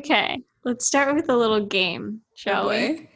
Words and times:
Okay, 0.00 0.42
let's 0.64 0.86
start 0.86 1.14
with 1.14 1.28
a 1.28 1.36
little 1.36 1.66
game, 1.66 2.22
shall 2.34 2.64
Oh, 2.64 2.68
we? 2.70 3.06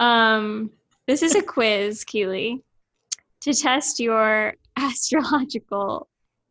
Um, 0.00 0.70
this 1.06 1.22
is 1.22 1.34
a 1.34 1.42
quiz, 1.54 2.06
Keighlee, 2.06 2.62
to 3.42 3.52
test 3.52 4.00
your 4.00 4.54
astrological 4.78 6.08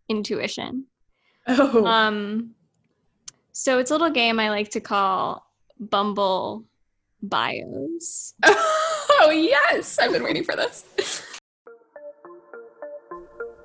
intuition. 0.07 0.85
Oh. 1.47 1.83
Um, 1.83 2.51
so 3.53 3.79
it's 3.79 3.89
a 3.89 3.95
little 3.95 4.11
game 4.11 4.39
I 4.39 4.51
like 4.51 4.69
to 4.69 4.79
call 4.79 5.43
Bumble 5.79 6.63
Bios. 7.23 8.35
oh 8.45 9.31
yes, 9.33 9.97
I've 9.97 10.11
been 10.11 10.23
waiting 10.23 10.43
for 10.43 10.55
this. 10.55 10.85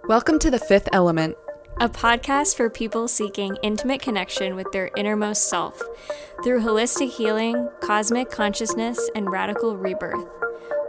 Welcome 0.08 0.38
to 0.38 0.50
the 0.50 0.58
Fifth 0.58 0.88
Element. 0.94 1.36
A 1.78 1.88
podcast 1.88 2.56
for 2.56 2.68
people 2.68 3.08
seeking 3.08 3.56
intimate 3.62 4.02
connection 4.02 4.54
with 4.54 4.70
their 4.72 4.90
innermost 4.96 5.48
self 5.48 5.80
through 6.42 6.60
holistic 6.60 7.10
healing, 7.10 7.68
cosmic 7.80 8.30
consciousness, 8.30 9.10
and 9.14 9.30
radical 9.30 9.76
rebirth. 9.76 10.26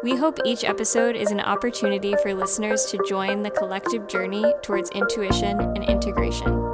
We 0.03 0.15
hope 0.15 0.39
each 0.45 0.63
episode 0.63 1.15
is 1.15 1.31
an 1.31 1.39
opportunity 1.39 2.15
for 2.23 2.33
listeners 2.33 2.85
to 2.85 3.03
join 3.07 3.43
the 3.43 3.51
collective 3.51 4.07
journey 4.07 4.43
towards 4.63 4.89
intuition 4.91 5.59
and 5.59 5.83
integration. 5.83 6.71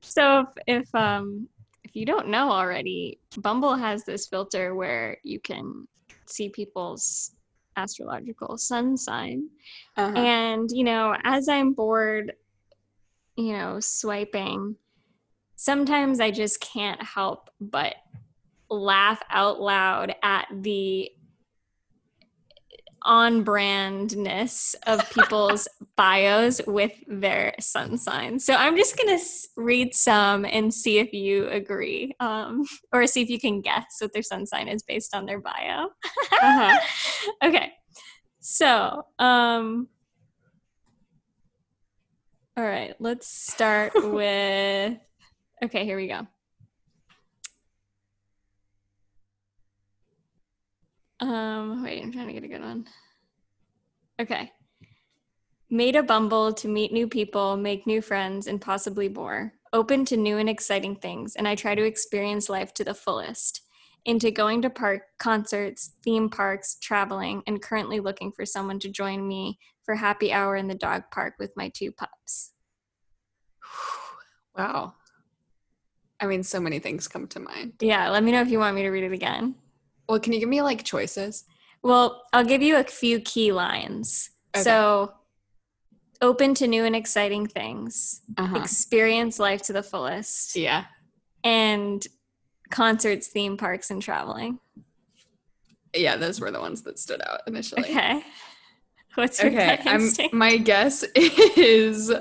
So 0.00 0.40
if, 0.40 0.48
if 0.66 0.94
um 0.94 1.48
you 1.96 2.04
don't 2.04 2.28
know 2.28 2.50
already, 2.50 3.20
Bumble 3.38 3.74
has 3.74 4.04
this 4.04 4.26
filter 4.26 4.74
where 4.74 5.16
you 5.22 5.40
can 5.40 5.88
see 6.26 6.50
people's 6.50 7.32
astrological 7.76 8.58
sun 8.58 8.98
sign. 8.98 9.48
Uh-huh. 9.96 10.14
And, 10.14 10.68
you 10.70 10.84
know, 10.84 11.16
as 11.24 11.48
I'm 11.48 11.72
bored, 11.72 12.34
you 13.36 13.54
know, 13.54 13.80
swiping, 13.80 14.76
sometimes 15.56 16.20
I 16.20 16.30
just 16.30 16.60
can't 16.60 17.02
help 17.02 17.48
but 17.60 17.94
laugh 18.68 19.22
out 19.30 19.60
loud 19.60 20.14
at 20.22 20.48
the 20.52 21.10
on 23.06 23.44
brandness 23.44 24.74
of 24.86 25.08
people's 25.10 25.68
bios 25.96 26.60
with 26.66 26.92
their 27.06 27.54
sun 27.60 27.96
signs. 27.96 28.44
So 28.44 28.54
I'm 28.54 28.76
just 28.76 28.98
going 28.98 29.16
to 29.16 29.24
read 29.56 29.94
some 29.94 30.44
and 30.44 30.74
see 30.74 30.98
if 30.98 31.12
you 31.12 31.48
agree 31.48 32.14
um, 32.20 32.66
or 32.92 33.06
see 33.06 33.22
if 33.22 33.30
you 33.30 33.40
can 33.40 33.62
guess 33.62 33.96
what 34.00 34.12
their 34.12 34.22
sun 34.22 34.44
sign 34.44 34.68
is 34.68 34.82
based 34.82 35.14
on 35.14 35.24
their 35.24 35.40
bio. 35.40 35.88
Uh-huh. 36.32 36.78
okay. 37.44 37.72
So, 38.40 39.06
um, 39.18 39.88
all 42.56 42.64
right, 42.64 42.94
let's 43.00 43.28
start 43.28 43.92
with. 43.94 44.98
Okay, 45.62 45.84
here 45.84 45.96
we 45.96 46.08
go. 46.08 46.26
Um, 51.20 51.82
wait, 51.82 52.02
I'm 52.02 52.12
trying 52.12 52.26
to 52.26 52.32
get 52.32 52.44
a 52.44 52.48
good 52.48 52.60
one. 52.60 52.86
Okay. 54.20 54.52
Made 55.68 55.96
a 55.96 56.02
bumble 56.02 56.52
to 56.54 56.68
meet 56.68 56.92
new 56.92 57.08
people, 57.08 57.56
make 57.56 57.86
new 57.86 58.00
friends, 58.00 58.46
and 58.46 58.60
possibly 58.60 59.08
more. 59.08 59.52
Open 59.72 60.04
to 60.06 60.16
new 60.16 60.38
and 60.38 60.48
exciting 60.48 60.96
things, 60.96 61.34
and 61.34 61.48
I 61.48 61.54
try 61.54 61.74
to 61.74 61.84
experience 61.84 62.48
life 62.48 62.72
to 62.74 62.84
the 62.84 62.94
fullest. 62.94 63.62
Into 64.04 64.30
going 64.30 64.62
to 64.62 64.70
park 64.70 65.02
concerts, 65.18 65.94
theme 66.04 66.30
parks, 66.30 66.76
traveling, 66.80 67.42
and 67.46 67.60
currently 67.60 67.98
looking 67.98 68.30
for 68.30 68.46
someone 68.46 68.78
to 68.78 68.88
join 68.88 69.26
me 69.26 69.58
for 69.84 69.96
happy 69.96 70.32
hour 70.32 70.54
in 70.54 70.68
the 70.68 70.74
dog 70.74 71.04
park 71.10 71.34
with 71.38 71.50
my 71.56 71.68
two 71.70 71.90
pups. 71.90 72.52
Wow. 74.56 74.94
I 76.20 76.26
mean, 76.26 76.44
so 76.44 76.60
many 76.60 76.78
things 76.78 77.08
come 77.08 77.26
to 77.28 77.40
mind. 77.40 77.74
Yeah, 77.80 78.08
let 78.10 78.22
me 78.22 78.32
know 78.32 78.40
if 78.40 78.48
you 78.48 78.58
want 78.58 78.76
me 78.76 78.82
to 78.82 78.90
read 78.90 79.04
it 79.04 79.12
again. 79.12 79.56
Well, 80.08 80.20
can 80.20 80.32
you 80.32 80.40
give 80.40 80.48
me 80.48 80.62
like 80.62 80.84
choices? 80.84 81.44
Well, 81.82 82.22
I'll 82.32 82.44
give 82.44 82.62
you 82.62 82.76
a 82.76 82.84
few 82.84 83.20
key 83.20 83.52
lines. 83.52 84.30
Okay. 84.54 84.62
So, 84.62 85.12
open 86.22 86.54
to 86.54 86.66
new 86.66 86.84
and 86.84 86.96
exciting 86.96 87.46
things, 87.46 88.22
Uh-huh. 88.38 88.56
experience 88.58 89.38
life 89.38 89.62
to 89.62 89.72
the 89.72 89.82
fullest, 89.82 90.56
Yeah. 90.56 90.84
and 91.44 92.06
concerts, 92.70 93.28
theme 93.28 93.56
parks, 93.56 93.90
and 93.90 94.00
traveling. 94.02 94.58
Yeah, 95.94 96.16
those 96.16 96.40
were 96.40 96.50
the 96.50 96.60
ones 96.60 96.82
that 96.82 96.98
stood 96.98 97.20
out 97.22 97.40
initially. 97.46 97.82
Okay. 97.82 98.22
What's 99.14 99.42
your 99.42 99.50
Okay. 99.52 99.78
gut 99.84 99.86
I'm, 99.86 100.10
my 100.38 100.56
guess 100.58 101.02
is 101.14 102.12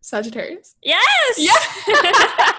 Sagittarius. 0.00 0.76
yes. 0.82 1.38
Yeah. 1.38 2.52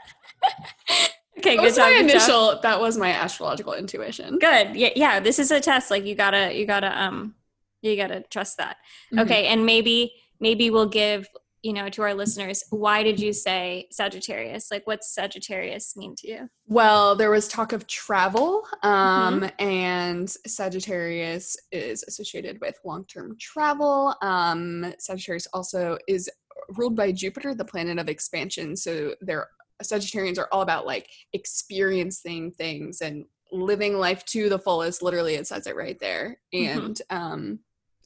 okay. 1.41 1.55
that 1.55 1.61
Good 1.61 1.63
was 1.65 1.75
job. 1.75 1.83
my 1.85 1.91
good 1.91 2.01
job. 2.01 2.09
initial. 2.09 2.59
That 2.61 2.79
was 2.79 2.97
my 2.97 3.11
astrological 3.11 3.73
intuition. 3.73 4.39
Good. 4.39 4.75
Yeah. 4.75 4.89
Yeah. 4.95 5.19
This 5.19 5.39
is 5.39 5.51
a 5.51 5.59
test. 5.59 5.91
Like 5.91 6.05
you 6.05 6.15
gotta. 6.15 6.53
You 6.57 6.65
gotta. 6.65 6.91
Um. 7.01 7.35
You 7.81 7.95
gotta 7.95 8.21
trust 8.29 8.57
that. 8.57 8.77
Mhm. 9.13 9.21
Okay. 9.25 9.47
And 9.47 9.65
maybe. 9.65 10.13
Maybe 10.39 10.69
we'll 10.71 10.89
give. 10.89 11.27
You 11.63 11.73
know, 11.73 11.89
to 11.89 12.01
our 12.01 12.15
listeners, 12.15 12.63
why 12.71 13.03
did 13.03 13.19
you 13.19 13.33
say 13.33 13.87
Sagittarius? 13.91 14.71
Like, 14.71 14.87
what's 14.87 15.13
Sagittarius 15.13 15.95
mean 15.95 16.15
to 16.17 16.27
you? 16.27 16.49
Well, 16.65 17.15
there 17.15 17.29
was 17.29 17.47
talk 17.47 17.71
of 17.71 17.85
travel, 17.85 18.65
um, 18.81 19.41
Mm-hmm. 19.41 19.63
and 19.63 20.27
Sagittarius 20.47 21.55
is 21.71 22.03
associated 22.07 22.59
with 22.61 22.79
long 22.83 23.05
term 23.05 23.35
travel. 23.39 24.15
Um, 24.23 24.93
Sagittarius 24.97 25.47
also 25.53 25.99
is 26.07 26.29
ruled 26.69 26.95
by 26.95 27.11
Jupiter, 27.11 27.53
the 27.53 27.65
planet 27.65 27.99
of 27.99 28.09
expansion. 28.09 28.75
So 28.75 29.13
they're 29.21 29.47
Sagittarians 29.81 30.37
are 30.37 30.47
all 30.51 30.61
about 30.61 30.85
like 30.85 31.09
experiencing 31.33 32.51
things 32.51 33.01
and 33.01 33.25
living 33.51 33.97
life 33.97 34.23
to 34.25 34.49
the 34.49 34.59
fullest. 34.59 35.01
Literally, 35.01 35.35
it 35.35 35.47
says 35.47 35.67
it 35.67 35.75
right 35.75 35.99
there. 35.99 36.39
Mhm. 36.53 36.77
And 36.85 37.01
um, 37.09 37.59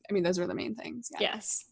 I 0.09 0.13
mean, 0.13 0.23
those 0.23 0.39
are 0.39 0.47
the 0.47 0.55
main 0.55 0.75
things. 0.75 1.09
Yeah. 1.13 1.35
Yes. 1.35 1.65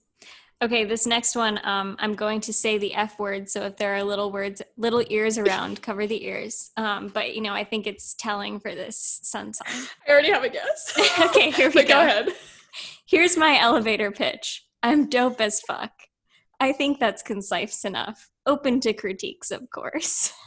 Okay, 0.61 0.85
this 0.85 1.05
next 1.05 1.35
one, 1.35 1.59
um, 1.65 1.97
I'm 1.99 2.13
going 2.13 2.39
to 2.41 2.53
say 2.53 2.77
the 2.77 2.93
F 2.93 3.19
word. 3.19 3.49
So 3.49 3.63
if 3.63 3.75
there 3.75 3.95
are 3.95 4.03
little 4.03 4.31
words, 4.31 4.61
little 4.77 5.03
ears 5.09 5.37
around, 5.37 5.81
cover 5.81 6.07
the 6.07 6.25
ears. 6.25 6.71
Um, 6.77 7.09
but 7.09 7.35
you 7.35 7.41
know, 7.41 7.53
I 7.53 7.65
think 7.65 7.85
it's 7.85 8.13
telling 8.13 8.61
for 8.61 8.73
this 8.73 9.19
sun 9.23 9.53
sign. 9.53 9.87
I 10.07 10.11
already 10.11 10.31
have 10.31 10.43
a 10.43 10.49
guess. 10.49 10.93
Okay, 11.25 11.51
here 11.51 11.69
we 11.69 11.81
go. 11.83 11.89
go 11.89 12.01
ahead. 12.01 12.29
Here's 13.05 13.35
my 13.35 13.59
elevator 13.59 14.09
pitch. 14.11 14.65
I'm 14.81 15.09
dope 15.09 15.41
as 15.41 15.59
fuck. 15.59 15.91
I 16.61 16.71
think 16.71 16.97
that's 16.99 17.21
concise 17.21 17.83
enough. 17.83 18.29
Open 18.45 18.79
to 18.81 18.93
critiques, 18.93 19.51
of 19.51 19.69
course. 19.69 20.31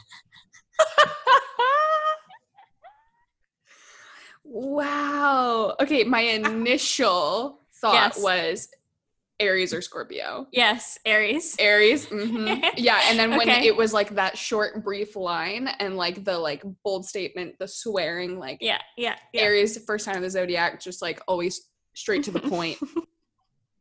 Wow. 4.43 5.75
Okay, 5.81 6.03
my 6.03 6.21
initial 6.21 7.59
thought 7.81 7.93
Yes. 7.93 8.23
was 8.23 8.69
Aries 9.39 9.73
or 9.73 9.81
Scorpio. 9.81 10.47
Yes, 10.51 10.97
Aries. 11.05 11.55
Aries. 11.59 12.05
hmm 12.05 12.53
Yeah, 12.77 13.01
and 13.09 13.19
then 13.19 13.31
when 13.31 13.49
Okay. 13.49 13.67
it 13.67 13.75
was 13.75 13.93
like 13.93 14.15
that 14.15 14.37
short, 14.37 14.83
brief 14.83 15.15
line 15.15 15.67
and 15.79 15.97
like 15.97 16.23
the 16.23 16.37
like 16.37 16.63
bold 16.83 17.05
statement, 17.05 17.55
the 17.59 17.67
swearing, 17.67 18.39
like 18.39 18.59
Yeah, 18.61 18.79
yeah, 18.97 19.15
yeah. 19.33 19.41
Aries, 19.43 19.77
first 19.85 20.05
sign 20.05 20.15
of 20.15 20.21
the 20.21 20.29
zodiac, 20.29 20.79
just 20.79 21.01
like 21.01 21.21
always 21.27 21.67
straight 21.93 22.23
to 22.23 22.31
the 22.31 22.39
point. 22.49 22.77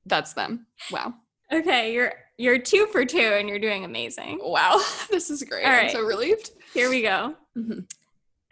That's 0.05 0.33
them. 0.35 0.67
Wow. 0.91 1.15
Okay, 1.53 1.93
you're 1.95 2.13
you're 2.39 2.59
two 2.59 2.87
for 2.87 3.05
two, 3.05 3.19
and 3.19 3.49
you're 3.49 3.59
doing 3.59 3.85
amazing. 3.85 4.39
Wow. 4.43 4.81
This 5.11 5.31
is 5.31 5.43
great. 5.43 5.65
All 5.65 5.73
I'm 5.73 5.91
so 5.91 6.03
relieved. 6.03 6.51
Here 6.75 6.91
we 6.91 7.03
go. 7.03 7.35
Mhm. 7.57 7.87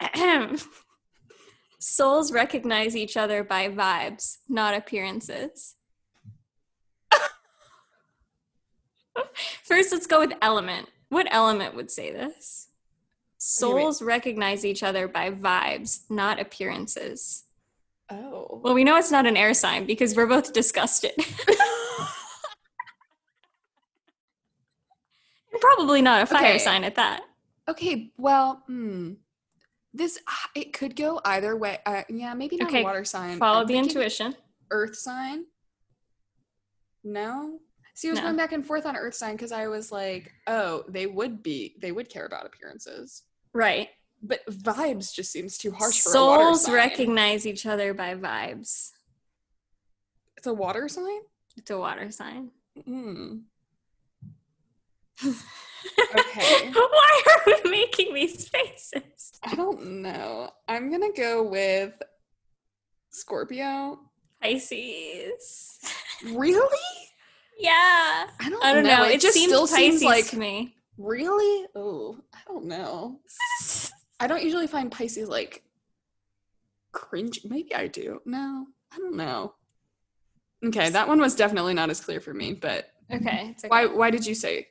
Souls 1.79 2.31
recognize 2.31 2.95
each 2.95 3.15
other 3.17 3.43
by 3.43 3.69
vibes, 3.69 4.37
not 4.49 4.73
appearances. 4.73 5.75
First, 9.63 9.91
let's 9.91 10.07
go 10.07 10.19
with 10.21 10.33
element. 10.41 10.89
What 11.09 11.27
element 11.29 11.75
would 11.75 11.91
say 11.91 12.11
this? 12.11 12.69
Souls 13.37 14.01
recognize 14.01 14.65
each 14.65 14.81
other 14.81 15.07
by 15.07 15.29
vibes, 15.29 16.09
not 16.09 16.39
appearances. 16.39 17.43
Oh. 18.09 18.59
Well, 18.63 18.73
we 18.73 18.83
know 18.83 18.97
it's 18.97 19.11
not 19.11 19.27
an 19.27 19.37
air 19.37 19.53
sign 19.53 19.85
because 19.85 20.15
we're 20.15 20.25
both 20.25 20.53
disgusted. 20.53 21.11
And 25.44 25.44
Probably 25.61 26.01
not 26.01 26.23
a 26.23 26.25
fire 26.25 26.39
Okay. 26.51 26.57
sign 26.59 26.83
at 26.83 26.95
that. 26.95 27.23
Okay, 27.67 28.11
well, 28.17 28.63
hmm. 28.67 29.13
This 29.93 30.19
ah, 30.27 30.49
it 30.55 30.73
could 30.73 30.95
go 30.95 31.21
either 31.23 31.55
way. 31.55 31.79
Uh, 31.85 32.03
yeah, 32.09 32.33
maybe 32.33 32.57
not 32.57 32.67
Okay, 32.67 32.81
a 32.81 32.83
water 32.83 33.05
sign. 33.05 33.37
Follow 33.37 33.61
I'm 33.61 33.67
the 33.67 33.77
intuition. 33.77 34.35
Earth 34.69 34.97
sign. 34.97 35.45
No. 37.03 37.59
See, 37.93 38.09
I 38.09 38.11
was 38.11 38.19
No. 38.19 38.25
going 38.25 38.35
back 38.37 38.51
and 38.51 38.65
forth 38.65 38.85
on 38.85 38.97
Earth 38.97 39.13
sign 39.15 39.35
because 39.35 39.53
I 39.53 39.67
was 39.67 39.91
like, 39.91 40.33
oh, 40.47 40.83
they 40.89 41.07
would 41.07 41.41
be, 41.41 41.75
they 41.79 41.91
would 41.93 42.09
care 42.09 42.25
about 42.25 42.45
appearances, 42.45 43.23
Right. 43.53 43.89
but 44.21 44.45
vibes 44.47 45.13
just 45.13 45.31
seems 45.31 45.57
too 45.57 45.71
harsh 45.71 46.01
for 46.01 46.11
a 46.13 46.21
water 46.25 46.43
Souls 46.43 46.69
recognize 46.69 47.47
each 47.47 47.65
other 47.65 47.93
by 47.93 48.15
vibes. 48.15 48.91
It's 50.35 50.47
a 50.47 50.53
water 50.53 50.89
sign? 50.89 51.21
It's 51.55 51.71
a 51.71 51.77
water 51.77 52.11
sign. 52.11 52.51
Mm. 52.85 53.43
Okay. 55.23 56.71
Why 56.73 57.21
are 57.27 57.53
we 57.63 57.69
making 57.71 58.13
these 58.13 58.47
faces? 58.49 59.39
I 59.43 59.55
don't 59.55 60.01
know. 60.01 60.49
I'm 60.67 60.91
gonna 60.91 61.11
go 61.15 61.43
with 61.43 61.93
Scorpio. 63.09 63.99
Pisces. 64.41 65.79
Really? 66.33 66.77
Yeah. 67.59 67.71
I 68.39 68.49
don't, 68.49 68.63
I 68.63 68.73
don't 68.73 68.83
know. 68.83 69.03
It, 69.05 69.15
It, 69.15 69.21
just 69.21 69.33
seems 69.35 69.51
still 69.51 69.67
Pisces 69.67 70.01
seems 70.01 70.03
like 70.03 70.33
me. 70.33 70.75
really. 70.97 71.67
Oh, 71.75 72.17
I 72.33 72.39
don't 72.47 72.65
know. 72.65 73.19
I 74.19 74.27
don't 74.27 74.43
usually 74.43 74.67
find 74.67 74.91
Pisces 74.91 75.29
like 75.29 75.63
cringe. 76.91 77.41
Maybe 77.45 77.73
I 77.75 77.87
do. 77.87 78.21
No, 78.25 78.65
I 78.93 78.97
don't 78.97 79.15
know. 79.15 79.53
Okay, 80.65 80.89
that 80.89 81.07
one 81.07 81.19
was 81.19 81.35
definitely 81.35 81.73
not 81.73 81.89
as 81.89 82.01
clear 82.01 82.19
for 82.19 82.33
me. 82.33 82.53
But 82.53 82.89
Okay. 83.13 83.53
Okay. 83.57 83.67
why? 83.67 83.85
Why 83.85 84.09
did 84.09 84.25
you 84.25 84.33
say 84.35 84.67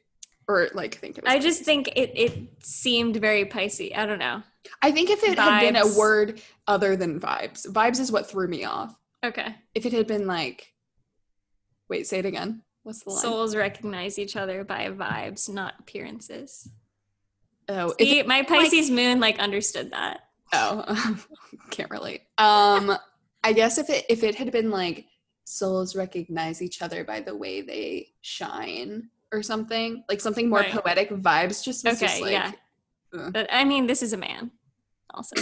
or 0.49 0.69
like 0.75 0.97
think 0.97 1.19
it? 1.19 1.25
I 1.27 1.39
just 1.39 1.61
Pisces? 1.61 1.67
think 1.67 1.89
it, 1.97 2.13
it 2.15 2.65
seemed 2.65 3.17
very 3.17 3.45
Pisces. 3.45 3.93
I 3.95 4.07
don't 4.07 4.19
know. 4.19 4.43
I 4.83 4.91
think 4.91 5.11
if 5.11 5.23
it 5.23 5.39
had 5.39 5.61
been 5.61 5.77
a 5.77 5.99
word 5.99 6.41
other 6.67 6.97
than 6.97 7.21
vibes, 7.21 7.67
vibes 7.67 8.01
is 8.01 8.11
what 8.11 8.29
threw 8.29 8.49
me 8.49 8.65
off. 8.65 8.95
Okay. 9.25 9.55
If 9.75 9.87
it 9.87 9.93
had 9.93 10.07
been 10.07 10.27
like, 10.27 10.73
wait, 11.89 12.07
say 12.07 12.19
it 12.19 12.27
again. 12.27 12.63
What's 12.83 13.03
the 13.03 13.11
line? 13.11 13.21
Souls 13.21 13.57
recognize 13.57 14.19
each 14.19 14.37
other 14.37 14.65
by 14.65 14.89
vibes, 14.89 15.49
not 15.49 15.75
appearances. 15.81 16.69
oh, 17.69 17.95
See, 17.99 18.23
my 18.23 18.43
Pisces 18.43 18.91
moon 18.91 19.21
like 19.21 19.39
understood 19.39 19.93
that. 19.93 20.21
Oh, 20.53 21.17
can't 21.71 21.91
relate. 21.91 22.23
Um, 22.39 22.97
I 23.43 23.53
guess 23.53 23.79
if 23.79 23.91
it 23.91 24.05
if 24.09 24.23
it 24.23 24.35
had 24.35 24.53
been 24.53 24.71
like 24.71 25.07
souls 25.45 25.95
recognize 25.95 26.63
each 26.63 26.81
other 26.81 27.05
by 27.05 27.21
the 27.21 27.37
way 27.37 27.61
they 27.61 28.09
shine 28.23 29.11
or 29.35 29.43
something, 29.43 30.05
like 30.09 30.21
something 30.21 30.49
more 30.49 30.61
Right. 30.61 30.73
poetic 30.73 31.11
vibes, 31.11 31.63
just 31.65 31.87
Okay, 31.87 31.97
just 32.07 32.21
like, 32.23 32.33
yeah. 32.33 32.53
uh. 33.19 33.31
But 33.31 33.49
I 33.53 33.65
mean, 33.65 33.87
this 33.87 34.03
is 34.03 34.13
a 34.13 34.17
man, 34.17 34.51
also. 35.13 35.37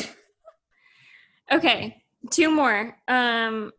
okay, 1.53 2.03
two 2.31 2.51
more. 2.51 2.97
Um, 3.09 3.73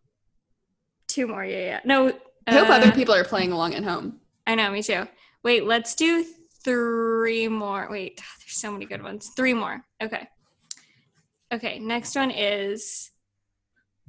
two 1.07 1.27
more. 1.27 1.43
Yeah, 1.43 1.57
yeah. 1.65 1.79
No, 1.83 2.13
I 2.47 2.53
hope 2.53 2.69
uh, 2.69 2.73
other 2.73 2.91
people 2.91 3.15
are 3.15 3.23
playing 3.23 3.51
along 3.51 3.73
at 3.73 3.83
home. 3.83 4.19
I 4.45 4.55
know, 4.55 4.69
me 4.71 4.83
too. 4.83 5.07
Wait, 5.43 5.65
let's 5.65 5.95
do 5.95 6.25
three 6.63 7.47
more. 7.47 7.87
Wait, 7.89 8.17
there's 8.39 8.55
so 8.55 8.71
many 8.71 8.85
good 8.85 9.01
ones. 9.03 9.31
Three 9.35 9.53
more. 9.53 9.83
Okay. 10.01 10.27
Okay, 11.53 11.79
next 11.79 12.15
one 12.15 12.31
is 12.31 13.11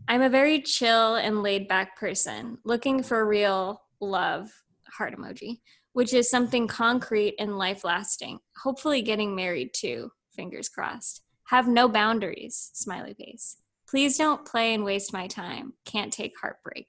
I'm 0.08 0.22
a 0.22 0.28
very 0.28 0.60
chill 0.62 1.16
and 1.16 1.42
laid 1.42 1.68
back 1.68 1.98
person 1.98 2.58
looking 2.64 3.02
for 3.02 3.26
real 3.26 3.82
love, 4.00 4.50
heart 4.88 5.14
emoji, 5.16 5.60
which 5.94 6.12
is 6.12 6.28
something 6.28 6.66
concrete 6.68 7.34
and 7.38 7.56
life 7.56 7.82
lasting. 7.84 8.40
Hopefully, 8.62 9.00
getting 9.00 9.34
married 9.34 9.70
too, 9.72 10.10
fingers 10.36 10.68
crossed. 10.68 11.22
Have 11.46 11.66
no 11.66 11.88
boundaries, 11.88 12.70
smiley 12.74 13.14
face. 13.14 13.56
Please 13.88 14.18
don't 14.18 14.44
play 14.44 14.74
and 14.74 14.84
waste 14.84 15.12
my 15.12 15.26
time. 15.26 15.72
Can't 15.84 16.12
take 16.12 16.34
heartbreak. 16.38 16.88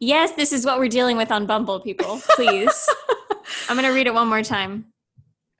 Yes, 0.00 0.32
this 0.32 0.52
is 0.52 0.66
what 0.66 0.78
we're 0.78 0.88
dealing 0.88 1.16
with 1.16 1.30
on 1.30 1.46
Bumble, 1.46 1.80
people. 1.80 2.20
Please. 2.30 2.88
I'm 3.68 3.76
going 3.76 3.88
to 3.88 3.94
read 3.94 4.06
it 4.06 4.14
one 4.14 4.28
more 4.28 4.42
time. 4.42 4.86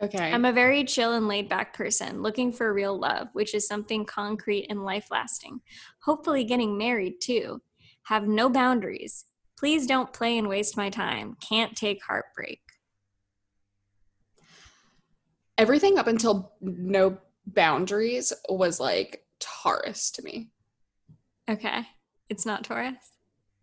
Okay. 0.02 0.32
I'm 0.32 0.44
a 0.44 0.52
very 0.52 0.84
chill 0.84 1.12
and 1.12 1.28
laid 1.28 1.48
back 1.48 1.72
person 1.72 2.20
looking 2.20 2.52
for 2.52 2.74
real 2.74 2.98
love, 2.98 3.28
which 3.32 3.54
is 3.54 3.66
something 3.66 4.04
concrete 4.04 4.66
and 4.68 4.84
life 4.84 5.06
lasting. 5.10 5.60
Hopefully, 6.02 6.44
getting 6.44 6.76
married 6.76 7.20
too. 7.20 7.62
Have 8.04 8.26
no 8.26 8.48
boundaries. 8.48 9.24
Please 9.58 9.86
don't 9.86 10.12
play 10.12 10.36
and 10.36 10.48
waste 10.48 10.76
my 10.76 10.90
time. 10.90 11.36
Can't 11.40 11.74
take 11.74 12.04
heartbreak. 12.04 12.60
Everything 15.56 15.98
up 15.98 16.06
until 16.06 16.52
no 16.60 17.16
boundaries 17.46 18.32
was 18.48 18.78
like 18.78 19.24
Taurus 19.40 20.10
to 20.12 20.22
me. 20.22 20.50
Okay. 21.48 21.86
It's 22.28 22.44
not 22.44 22.64
Taurus. 22.64 22.96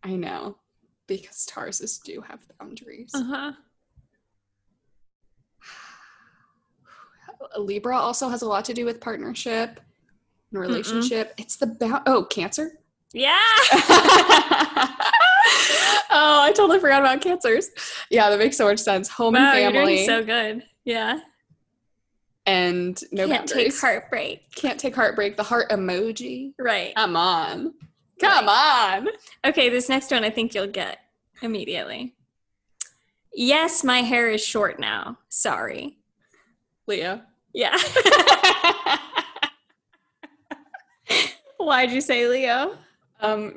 I 0.01 0.15
know 0.15 0.57
because 1.05 1.45
Tauruses 1.45 2.01
do 2.03 2.21
have 2.21 2.39
boundaries. 2.59 3.11
Uh 3.13 3.23
huh. 3.23 3.51
Libra 7.59 7.97
also 7.97 8.29
has 8.29 8.41
a 8.41 8.47
lot 8.47 8.65
to 8.65 8.73
do 8.73 8.85
with 8.85 8.99
partnership 8.99 9.79
and 10.51 10.59
relationship. 10.59 11.33
It's 11.37 11.57
the 11.57 11.67
bound. 11.67 12.03
Oh, 12.07 12.23
Cancer. 12.23 12.79
Yeah. 13.13 13.37
oh, 16.09 16.41
I 16.41 16.51
totally 16.55 16.79
forgot 16.79 17.01
about 17.01 17.21
cancers. 17.21 17.69
Yeah, 18.09 18.29
that 18.29 18.39
makes 18.39 18.57
so 18.57 18.65
much 18.65 18.79
sense. 18.79 19.09
Home 19.09 19.33
wow, 19.33 19.53
and 19.53 19.61
you're 19.61 19.71
family 19.71 19.95
doing 19.95 20.05
so 20.07 20.23
good. 20.23 20.63
Yeah. 20.85 21.19
and 22.45 22.99
no 23.11 23.27
Can't 23.27 23.47
boundaries. 23.47 23.73
take 23.73 23.81
heartbreak. 23.81 24.51
Can't 24.55 24.79
take 24.79 24.95
heartbreak. 24.95 25.37
The 25.37 25.43
heart 25.43 25.69
emoji. 25.69 26.53
Right. 26.59 26.93
Come 26.95 27.15
on. 27.15 27.73
Come 28.19 28.47
on. 28.47 29.09
Okay, 29.45 29.69
this 29.69 29.89
next 29.89 30.11
one 30.11 30.23
I 30.23 30.29
think 30.29 30.53
you'll 30.55 30.67
get 30.67 30.99
immediately. 31.41 32.15
Yes, 33.33 33.83
my 33.83 34.01
hair 34.01 34.29
is 34.29 34.45
short 34.45 34.79
now. 34.79 35.17
Sorry. 35.29 35.97
Leo. 36.87 37.21
Yeah. 37.53 37.77
Why'd 41.57 41.91
you 41.91 42.01
say 42.01 42.27
Leo? 42.27 42.77
Um, 43.21 43.55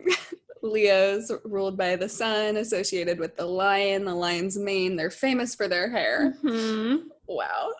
Leo's 0.62 1.30
ruled 1.44 1.76
by 1.76 1.96
the 1.96 2.08
sun, 2.08 2.56
associated 2.56 3.18
with 3.18 3.36
the 3.36 3.46
lion, 3.46 4.04
the 4.04 4.14
lion's 4.14 4.58
mane. 4.58 4.96
They're 4.96 5.10
famous 5.10 5.54
for 5.54 5.68
their 5.68 5.88
hair. 5.90 6.32
Hmm. 6.42 6.96
Wow. 7.26 7.72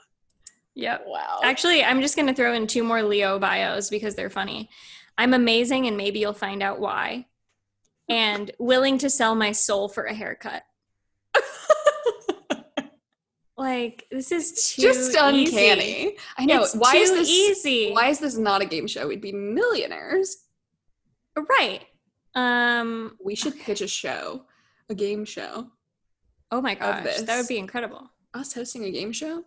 Yep. 0.74 1.04
Wow. 1.06 1.40
Actually, 1.42 1.82
I'm 1.82 2.00
just 2.00 2.16
going 2.16 2.28
to 2.28 2.34
throw 2.34 2.52
in 2.52 2.66
two 2.66 2.84
more 2.84 3.02
Leo 3.02 3.38
bios 3.38 3.88
because 3.88 4.14
they're 4.14 4.30
funny. 4.30 4.68
I'm 5.18 5.32
amazing, 5.32 5.86
and 5.86 5.96
maybe 5.96 6.18
you'll 6.18 6.34
find 6.34 6.62
out 6.62 6.80
why. 6.80 7.26
And 8.08 8.50
willing 8.58 8.98
to 8.98 9.10
sell 9.10 9.34
my 9.34 9.52
soul 9.52 9.88
for 9.88 10.04
a 10.04 10.14
haircut. 10.14 10.62
Like 13.58 14.06
this 14.10 14.32
is 14.32 14.74
too 14.74 14.82
just 14.82 15.16
uncanny. 15.18 16.08
Easy. 16.08 16.16
I 16.36 16.44
know. 16.44 16.62
It's 16.62 16.74
why 16.74 16.96
is 16.96 17.10
this 17.10 17.28
easy? 17.28 17.90
Why 17.92 18.08
is 18.08 18.18
this 18.18 18.36
not 18.36 18.60
a 18.60 18.66
game 18.66 18.86
show? 18.86 19.08
We'd 19.08 19.22
be 19.22 19.32
millionaires. 19.32 20.44
Right. 21.36 21.86
Um. 22.36 23.16
We 23.24 23.34
should 23.34 23.58
pitch 23.58 23.80
a 23.80 23.88
show, 23.88 24.44
a 24.88 24.94
game 24.94 25.24
show. 25.24 25.68
Oh 26.52 26.60
my 26.60 26.74
gosh, 26.76 27.20
that 27.22 27.36
would 27.38 27.48
be 27.48 27.58
incredible. 27.58 28.08
Us 28.34 28.52
hosting 28.52 28.84
a 28.84 28.90
game 28.92 29.10
show? 29.12 29.42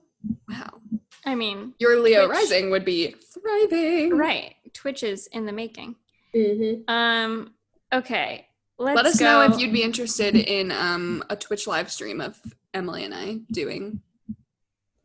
Wow. 0.49 0.81
I 1.25 1.35
mean, 1.35 1.73
Your 1.79 1.99
Leo 1.99 2.25
Twitch. 2.27 2.37
rising 2.37 2.71
would 2.71 2.83
be 2.83 3.13
thriving. 3.33 4.17
right? 4.17 4.55
Twitch 4.73 5.03
is 5.03 5.27
in 5.27 5.45
the 5.45 5.51
making. 5.53 5.95
Mhm. 6.35 6.83
Um. 6.89 7.53
Okay. 7.93 8.47
Let's 8.77 8.95
Let 8.95 9.05
us 9.05 9.19
go. 9.19 9.25
know 9.25 9.41
if 9.53 9.59
you'd 9.59 9.73
be 9.73 9.83
interested 9.83 10.35
in 10.35 10.71
um, 10.71 11.23
a 11.29 11.35
Twitch 11.35 11.67
live 11.67 11.91
stream 11.91 12.21
of 12.21 12.39
Emily 12.73 13.03
and 13.03 13.13
I 13.13 13.39
doing 13.51 14.01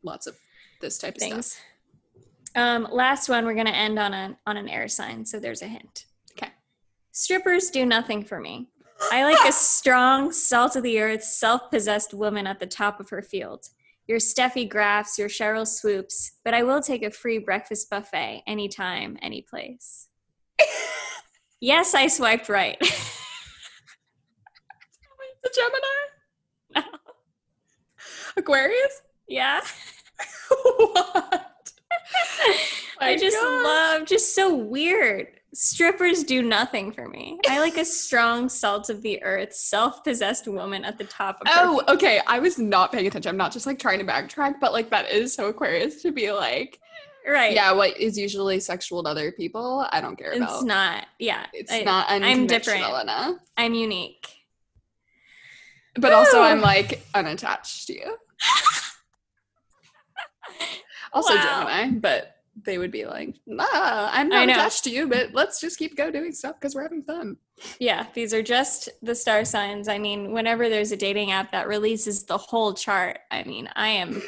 lots 0.04 0.26
of 0.28 0.36
this 0.80 0.96
type 0.98 1.14
of 1.16 1.20
things. 1.20 1.46
stuff. 1.52 1.62
Um, 2.56 2.86
last 2.92 3.28
one, 3.28 3.44
we're 3.44 3.54
gonna 3.54 3.70
end 3.70 3.98
on 3.98 4.14
a 4.14 4.38
on 4.46 4.56
an 4.56 4.68
air 4.68 4.86
sign, 4.88 5.24
so 5.26 5.40
there's 5.40 5.60
a 5.62 5.66
hint. 5.66 6.04
Strippers 7.14 7.70
do 7.70 7.86
nothing 7.86 8.24
for 8.24 8.40
me. 8.40 8.66
I 9.12 9.22
like 9.22 9.48
a 9.48 9.52
strong, 9.52 10.32
salt 10.32 10.74
of 10.74 10.82
the 10.82 11.00
earth, 11.00 11.22
self 11.22 11.70
possessed 11.70 12.12
woman 12.12 12.44
at 12.44 12.58
the 12.58 12.66
top 12.66 12.98
of 12.98 13.08
her 13.10 13.22
field. 13.22 13.68
Your 14.08 14.18
Steffi 14.18 14.68
Grafs, 14.68 15.16
your 15.16 15.28
Sheryl 15.28 15.66
Swoopes, 15.66 16.32
but 16.44 16.54
I 16.54 16.64
will 16.64 16.82
take 16.82 17.04
a 17.04 17.12
free 17.12 17.38
breakfast 17.38 17.88
buffet 17.88 18.42
anytime, 18.48 19.16
any 19.22 19.42
place. 19.42 20.08
yes, 21.60 21.94
I 21.94 22.08
swiped 22.08 22.48
right. 22.48 22.76
The 25.42 25.50
Gemini? 25.54 26.86
No. 26.90 26.98
Aquarius? 28.38 29.02
yeah. 29.28 29.60
what? 30.48 31.72
I 32.98 33.16
just 33.18 33.36
love, 33.36 34.06
just 34.06 34.34
so 34.34 34.54
weird. 34.54 35.28
Strippers 35.54 36.24
do 36.24 36.42
nothing 36.42 36.90
for 36.90 37.08
me. 37.08 37.38
I 37.48 37.60
like 37.60 37.76
a 37.76 37.84
strong, 37.84 38.48
salt 38.48 38.90
of 38.90 39.02
the 39.02 39.22
earth, 39.22 39.54
self 39.54 40.02
possessed 40.02 40.48
woman 40.48 40.84
at 40.84 40.98
the 40.98 41.04
top 41.04 41.36
of 41.40 41.46
oh, 41.48 41.78
her 41.78 41.84
Oh, 41.88 41.94
okay. 41.94 42.20
I 42.26 42.40
was 42.40 42.58
not 42.58 42.90
paying 42.92 43.06
attention. 43.06 43.30
I'm 43.30 43.36
not 43.36 43.52
just 43.52 43.64
like 43.66 43.78
trying 43.78 44.00
to 44.00 44.04
backtrack, 44.04 44.54
but 44.60 44.72
like 44.72 44.90
that 44.90 45.10
is 45.10 45.32
so 45.32 45.46
Aquarius 45.48 46.02
to 46.02 46.10
be 46.12 46.32
like, 46.32 46.80
Right. 47.26 47.54
yeah, 47.54 47.72
what 47.72 47.96
is 47.98 48.18
usually 48.18 48.60
sexual 48.60 49.02
to 49.04 49.08
other 49.08 49.32
people, 49.32 49.86
I 49.90 50.00
don't 50.02 50.16
care 50.16 50.32
It's 50.32 50.42
about. 50.42 50.64
not. 50.64 51.06
Yeah. 51.18 51.46
it's 51.54 51.72
I- 51.72 51.82
not 51.82 52.06
I'm 52.10 52.46
different. 52.46 52.82
enough. 52.84 53.36
I'm 53.56 53.72
unique. 53.74 54.28
But 55.96 56.12
also, 56.12 56.42
I'm 56.42 56.60
like 56.60 57.00
unattached 57.14 57.86
to 57.86 57.94
you. 57.94 58.16
Also 61.12 61.32
Wow. 61.36 61.42
Gemini, 61.68 61.98
but 62.00 62.33
they 62.62 62.78
would 62.78 62.90
be 62.90 63.04
like, 63.04 63.34
ah, 63.58 64.10
I'm 64.12 64.28
not 64.28 64.48
attached 64.48 64.84
to 64.84 64.90
you, 64.90 65.08
but 65.08 65.32
let's 65.32 65.60
just 65.60 65.78
keep 65.78 65.96
go 65.96 66.10
doing 66.10 66.32
stuff 66.32 66.54
because 66.60 66.74
we're 66.74 66.82
having 66.82 67.02
fun. 67.02 67.36
Yeah, 67.78 68.06
these 68.14 68.32
are 68.32 68.42
just 68.42 68.88
the 69.02 69.14
star 69.14 69.44
signs. 69.44 69.88
I 69.88 69.98
mean, 69.98 70.32
whenever 70.32 70.68
there's 70.68 70.92
a 70.92 70.96
dating 70.96 71.32
app 71.32 71.52
that 71.52 71.68
releases 71.68 72.24
the 72.24 72.38
whole 72.38 72.74
chart, 72.74 73.18
I 73.30 73.44
mean, 73.44 73.68
I 73.74 73.88
am 73.88 74.22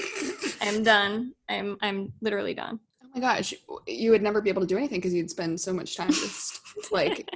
I'm 0.60 0.82
done. 0.82 1.32
I'm 1.48 1.76
I'm 1.80 2.12
literally 2.20 2.54
done. 2.54 2.80
Oh 3.02 3.08
my 3.14 3.20
gosh, 3.20 3.54
you 3.86 4.10
would 4.10 4.22
never 4.22 4.40
be 4.40 4.50
able 4.50 4.62
to 4.62 4.66
do 4.66 4.76
anything 4.76 4.98
because 4.98 5.14
you'd 5.14 5.30
spend 5.30 5.60
so 5.60 5.72
much 5.72 5.96
time 5.96 6.10
just 6.10 6.60
like. 6.90 7.28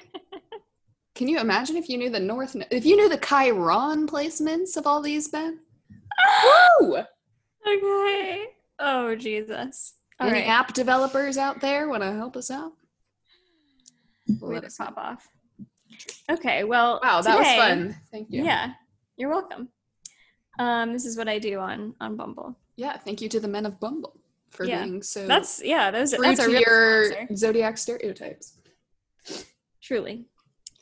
Can 1.15 1.29
you 1.29 1.39
imagine 1.39 1.77
if 1.77 1.89
you 1.89 1.99
knew 1.99 2.09
the 2.09 2.21
North? 2.21 2.57
If 2.71 2.87
you 2.87 2.97
knew 2.97 3.09
the 3.09 3.19
Chiron 3.19 4.07
placements 4.07 4.77
of 4.77 4.87
all 4.87 5.03
these 5.03 5.33
men? 5.33 5.61
Woo! 6.81 6.97
Okay. 7.67 8.47
Oh 8.79 9.15
Jesus. 9.15 9.95
All 10.21 10.29
Any 10.29 10.41
right. 10.41 10.49
app 10.49 10.75
developers 10.75 11.39
out 11.39 11.61
there 11.61 11.89
want 11.89 12.03
to 12.03 12.13
help 12.13 12.37
us 12.37 12.51
out? 12.51 12.73
Let 14.41 14.65
us 14.65 14.77
to 14.77 14.85
pop 14.85 14.99
off. 14.99 15.29
Okay. 16.31 16.65
Well. 16.65 17.01
Wow, 17.03 17.23
that 17.23 17.37
today- 17.39 17.57
was 17.57 17.69
fun. 17.69 18.01
Thank 18.13 18.29
you. 18.31 18.45
Yeah. 18.45 18.73
You're 19.17 19.31
welcome. 19.31 19.69
Um, 20.59 20.93
this 20.93 21.05
is 21.07 21.17
what 21.17 21.29
I 21.29 21.39
do 21.39 21.59
on 21.59 21.95
on 22.01 22.17
Bumble. 22.17 22.57
Yeah, 22.77 22.97
thank 22.99 23.21
you 23.23 23.29
to 23.31 23.41
the 23.41 23.49
men 23.49 23.65
of 23.67 23.81
Bumble 23.81 24.21
for 24.51 24.65
Yeah. 24.65 24.85
being 24.85 25.03
so 25.03 25.27
That's 25.27 25.63
yeah. 25.65 25.91
Those 25.91 26.13
true 26.13 26.23
that's 26.23 26.45
to 26.45 26.51
your 26.51 27.13
sponsor, 27.13 27.37
zodiac 27.37 27.79
stereotypes. 27.79 28.59
truly. 29.83 30.27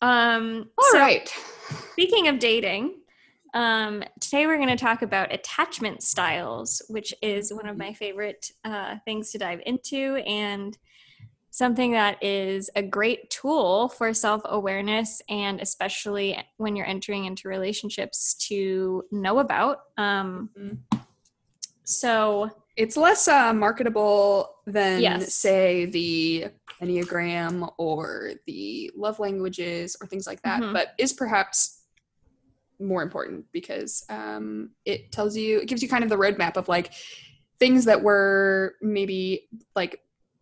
Um. 0.03 0.71
All 0.79 0.93
so 0.93 0.99
right. 0.99 1.29
Speaking 1.93 2.29
of 2.29 2.39
dating, 2.39 2.98
um, 3.55 4.03
today 4.21 4.47
we're 4.47 4.57
going 4.57 4.69
to 4.69 4.77
talk 4.77 5.03
about 5.03 5.33
attachment 5.33 6.03
styles, 6.03 6.83
which 6.89 7.15
is 7.23 7.53
one 7.53 7.67
of 7.69 7.77
my 7.77 7.93
favorite 7.93 8.51
uh, 8.65 8.97
things 9.05 9.31
to 9.33 9.39
dive 9.39 9.61
into 9.67 10.17
and 10.27 10.77
something 11.51 11.93
that 11.93 12.23
is 12.23 12.71
a 12.77 12.83
great 12.83 13.31
tool 13.31 13.89
for 13.89 14.13
self 14.15 14.43
awareness 14.45 15.23
and 15.29 15.61
especially 15.61 16.39
when 16.59 16.77
you're 16.77 16.87
entering 16.87 17.25
into 17.25 17.49
relationships 17.49 18.35
to 18.49 19.03
know 19.11 19.39
about. 19.39 19.81
Um, 19.97 20.51
Mhm. 20.59 20.79
so, 21.85 22.51
It's 22.77 22.97
less 22.97 23.27
uh, 23.27 23.53
marketable 23.53 24.55
than, 24.65 25.03
Yes. 25.03 25.35
say, 25.35 25.87
the 25.87 26.47
Enneagram 26.81 27.73
or 27.77 28.35
the 28.47 28.93
love 28.97 29.19
languages 29.19 29.97
or 30.01 30.07
things 30.07 30.29
like 30.29 30.41
that, 30.43 30.61
Mhm. 30.63 30.73
but 30.75 30.95
is 30.97 31.13
perhaps 31.13 31.78
more 32.81 33.03
important 33.03 33.45
because 33.53 34.05
um, 34.09 34.71
it 34.85 35.13
tells 35.13 35.37
you, 35.37 35.61
it 35.61 35.69
gives 35.69 35.83
you 35.83 35.89
kind 35.89 36.05
of 36.05 36.11
the 36.11 36.17
roadmap 36.17 36.57
of 36.57 36.69
like 36.69 36.93
things 37.59 37.85
that 37.85 38.03
were 38.03 38.75
maybe 38.81 39.49
like 39.75 40.01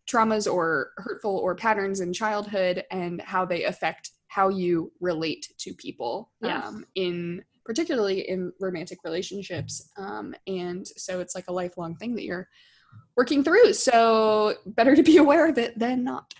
traumas 0.08 0.50
or 0.52 0.90
hurtful 0.98 1.36
or 1.38 1.54
patterns 1.54 2.00
in 2.00 2.12
childhood 2.12 2.84
and 2.90 3.20
how 3.22 3.44
they 3.44 3.64
affect 3.64 4.10
how 4.28 4.48
you 4.48 4.92
relate 5.00 5.48
to 5.58 5.72
people 5.74 6.30
Yeah. 6.40 6.62
um, 6.66 6.84
in 6.94 7.44
particularly 7.64 8.28
in 8.28 8.52
romantic 8.60 8.98
relationships. 9.02 9.90
Um, 9.96 10.34
and 10.46 10.86
so 10.86 11.18
it's 11.20 11.34
like 11.34 11.48
a 11.48 11.52
lifelong 11.52 11.96
thing 11.96 12.14
that 12.14 12.22
you're 12.22 12.48
working 13.16 13.42
through. 13.42 13.72
So 13.72 14.54
better 14.66 14.94
to 14.94 15.02
be 15.02 15.16
aware 15.24 15.48
of 15.48 15.58
it 15.58 15.76
than 15.78 16.04
not. 16.04 16.32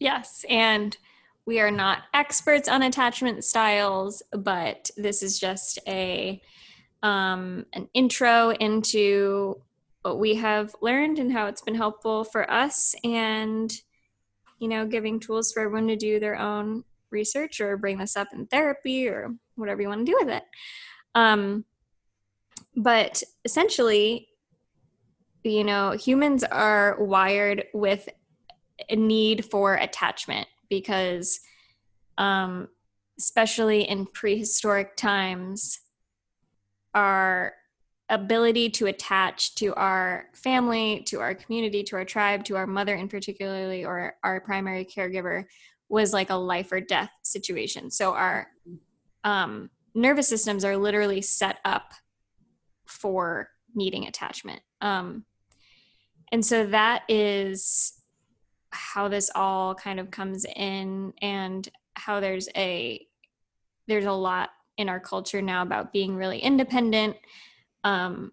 Yes, 0.00 0.44
and 0.48 0.96
we 1.46 1.60
are 1.60 1.70
not 1.70 2.02
experts 2.14 2.68
on 2.68 2.82
attachment 2.82 3.44
styles, 3.44 4.22
but 4.32 4.90
this 4.96 5.22
is 5.22 5.38
just 5.38 5.78
a 5.86 6.40
um, 7.02 7.66
an 7.72 7.88
intro 7.94 8.50
into 8.50 9.60
what 10.02 10.20
we 10.20 10.36
have 10.36 10.74
learned 10.80 11.18
and 11.18 11.32
how 11.32 11.46
it's 11.46 11.62
been 11.62 11.74
helpful 11.74 12.24
for 12.24 12.48
us, 12.50 12.94
and 13.02 13.72
you 14.58 14.68
know, 14.68 14.86
giving 14.86 15.18
tools 15.18 15.52
for 15.52 15.60
everyone 15.60 15.88
to 15.88 15.96
do 15.96 16.20
their 16.20 16.38
own 16.38 16.84
research 17.10 17.60
or 17.60 17.76
bring 17.76 17.98
this 17.98 18.16
up 18.16 18.28
in 18.32 18.46
therapy 18.46 19.08
or 19.08 19.34
whatever 19.56 19.82
you 19.82 19.88
want 19.88 20.06
to 20.06 20.12
do 20.12 20.18
with 20.20 20.28
it. 20.28 20.44
Um, 21.16 21.64
but 22.76 23.22
essentially, 23.44 24.28
you 25.42 25.64
know, 25.64 25.90
humans 25.90 26.44
are 26.44 26.96
wired 27.00 27.64
with 27.74 28.08
a 28.88 28.94
need 28.94 29.44
for 29.44 29.74
attachment 29.74 30.46
because 30.72 31.40
um, 32.16 32.66
especially 33.18 33.82
in 33.82 34.06
prehistoric 34.06 34.96
times 34.96 35.78
our 36.94 37.52
ability 38.08 38.70
to 38.70 38.86
attach 38.86 39.54
to 39.54 39.74
our 39.74 40.24
family 40.34 41.02
to 41.06 41.20
our 41.20 41.34
community 41.34 41.82
to 41.82 41.94
our 41.96 42.06
tribe 42.06 42.42
to 42.42 42.56
our 42.56 42.66
mother 42.66 42.94
in 42.94 43.06
particularly 43.06 43.84
or 43.84 44.14
our 44.24 44.40
primary 44.40 44.84
caregiver 44.84 45.44
was 45.90 46.14
like 46.14 46.30
a 46.30 46.34
life 46.34 46.72
or 46.72 46.80
death 46.80 47.10
situation. 47.22 47.90
So 47.90 48.14
our 48.14 48.48
um, 49.24 49.68
nervous 49.94 50.26
systems 50.26 50.64
are 50.64 50.78
literally 50.78 51.20
set 51.20 51.58
up 51.66 51.92
for 52.86 53.50
needing 53.74 54.06
attachment. 54.06 54.62
Um, 54.80 55.26
and 56.32 56.44
so 56.44 56.64
that 56.68 57.02
is 57.10 57.92
how 58.72 59.08
this 59.08 59.30
all 59.34 59.74
kind 59.74 60.00
of 60.00 60.10
comes 60.10 60.44
in 60.56 61.12
and 61.22 61.68
how 61.94 62.20
there's 62.20 62.48
a 62.56 63.06
there's 63.86 64.04
a 64.04 64.12
lot 64.12 64.50
in 64.78 64.88
our 64.88 65.00
culture 65.00 65.42
now 65.42 65.62
about 65.62 65.92
being 65.92 66.16
really 66.16 66.38
independent. 66.38 67.16
Um, 67.84 68.32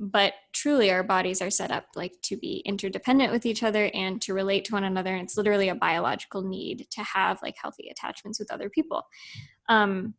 but 0.00 0.34
truly 0.52 0.90
our 0.90 1.02
bodies 1.02 1.42
are 1.42 1.50
set 1.50 1.72
up 1.72 1.86
like 1.96 2.12
to 2.22 2.36
be 2.36 2.62
interdependent 2.64 3.32
with 3.32 3.44
each 3.46 3.62
other 3.62 3.90
and 3.94 4.22
to 4.22 4.34
relate 4.34 4.64
to 4.66 4.74
one 4.74 4.84
another. 4.84 5.14
And 5.14 5.24
it's 5.24 5.36
literally 5.36 5.70
a 5.70 5.74
biological 5.74 6.42
need 6.42 6.86
to 6.90 7.02
have 7.02 7.42
like 7.42 7.56
healthy 7.60 7.88
attachments 7.88 8.38
with 8.38 8.52
other 8.52 8.70
people. 8.70 9.06
Um, 9.68 10.14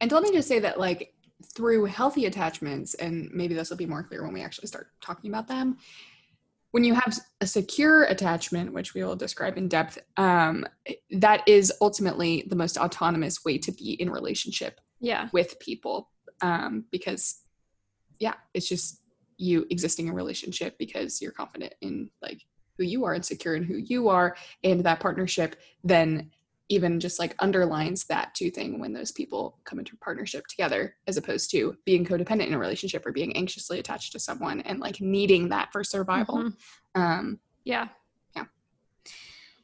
and 0.00 0.12
let 0.12 0.22
me 0.22 0.32
just 0.32 0.46
say 0.46 0.60
that 0.60 0.78
like 0.78 1.14
through 1.54 1.84
healthy 1.86 2.26
attachments 2.26 2.94
and 2.94 3.28
maybe 3.32 3.54
this 3.54 3.70
will 3.70 3.76
be 3.76 3.86
more 3.86 4.02
clear 4.02 4.24
when 4.24 4.32
we 4.32 4.42
actually 4.42 4.68
start 4.68 4.88
talking 5.00 5.30
about 5.30 5.48
them 5.48 5.76
when 6.70 6.84
you 6.84 6.94
have 6.94 7.18
a 7.40 7.46
secure 7.46 8.04
attachment 8.04 8.72
which 8.72 8.94
we 8.94 9.02
will 9.02 9.16
describe 9.16 9.56
in 9.56 9.68
depth 9.68 9.98
um, 10.16 10.66
that 11.10 11.46
is 11.46 11.72
ultimately 11.80 12.44
the 12.48 12.56
most 12.56 12.76
autonomous 12.76 13.44
way 13.44 13.58
to 13.58 13.72
be 13.72 13.92
in 13.94 14.10
relationship 14.10 14.80
yeah. 15.00 15.28
with 15.32 15.58
people 15.60 16.10
um, 16.42 16.84
because 16.90 17.42
yeah 18.18 18.34
it's 18.54 18.68
just 18.68 19.02
you 19.36 19.66
existing 19.70 20.06
in 20.06 20.12
a 20.12 20.16
relationship 20.16 20.76
because 20.78 21.22
you're 21.22 21.32
confident 21.32 21.72
in 21.80 22.10
like 22.20 22.42
who 22.76 22.84
you 22.84 23.04
are 23.04 23.14
and 23.14 23.24
secure 23.24 23.54
in 23.54 23.64
who 23.64 23.76
you 23.76 24.08
are 24.08 24.36
and 24.64 24.84
that 24.84 25.00
partnership 25.00 25.56
then 25.84 26.30
even 26.68 27.00
just 27.00 27.18
like 27.18 27.34
underlines 27.38 28.04
that 28.04 28.34
two 28.34 28.50
thing 28.50 28.78
when 28.78 28.92
those 28.92 29.10
people 29.10 29.58
come 29.64 29.78
into 29.78 29.96
partnership 29.96 30.46
together 30.46 30.94
as 31.06 31.16
opposed 31.16 31.50
to 31.50 31.76
being 31.84 32.04
codependent 32.04 32.46
in 32.48 32.54
a 32.54 32.58
relationship 32.58 33.06
or 33.06 33.12
being 33.12 33.34
anxiously 33.36 33.78
attached 33.78 34.12
to 34.12 34.18
someone 34.18 34.60
and 34.60 34.78
like 34.80 35.00
needing 35.00 35.48
that 35.48 35.72
for 35.72 35.82
survival 35.82 36.36
Mhm. 36.36 36.54
um 36.94 37.40
Yeah. 37.64 37.88
Yeah. 38.36 38.44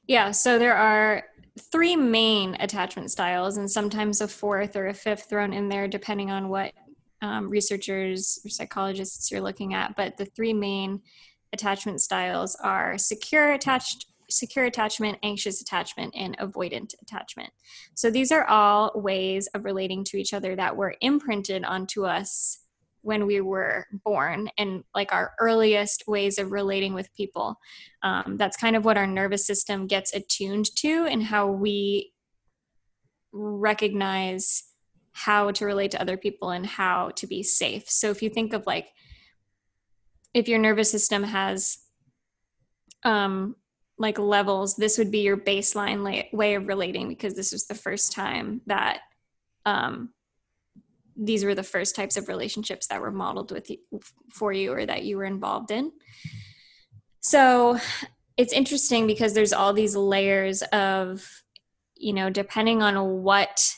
Yeah. 0.06 0.30
So 0.30 0.58
there 0.58 0.76
are 0.76 1.25
three 1.70 1.94
main 1.96 2.56
attachment 2.58 3.11
styles, 3.11 3.56
and 3.58 3.70
sometimes 3.70 4.20
a 4.20 4.28
fourth 4.28 4.75
or 4.76 4.88
a 4.88 4.94
fifth 4.94 5.28
thrown 5.30 5.52
in 5.52 5.68
there, 5.68 5.87
depending 5.87 6.30
on 6.30 6.49
what 6.49 6.73
um, 7.23 7.49
researchers 7.49 8.38
or 8.44 8.50
psychologists 8.50 9.30
you're 9.30 9.40
looking 9.40 9.73
at. 9.73 9.96
But 9.96 10.16
the 10.16 10.26
three 10.26 10.52
main 10.52 11.00
attachment 11.52 12.00
styles 12.02 12.54
are 12.56 12.99
secure 12.99 13.52
attached 13.52 14.06
secure 14.38 14.64
attachment 14.64 15.19
anxious 15.23 15.61
attachment 15.61 16.14
and 16.17 16.37
avoidant 16.38 16.95
attachment. 17.03 17.50
So 17.95 18.11
these 18.11 18.33
are 18.33 18.45
all 18.45 18.93
ways 18.95 19.49
of 19.55 19.64
relating 19.64 20.05
to 20.05 20.17
each 20.17 20.33
other 20.33 20.57
that 20.57 20.76
were 20.76 20.95
imprinted 21.00 21.64
onto 21.64 22.05
us 22.05 22.59
when 23.03 23.26
we 23.26 23.41
were 23.41 23.87
born 23.93 24.49
and 24.57 24.83
like 24.95 25.12
our 25.12 25.35
earliest 25.38 26.05
ways 26.07 26.38
of 26.38 26.53
relating 26.53 26.95
with 26.95 27.14
people. 27.14 27.57
Um, 28.03 28.37
that's 28.38 28.57
kind 28.57 28.76
of 28.76 28.87
what 28.87 28.97
our 28.97 29.07
nervous 29.07 29.47
system 29.47 29.87
gets 29.87 30.14
attuned 30.14 30.75
to 30.76 31.05
and 31.05 31.23
how 31.23 31.50
we 31.50 32.12
recognize 33.31 34.64
how 35.12 35.50
to 35.50 35.67
relate 35.67 35.91
to 35.91 36.00
other 36.00 36.17
people 36.17 36.50
and 36.50 36.64
how 36.64 37.11
to 37.17 37.26
be 37.26 37.43
safe. 37.43 37.88
So 37.88 38.11
if 38.11 38.23
you 38.23 38.31
think 38.31 38.53
of 38.53 38.67
like 38.67 38.88
if 40.33 40.49
your 40.49 40.59
nervous 40.59 40.91
system 40.91 41.23
has 41.23 41.79
um 43.05 43.55
like 43.99 44.19
levels 44.19 44.75
this 44.75 44.99
would 44.99 45.11
be 45.11 45.21
your 45.21 45.37
baseline 45.37 46.33
way 46.33 46.55
of 46.55 46.67
relating 46.67 47.09
because 47.09 47.35
this 47.35 47.53
was 47.53 47.67
the 47.67 47.75
first 47.75 48.13
time 48.13 48.61
that 48.67 49.01
um 49.67 50.11
these 51.17 51.45
were 51.45 51.55
the 51.55 51.63
first 51.63 51.95
types 51.95 52.17
of 52.17 52.29
relationships 52.29 52.89
that 52.89 53.01
were 53.01 53.13
modeled 53.13 53.53
with 53.53 53.71
you, 53.71 53.79
for 54.31 54.53
you 54.53 54.73
or 54.73 54.85
that 54.85 55.05
you 55.05 55.17
were 55.17 55.25
involved 55.25 55.71
in. 55.71 55.93
So 57.21 57.79
it's 58.37 58.53
interesting 58.53 59.07
because 59.07 59.33
there's 59.33 59.53
all 59.53 59.73
these 59.73 59.95
layers 59.95 60.63
of 60.63 61.27
you 61.97 62.13
know 62.13 62.31
depending 62.31 62.83
on 62.83 63.23
what 63.23 63.75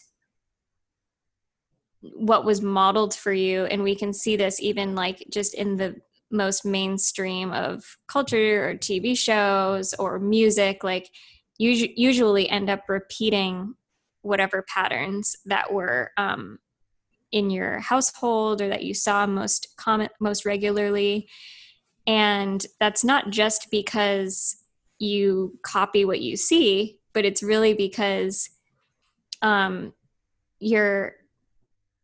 what 2.01 2.45
was 2.45 2.63
modeled 2.63 3.15
for 3.15 3.33
you 3.33 3.65
and 3.65 3.83
we 3.83 3.95
can 3.95 4.13
see 4.13 4.37
this 4.37 4.61
even 4.61 4.95
like 4.95 5.23
just 5.31 5.55
in 5.55 5.77
the 5.77 5.97
most 6.31 6.65
mainstream 6.65 7.53
of 7.53 7.85
culture 8.09 8.69
or 8.69 8.75
tv 8.75 9.17
shows 9.17 9.95
or 9.95 10.19
music 10.19 10.83
like 10.83 11.11
us- 11.59 11.89
usually 11.97 12.49
end 12.49 12.69
up 12.69 12.83
repeating 12.89 13.75
whatever 14.23 14.65
patterns 14.69 15.37
that 15.45 15.73
were 15.73 16.11
um, 16.17 16.59
in 17.31 17.51
your 17.51 17.79
household 17.79 18.61
or 18.61 18.69
that 18.69 18.83
you 18.83 18.93
saw 18.93 19.25
most 19.27 19.69
common 19.77 20.09
most 20.21 20.45
regularly. 20.45 21.29
And 22.09 22.65
that's 22.81 23.05
not 23.05 23.31
just 23.31 23.69
because 23.71 24.57
you 24.99 25.59
copy 25.63 26.05
what 26.05 26.21
you 26.21 26.37
see 26.37 26.99
but 27.17 27.25
it's 27.25 27.43
really 27.43 27.73
because 27.73 28.51
um, 29.41 29.95
your 30.61 31.15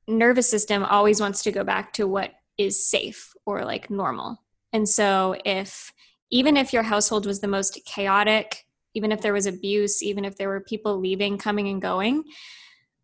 nervous 0.08 0.48
system 0.48 0.82
always 0.84 1.20
wants 1.20 1.42
to 1.42 1.52
go 1.52 1.62
back 1.62 1.92
to 1.92 2.06
what 2.06 2.30
is 2.56 2.88
safe 2.88 3.31
or 3.46 3.64
like 3.64 3.90
normal 3.90 4.40
and 4.72 4.88
so 4.88 5.37
if 5.44 5.92
even 6.30 6.56
if 6.56 6.72
your 6.72 6.82
household 6.82 7.26
was 7.26 7.40
the 7.40 7.49
most 7.49 7.78
chaotic 7.84 8.64
even 8.94 9.12
if 9.12 9.20
there 9.20 9.32
was 9.32 9.46
abuse 9.46 10.02
even 10.02 10.25
if 10.25 10.37
there 10.37 10.49
were 10.49 10.61
people 10.61 10.99
leaving 10.99 11.38
coming 11.38 11.68
and 11.68 11.82
going 11.82 12.25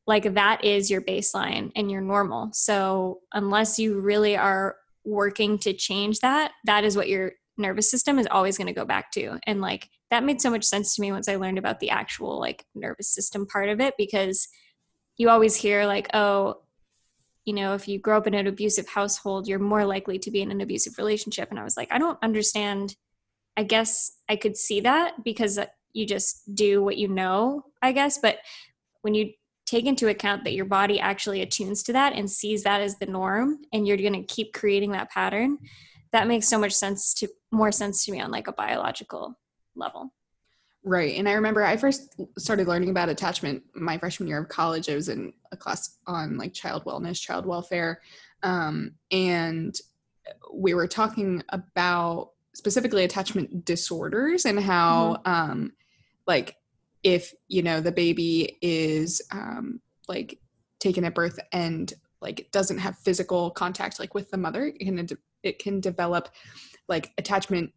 like 0.08 0.34
that 0.34 0.64
is 0.64 0.90
your 0.90 1.02
baseline 1.02 1.70
and 1.76 1.90
your 1.90 2.00
normal. 2.00 2.48
So 2.54 3.20
unless 3.34 3.78
you 3.78 4.00
really 4.00 4.38
are 4.38 4.76
working 5.04 5.58
to 5.58 5.74
change 5.74 6.20
that, 6.20 6.52
that 6.64 6.82
is 6.82 6.96
what 6.96 7.08
your 7.08 7.32
nervous 7.58 7.90
system 7.90 8.18
is 8.18 8.26
always 8.30 8.56
going 8.56 8.68
to 8.68 8.72
go 8.72 8.86
back 8.86 9.12
to. 9.12 9.38
And 9.46 9.60
like 9.60 9.90
that 10.10 10.24
made 10.24 10.40
so 10.40 10.50
much 10.50 10.64
sense 10.64 10.96
to 10.96 11.02
me 11.02 11.12
once 11.12 11.28
I 11.28 11.36
learned 11.36 11.58
about 11.58 11.78
the 11.78 11.90
actual 11.90 12.40
like 12.40 12.64
nervous 12.74 13.12
system 13.12 13.46
part 13.46 13.68
of 13.68 13.80
it 13.80 13.94
because 13.98 14.48
you 15.18 15.28
always 15.28 15.54
hear 15.54 15.84
like, 15.84 16.08
oh, 16.14 16.62
you 17.48 17.54
know, 17.54 17.72
if 17.72 17.88
you 17.88 17.98
grow 17.98 18.18
up 18.18 18.26
in 18.26 18.34
an 18.34 18.46
abusive 18.46 18.86
household, 18.86 19.48
you're 19.48 19.58
more 19.58 19.86
likely 19.86 20.18
to 20.18 20.30
be 20.30 20.42
in 20.42 20.50
an 20.50 20.60
abusive 20.60 20.98
relationship. 20.98 21.48
And 21.48 21.58
I 21.58 21.64
was 21.64 21.78
like, 21.78 21.88
I 21.90 21.96
don't 21.96 22.18
understand. 22.22 22.94
I 23.56 23.62
guess 23.62 24.12
I 24.28 24.36
could 24.36 24.54
see 24.54 24.80
that 24.82 25.24
because 25.24 25.58
you 25.94 26.06
just 26.06 26.54
do 26.54 26.82
what 26.82 26.98
you 26.98 27.08
know, 27.08 27.64
I 27.80 27.92
guess. 27.92 28.18
But 28.18 28.40
when 29.00 29.14
you 29.14 29.32
take 29.64 29.86
into 29.86 30.08
account 30.08 30.44
that 30.44 30.52
your 30.52 30.66
body 30.66 31.00
actually 31.00 31.40
attunes 31.40 31.82
to 31.84 31.94
that 31.94 32.12
and 32.12 32.30
sees 32.30 32.64
that 32.64 32.82
as 32.82 32.98
the 32.98 33.06
norm 33.06 33.56
and 33.72 33.88
you're 33.88 33.96
going 33.96 34.12
to 34.12 34.34
keep 34.34 34.52
creating 34.52 34.92
that 34.92 35.10
pattern 35.10 35.56
that 36.12 36.26
makes 36.26 36.48
so 36.48 36.58
much 36.58 36.72
sense 36.72 37.12
to 37.14 37.28
more 37.52 37.70
sense 37.72 38.04
to 38.04 38.12
me 38.12 38.20
on 38.20 38.30
like 38.30 38.46
a 38.46 38.52
biological 38.52 39.34
level 39.76 40.10
right 40.84 41.16
and 41.16 41.28
i 41.28 41.32
remember 41.32 41.64
i 41.64 41.76
first 41.76 42.14
started 42.38 42.68
learning 42.68 42.90
about 42.90 43.08
attachment 43.08 43.62
my 43.74 43.98
freshman 43.98 44.28
year 44.28 44.38
of 44.38 44.48
college 44.48 44.88
i 44.88 44.94
was 44.94 45.08
in 45.08 45.32
a 45.52 45.56
class 45.56 45.98
on 46.06 46.36
like 46.36 46.52
child 46.52 46.84
wellness 46.84 47.20
child 47.20 47.46
welfare 47.46 48.00
um, 48.42 48.92
and 49.10 49.80
we 50.52 50.74
were 50.74 50.86
talking 50.86 51.42
about 51.50 52.30
specifically 52.54 53.04
attachment 53.04 53.64
disorders 53.64 54.44
and 54.44 54.60
how 54.60 55.20
mm-hmm. 55.24 55.32
um, 55.32 55.72
like 56.26 56.56
if 57.02 57.32
you 57.48 57.62
know 57.62 57.80
the 57.80 57.92
baby 57.92 58.58
is 58.60 59.22
um, 59.30 59.80
like 60.08 60.38
taken 60.80 61.04
at 61.04 61.14
birth 61.14 61.38
and 61.52 61.94
like 62.20 62.48
doesn't 62.52 62.78
have 62.78 62.98
physical 62.98 63.50
contact 63.50 63.98
like 63.98 64.14
with 64.14 64.30
the 64.30 64.36
mother 64.36 64.66
it 64.66 64.84
can 64.84 65.08
it 65.42 65.58
can 65.58 65.80
develop 65.80 66.28
like 66.88 67.12
attachment 67.18 67.72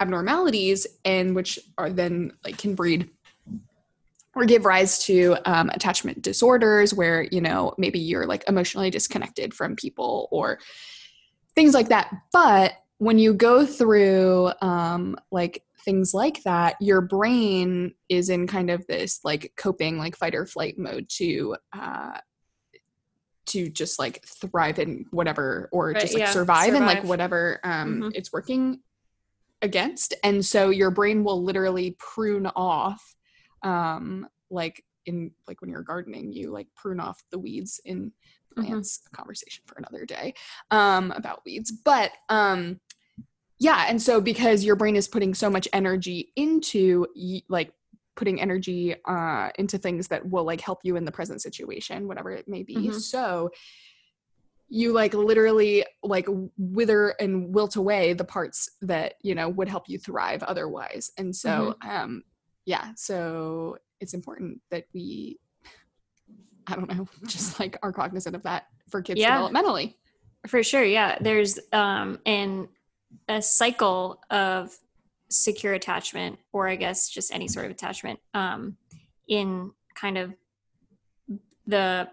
abnormalities 0.00 0.86
and 1.04 1.34
which 1.34 1.58
are 1.78 1.90
then 1.90 2.32
like 2.44 2.58
can 2.58 2.74
breed 2.74 3.08
or 4.34 4.44
give 4.44 4.64
rise 4.64 5.04
to 5.04 5.36
um, 5.44 5.70
attachment 5.70 6.22
disorders 6.22 6.94
where 6.94 7.22
you 7.22 7.40
know 7.40 7.74
maybe 7.78 7.98
you're 7.98 8.26
like 8.26 8.44
emotionally 8.48 8.90
disconnected 8.90 9.52
from 9.52 9.76
people 9.76 10.28
or 10.30 10.58
things 11.54 11.74
like 11.74 11.88
that 11.88 12.10
but 12.32 12.72
when 12.98 13.18
you 13.18 13.32
go 13.32 13.64
through 13.64 14.52
um, 14.60 15.16
like 15.30 15.64
things 15.84 16.12
like 16.12 16.42
that, 16.42 16.76
your 16.80 17.00
brain 17.00 17.94
is 18.08 18.28
in 18.28 18.46
kind 18.46 18.70
of 18.70 18.86
this 18.86 19.20
like 19.24 19.52
coping, 19.56 19.98
like 19.98 20.16
fight 20.16 20.34
or 20.34 20.46
flight 20.46 20.78
mode 20.78 21.08
to 21.08 21.56
uh, 21.72 22.18
to 23.46 23.70
just 23.70 23.98
like 23.98 24.22
thrive 24.24 24.78
in 24.78 25.06
whatever 25.10 25.68
or 25.72 25.88
right, 25.88 26.00
just 26.00 26.12
like 26.14 26.20
yeah, 26.20 26.30
survive, 26.30 26.66
survive 26.66 26.74
in 26.74 26.86
like 26.86 27.04
whatever 27.04 27.58
um, 27.64 28.00
mm-hmm. 28.00 28.08
it's 28.14 28.32
working 28.32 28.80
against. 29.62 30.14
And 30.24 30.44
so 30.44 30.70
your 30.70 30.90
brain 30.90 31.24
will 31.24 31.42
literally 31.42 31.96
prune 31.98 32.46
off 32.46 33.14
um, 33.62 34.26
like 34.50 34.84
in 35.06 35.32
like 35.46 35.60
when 35.60 35.70
you're 35.70 35.82
gardening, 35.82 36.32
you 36.32 36.50
like 36.50 36.68
prune 36.74 37.00
off 37.00 37.22
the 37.30 37.38
weeds 37.38 37.80
in 37.84 38.06
mm-hmm. 38.06 38.64
plants. 38.64 38.98
Mm-hmm. 38.98 39.14
A 39.14 39.16
conversation 39.16 39.62
for 39.66 39.76
another 39.78 40.04
day 40.04 40.34
um, 40.70 41.12
about 41.12 41.42
weeds, 41.44 41.70
but 41.70 42.12
um, 42.28 42.80
yeah 43.60 43.84
and 43.88 44.02
so 44.02 44.20
because 44.20 44.64
your 44.64 44.74
brain 44.74 44.96
is 44.96 45.06
putting 45.06 45.34
so 45.34 45.48
much 45.48 45.68
energy 45.72 46.32
into 46.34 47.06
like 47.48 47.72
putting 48.16 48.40
energy 48.40 48.96
uh, 49.06 49.50
into 49.56 49.78
things 49.78 50.08
that 50.08 50.28
will 50.28 50.44
like 50.44 50.60
help 50.60 50.80
you 50.82 50.96
in 50.96 51.04
the 51.04 51.12
present 51.12 51.40
situation 51.40 52.08
whatever 52.08 52.30
it 52.32 52.48
may 52.48 52.64
be 52.64 52.74
mm-hmm. 52.74 52.98
so 52.98 53.50
you 54.70 54.92
like 54.92 55.12
literally 55.12 55.84
like 56.02 56.26
wither 56.56 57.10
and 57.20 57.52
wilt 57.52 57.74
away 57.76 58.12
the 58.12 58.24
parts 58.24 58.70
that 58.80 59.14
you 59.20 59.34
know 59.34 59.48
would 59.48 59.68
help 59.68 59.88
you 59.88 59.98
thrive 59.98 60.42
otherwise 60.44 61.10
and 61.18 61.34
so 61.34 61.74
mm-hmm. 61.82 61.90
um 61.90 62.22
yeah 62.64 62.92
so 62.94 63.76
it's 63.98 64.14
important 64.14 64.60
that 64.70 64.84
we 64.94 65.38
i 66.68 66.76
don't 66.76 66.88
know 66.94 67.06
just 67.26 67.58
like 67.58 67.76
are 67.82 67.92
cognizant 67.92 68.36
of 68.36 68.42
that 68.44 68.66
for 68.88 69.02
kids 69.02 69.20
yeah. 69.20 69.38
developmentally 69.38 69.94
for 70.46 70.62
sure 70.62 70.84
yeah 70.84 71.18
there's 71.20 71.58
um 71.72 72.18
and 72.24 72.68
a 73.28 73.42
cycle 73.42 74.22
of 74.30 74.72
secure 75.28 75.74
attachment 75.74 76.38
or 76.52 76.68
i 76.68 76.76
guess 76.76 77.08
just 77.08 77.34
any 77.34 77.48
sort 77.48 77.66
of 77.66 77.72
attachment 77.72 78.20
um, 78.34 78.76
in 79.28 79.72
kind 79.94 80.16
of 80.16 80.32
the 81.66 82.08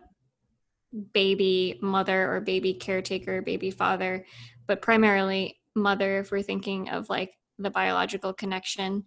baby 1.14 1.78
mother 1.82 2.34
or 2.34 2.42
baby 2.42 2.74
caretaker 2.74 3.42
baby 3.42 3.72
father 3.72 4.26
but 4.68 4.82
primarily 4.82 5.60
mother 5.76 6.20
if 6.20 6.32
we're 6.32 6.42
thinking 6.42 6.90
of 6.90 7.10
like 7.10 7.34
the 7.60 7.70
biological 7.70 8.34
connection 8.34 9.06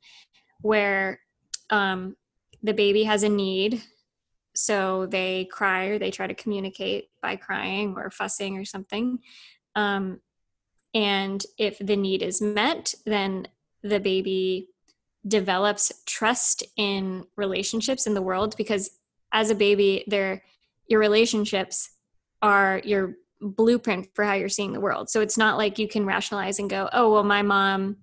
where 0.60 1.20
um, 1.70 2.16
the 2.62 2.74
baby 2.74 3.04
has 3.04 3.22
a 3.22 3.28
need 3.28 3.82
so 4.54 5.06
they 5.06 5.46
cry 5.50 5.86
or 5.86 5.98
they 5.98 6.10
try 6.10 6.26
to 6.26 6.34
communicate 6.34 7.08
by 7.22 7.36
crying 7.36 7.94
or 7.96 8.10
fussing 8.10 8.58
or 8.58 8.64
something 8.64 9.18
um, 9.74 10.20
and 10.94 11.44
if 11.56 11.78
the 11.78 11.96
need 11.96 12.22
is 12.22 12.40
met, 12.40 12.94
then 13.04 13.48
the 13.82 14.00
baby 14.00 14.68
develops 15.26 15.92
trust 16.06 16.64
in 16.76 17.24
relationships 17.36 18.06
in 18.06 18.14
the 18.14 18.22
world 18.22 18.56
because 18.56 18.90
as 19.32 19.50
a 19.50 19.54
baby, 19.54 20.04
they 20.08 20.42
your 20.90 21.00
relationships 21.00 21.88
are 22.42 22.82
your 22.84 23.14
blueprint 23.40 24.08
for 24.14 24.24
how 24.24 24.34
you're 24.34 24.50
seeing 24.50 24.72
the 24.74 24.80
world. 24.80 25.08
So 25.08 25.22
it's 25.22 25.38
not 25.38 25.56
like 25.56 25.78
you 25.78 25.88
can 25.88 26.04
rationalize 26.04 26.58
and 26.58 26.68
go, 26.68 26.90
oh, 26.92 27.10
well, 27.10 27.24
my 27.24 27.40
mom 27.40 27.96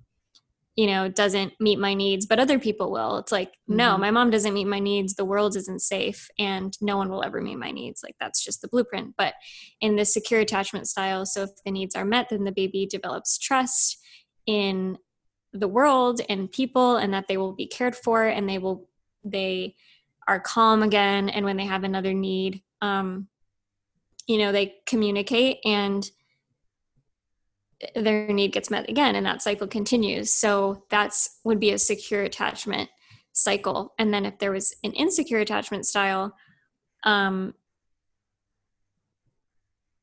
you 0.78 0.86
know 0.86 1.10
doesn't 1.10 1.54
meet 1.60 1.80
my 1.80 1.96
needs 1.96 2.28
but 2.28 2.40
other 2.40 2.60
people 2.60 2.92
will. 2.92 3.18
It's 3.18 3.32
like 3.32 3.50
mm-hmm. 3.50 3.78
no 3.78 3.98
my 3.98 4.12
mom 4.12 4.30
doesn't 4.30 4.54
meet 4.54 4.68
my 4.68 4.80
needs. 4.80 5.16
The 5.16 5.26
world 5.26 5.58
isn't 5.58 5.82
safe 5.82 6.30
and 6.38 6.72
no 6.80 6.98
one 6.98 7.10
will 7.10 7.24
ever 7.24 7.42
meet 7.42 7.58
my 7.58 7.72
needs. 7.72 8.02
Like 8.04 8.16
that's 8.20 8.46
just 8.46 8.62
the 8.62 8.68
blueprint. 8.68 9.16
But 9.18 9.34
in 9.82 9.96
the 9.96 10.06
secure 10.06 10.40
attachment 10.40 10.88
style 10.88 11.26
so 11.26 11.44
if 11.44 11.50
the 11.66 11.72
needs 11.72 11.96
are 11.96 12.06
met 12.06 12.28
then 12.30 12.44
the 12.44 12.52
baby 12.52 12.86
develops 12.86 13.40
trust 13.40 13.98
in 14.46 15.00
the 15.52 15.68
world 15.68 16.22
and 16.30 16.52
people 16.52 16.98
and 16.98 17.12
that 17.12 17.28
they 17.28 17.38
will 17.38 17.54
be 17.54 17.66
cared 17.66 17.96
for 17.96 18.26
and 18.26 18.48
they 18.48 18.60
will 18.60 18.88
they 19.24 19.76
are 20.28 20.40
calm 20.40 20.84
again. 20.84 21.30
And 21.30 21.46
when 21.46 21.58
they 21.58 21.66
have 21.66 21.86
another 21.86 22.14
need 22.14 22.62
um 22.82 23.28
you 24.28 24.38
know 24.38 24.52
they 24.52 24.76
communicate 24.86 25.58
and 25.66 26.10
their 27.96 28.28
need 28.28 28.52
gets 28.52 28.70
met 28.70 28.90
again 28.90 29.16
and 29.16 29.26
that 29.26 29.42
cycle 29.42 29.68
continues. 29.68 30.34
So 30.34 30.84
that's 30.90 31.40
would 31.44 31.60
be 31.60 31.72
a 31.72 31.78
secure 31.78 32.24
attachment 32.24 32.90
cycle. 33.34 33.94
And 34.00 34.14
then 34.14 34.26
if 34.26 34.40
there 34.40 34.52
was 34.52 34.76
an 34.84 34.94
insecure 34.94 35.40
attachment 35.40 35.86
style 35.86 36.36
um, 37.04 37.54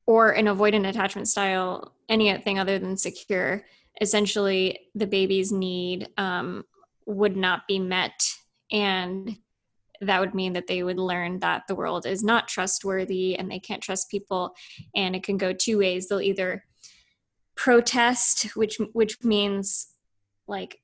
or 0.07 0.31
an 0.31 0.47
avoidant 0.47 0.89
attachment 0.89 1.29
style 1.29 1.95
anything 2.09 2.59
other 2.59 2.79
than 2.79 2.97
secure 2.97 3.65
essentially 4.01 4.79
the 4.95 5.07
baby's 5.07 5.51
need 5.51 6.09
um, 6.17 6.65
would 7.07 7.37
not 7.37 7.67
be 7.67 7.79
met. 7.79 8.21
And 8.71 9.37
that 10.01 10.21
would 10.21 10.35
mean 10.35 10.53
that 10.55 10.67
they 10.67 10.83
would 10.83 10.99
learn 10.99 11.39
that 11.41 11.63
the 11.69 11.75
world 11.75 12.07
is 12.07 12.23
not 12.23 12.49
trustworthy 12.49 13.37
and 13.37 13.51
they 13.51 13.59
can't 13.59 13.83
trust 13.83 14.11
people 14.11 14.55
and 14.95 15.15
it 15.15 15.23
can 15.23 15.37
go 15.37 15.53
two 15.53 15.79
ways. 15.79 16.09
They'll 16.09 16.21
either 16.21 16.65
protest 17.57 18.57
which 18.57 18.79
which 18.93 19.23
means 19.23 19.89
like 20.49 20.81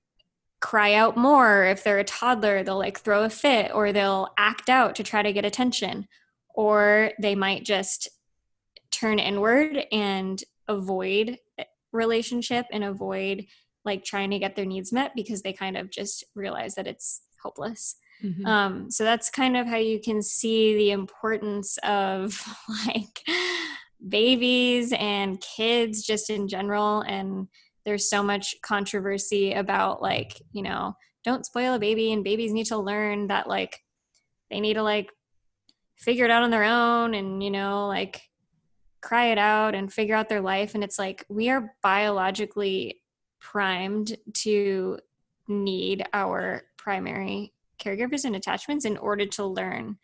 cry 0.60 0.94
out 0.94 1.16
more 1.16 1.64
if 1.64 1.82
they're 1.82 1.98
a 1.98 2.04
toddler 2.04 2.62
they'll 2.62 2.78
like 2.78 3.00
throw 3.00 3.24
a 3.24 3.30
fit 3.30 3.72
or 3.74 3.92
they'll 3.92 4.28
act 4.38 4.68
out 4.68 4.94
to 4.94 5.02
try 5.02 5.22
to 5.22 5.32
get 5.32 5.44
attention 5.44 6.06
or 6.54 7.12
they 7.20 7.34
might 7.34 7.64
just 7.64 8.08
turn 8.90 9.18
inward 9.18 9.84
and 9.90 10.44
avoid 10.68 11.38
relationship 11.92 12.66
and 12.72 12.84
avoid 12.84 13.46
like 13.84 14.04
trying 14.04 14.30
to 14.30 14.38
get 14.38 14.54
their 14.54 14.66
needs 14.66 14.92
met 14.92 15.12
because 15.16 15.42
they 15.42 15.52
kind 15.52 15.76
of 15.76 15.90
just 15.90 16.22
realize 16.34 16.74
that 16.74 16.86
it's 16.86 17.22
hopeless 17.42 17.96
Mhm. 18.22 18.46
Um, 18.46 18.90
so 18.90 19.04
that's 19.04 19.30
kind 19.30 19.56
of 19.56 19.66
how 19.66 19.76
you 19.76 20.00
can 20.00 20.22
see 20.22 20.76
the 20.76 20.90
importance 20.90 21.78
of 21.82 22.42
like 22.86 23.22
babies 24.08 24.92
and 24.92 25.40
kids 25.40 26.02
just 26.02 26.30
in 26.30 26.48
general. 26.48 27.00
And 27.02 27.48
there's 27.84 28.08
so 28.08 28.22
much 28.22 28.54
controversy 28.62 29.52
about 29.52 30.02
like, 30.02 30.40
you 30.52 30.62
know, 30.62 30.96
don't 31.24 31.46
spoil 31.46 31.74
a 31.74 31.78
baby 31.78 32.12
and 32.12 32.24
babies 32.24 32.52
need 32.52 32.66
to 32.66 32.78
learn 32.78 33.26
that 33.28 33.46
like 33.48 33.80
they 34.50 34.60
need 34.60 34.74
to 34.74 34.82
like 34.82 35.10
figure 35.96 36.24
it 36.24 36.30
out 36.30 36.42
on 36.42 36.50
their 36.50 36.64
own 36.64 37.14
and, 37.14 37.42
you 37.42 37.50
know, 37.50 37.86
like 37.86 38.22
cry 39.02 39.26
it 39.26 39.38
out 39.38 39.74
and 39.74 39.92
figure 39.92 40.14
out 40.14 40.28
their 40.28 40.40
life. 40.40 40.74
And 40.74 40.84
it's 40.84 40.98
like 40.98 41.24
we 41.28 41.50
are 41.50 41.74
biologically 41.82 43.02
primed 43.40 44.16
to 44.34 44.98
need 45.48 46.04
our 46.12 46.62
primary 46.76 47.52
caregivers 47.80 48.24
and 48.24 48.36
attachments 48.36 48.84
in 48.84 48.96
order 48.96 49.26
to 49.26 49.44
learn 49.44 49.98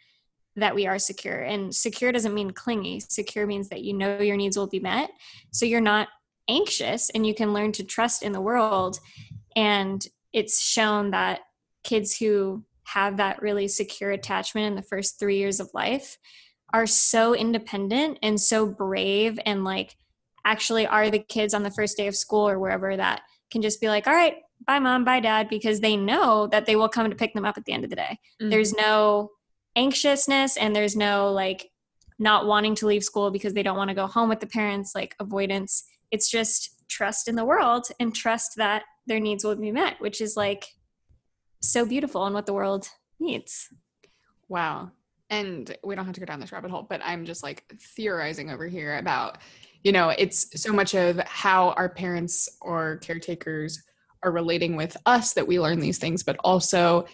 that 0.57 0.75
we 0.75 0.87
are 0.87 0.99
secure. 0.99 1.43
And 1.43 1.75
secure 1.75 2.13
doesn't 2.13 2.35
mean 2.35 2.51
clingy. 2.51 3.01
Secure 3.01 3.47
means 3.47 3.69
that 3.69 3.83
you 3.83 3.93
know 3.93 4.21
your 4.21 4.37
needs 4.37 4.57
will 4.57 4.67
be 4.67 4.81
met. 4.81 5.11
So 5.53 5.67
you're 5.67 5.81
not 5.81 6.09
anxious 6.49 7.11
and 7.11 7.27
you 7.27 7.35
can 7.35 7.53
learn 7.53 7.73
to 7.73 7.85
trust 7.85 8.23
in 8.23 8.33
the 8.33 8.41
world. 8.41 8.99
And 9.55 10.05
it's 10.33 10.63
shown 10.63 11.11
that 11.11 11.41
kids 11.85 12.17
who 12.17 12.65
have 12.85 13.19
that 13.19 13.43
really 13.43 13.69
secure 13.69 14.11
attachment 14.11 14.67
in 14.67 14.75
the 14.77 14.83
first 14.83 15.19
three 15.19 15.39
years 15.39 15.61
of 15.61 15.71
life 15.75 16.19
are 16.73 16.87
so 16.87 17.35
independent 17.35 18.19
and 18.23 18.41
so 18.41 18.67
brave 18.67 19.39
and 19.45 19.65
like 19.65 19.97
actually 20.45 20.87
are 20.87 21.11
the 21.11 21.19
kids 21.19 21.55
on 21.55 21.63
the 21.63 21.71
first 21.71 21.97
day 21.97 22.07
of 22.07 22.17
school 22.17 22.49
or 22.49 22.59
wherever 22.59 22.97
that 22.97 23.23
can 23.51 23.63
just 23.63 23.81
be 23.81 23.89
like, 23.89 24.07
all 24.07 24.15
right, 24.15 24.37
bye 24.65 24.79
mom, 24.79 25.05
bye 25.05 25.21
dad, 25.21 25.49
because 25.49 25.81
they 25.81 25.97
know 25.97 26.47
that 26.49 26.67
they 26.67 26.77
will 26.77 26.89
come 26.89 27.09
to 27.11 27.17
pick 27.17 27.35
them 27.35 27.45
up 27.45 27.57
at 27.59 27.65
the 27.65 27.73
end 27.73 27.85
of 27.85 27.91
the 27.91 27.97
day. 27.97 28.19
Mhm. 28.41 28.51
There's 28.51 28.73
no 28.73 29.31
anxiousness 29.77 30.57
and 30.57 30.75
there's 30.75 30.97
no 30.97 31.31
like 31.33 31.71
not 32.19 32.47
wanting 32.47 32.75
to 32.77 32.87
leave 32.87 33.05
school 33.05 33.31
because 33.31 33.53
they 33.53 33.63
don't 33.63 33.77
want 33.77 33.89
to 33.89 33.95
go 33.95 34.07
home 34.07 34.29
with 34.29 34.41
the 34.41 34.47
parents, 34.47 34.95
like 34.95 35.15
avoidance. 35.21 35.85
It's 36.11 36.31
just 36.31 36.89
trust 36.89 37.29
in 37.29 37.37
the 37.37 37.45
world 37.45 37.89
and 38.01 38.15
trust 38.15 38.53
that 38.57 38.85
their 39.07 39.21
needs 39.21 39.45
will 39.45 39.57
be 39.57 39.73
met, 39.73 40.01
which 40.01 40.21
is 40.21 40.37
like 40.37 40.65
so 41.61 41.85
beautiful 41.85 42.25
and 42.25 42.35
what 42.35 42.47
the 42.47 42.55
world 42.55 42.89
needs. 43.21 43.69
Wow. 44.49 44.93
And 45.29 45.77
we 45.85 45.95
don't 45.95 46.07
have 46.07 46.15
to 46.15 46.21
go 46.21 46.27
down 46.27 46.41
this 46.41 46.53
rabbit 46.53 46.71
hole, 46.71 46.87
but 46.89 47.01
I'm 47.05 47.25
just 47.25 47.43
like 47.43 47.65
theorizing 47.97 48.51
over 48.51 48.67
here 48.67 48.97
about, 48.97 49.39
you 49.83 49.93
know, 49.93 50.11
it's 50.11 50.61
so 50.61 50.73
much 50.73 50.95
of 50.95 51.19
how 51.27 51.71
our 51.73 51.89
parents 51.89 52.49
or 52.63 52.99
caretakers 52.99 53.83
are 54.23 54.33
relating 54.33 54.77
with 54.77 54.97
us 55.07 55.33
that 55.35 55.47
we 55.47 55.61
learn 55.61 55.79
these 55.81 55.99
things, 55.99 56.23
but 56.23 56.37
also 56.43 57.07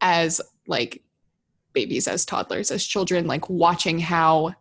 as 0.00 0.40
like 0.66 1.02
babies, 1.72 2.08
as 2.08 2.24
toddlers, 2.24 2.70
as 2.70 2.84
children, 2.84 3.26
like 3.26 3.48
watching 3.48 3.98
how 3.98 4.54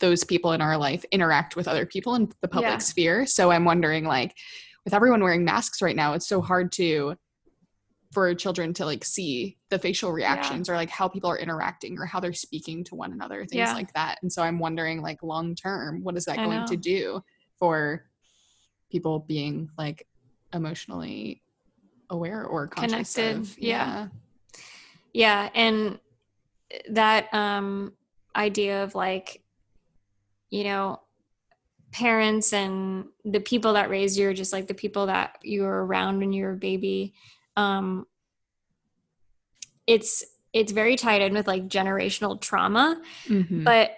those 0.00 0.22
people 0.24 0.52
in 0.52 0.60
our 0.60 0.76
life 0.76 1.04
interact 1.10 1.56
with 1.56 1.66
other 1.66 1.84
people 1.86 2.14
in 2.14 2.30
the 2.40 2.48
public 2.48 2.70
Yeah. 2.72 2.78
sphere. 2.78 3.26
So 3.26 3.50
I'm 3.50 3.64
wondering, 3.64 4.04
like, 4.04 4.34
with 4.84 4.94
everyone 4.94 5.22
wearing 5.22 5.44
masks 5.44 5.82
right 5.82 5.96
now, 5.96 6.12
it's 6.14 6.28
so 6.28 6.40
hard 6.40 6.70
to 6.72 7.16
for 8.12 8.34
children 8.34 8.72
to 8.72 8.86
like 8.86 9.04
see 9.04 9.58
the 9.68 9.78
facial 9.78 10.12
reactions 10.12 10.70
or 10.70 10.76
like 10.76 10.88
how 10.88 11.06
people 11.08 11.28
are 11.28 11.36
interacting 11.38 11.98
or 11.98 12.06
how 12.06 12.18
they're 12.18 12.32
speaking 12.32 12.82
to 12.82 12.94
one 12.94 13.12
another 13.12 13.40
things 13.44 13.68
Yeah. 13.68 13.74
like 13.74 13.92
that 13.92 14.18
and 14.22 14.32
so 14.32 14.42
i'm 14.42 14.58
wondering 14.58 15.02
like 15.02 15.22
long 15.22 15.54
term 15.54 16.02
what 16.02 16.16
is 16.16 16.24
that 16.24 16.38
I 16.38 16.44
going 16.44 16.64
to 16.64 16.76
do 16.78 17.20
for 17.58 18.06
people 18.90 19.18
being 19.28 19.68
like 19.76 20.06
emotionally 20.52 21.42
aware 22.10 22.44
or 22.44 22.66
Connected, 22.66 23.36
of 23.36 23.58
yeah. 23.58 24.08
Yeah, 25.12 25.48
and 25.54 25.98
that 26.90 27.32
um 27.32 27.92
idea 28.36 28.84
of 28.84 28.94
like 28.94 29.42
you 30.50 30.64
know 30.64 31.00
parents 31.92 32.52
and 32.52 33.06
the 33.24 33.40
people 33.40 33.72
that 33.72 33.88
raised 33.90 34.18
you 34.18 34.28
are 34.28 34.34
just 34.34 34.52
like 34.52 34.66
the 34.66 34.74
people 34.74 35.06
that 35.06 35.38
you 35.42 35.62
were 35.62 35.86
around 35.86 36.18
when 36.18 36.32
you 36.32 36.44
were 36.44 36.52
a 36.52 36.56
baby 36.56 37.14
um 37.56 38.06
it's 39.86 40.22
it's 40.52 40.72
very 40.72 40.96
tied 40.96 41.22
in 41.22 41.32
with 41.32 41.46
like 41.46 41.66
generational 41.68 42.38
trauma 42.38 43.00
Mhm. 43.26 43.64
but 43.64 43.92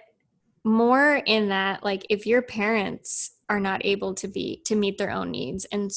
more 0.63 1.15
in 1.25 1.49
that 1.49 1.83
like 1.83 2.05
if 2.09 2.25
your 2.25 2.41
parents 2.41 3.31
are 3.49 3.59
not 3.59 3.83
able 3.83 4.13
to 4.15 4.27
be 4.29 4.61
to 4.65 4.75
meet 4.75 4.97
their 4.97 5.11
own 5.11 5.31
needs 5.31 5.65
and 5.65 5.91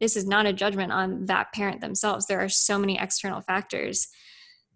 this 0.00 0.16
is 0.16 0.26
not 0.26 0.46
a 0.46 0.52
judgment 0.52 0.92
on 0.92 1.26
that 1.26 1.52
parent 1.52 1.80
themselves 1.80 2.26
there 2.26 2.40
are 2.40 2.48
so 2.48 2.78
many 2.78 2.98
external 2.98 3.40
factors 3.40 4.08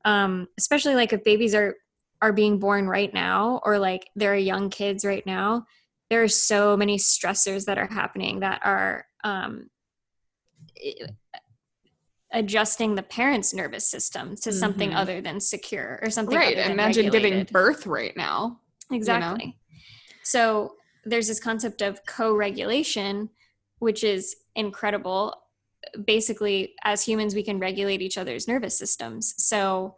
um 0.05 0.47
especially 0.59 0.95
like 0.95 1.13
if 1.13 1.23
babies 1.25 1.55
are 1.55 1.77
are 2.21 2.33
being 2.33 2.59
born 2.59 2.87
right 2.89 3.13
now 3.13 3.61
or 3.65 3.79
like 3.79 4.09
there 4.17 4.33
are 4.33 4.37
young 4.37 4.71
kids 4.71 5.05
right 5.05 5.27
now 5.27 5.65
there 6.11 6.23
are 6.23 6.29
so 6.29 6.77
many 6.77 6.99
stressors 6.99 7.65
that 7.65 7.79
are 7.79 7.89
happening 7.89 8.41
that 8.41 8.61
are 8.65 9.07
um 9.25 9.69
adjusting 12.33 12.95
the 12.95 13.03
parents 13.03 13.53
nervous 13.53 13.87
system 13.87 14.35
to 14.37 14.53
something 14.53 14.91
Mhm. 14.91 14.97
other 14.97 15.21
than 15.21 15.39
secure 15.39 15.99
or 16.03 16.11
something 16.11 16.37
right 16.37 16.57
imagine 16.59 17.11
giving 17.11 17.45
birth 17.45 17.87
right 17.87 18.17
now 18.17 18.59
Exactly. 18.91 19.57
So 20.23 20.75
there's 21.05 21.29
this 21.29 21.41
concept 21.41 21.83
of 21.83 22.05
co-regulation, 22.07 23.31
which 23.83 24.05
is 24.05 24.37
incredible. 24.55 25.35
Basically, 26.07 26.75
as 26.85 27.03
humans, 27.03 27.35
we 27.35 27.43
can 27.43 27.59
regulate 27.59 28.01
each 28.01 28.17
other's 28.17 28.47
nervous 28.47 28.79
systems. 28.79 29.35
So 29.39 29.97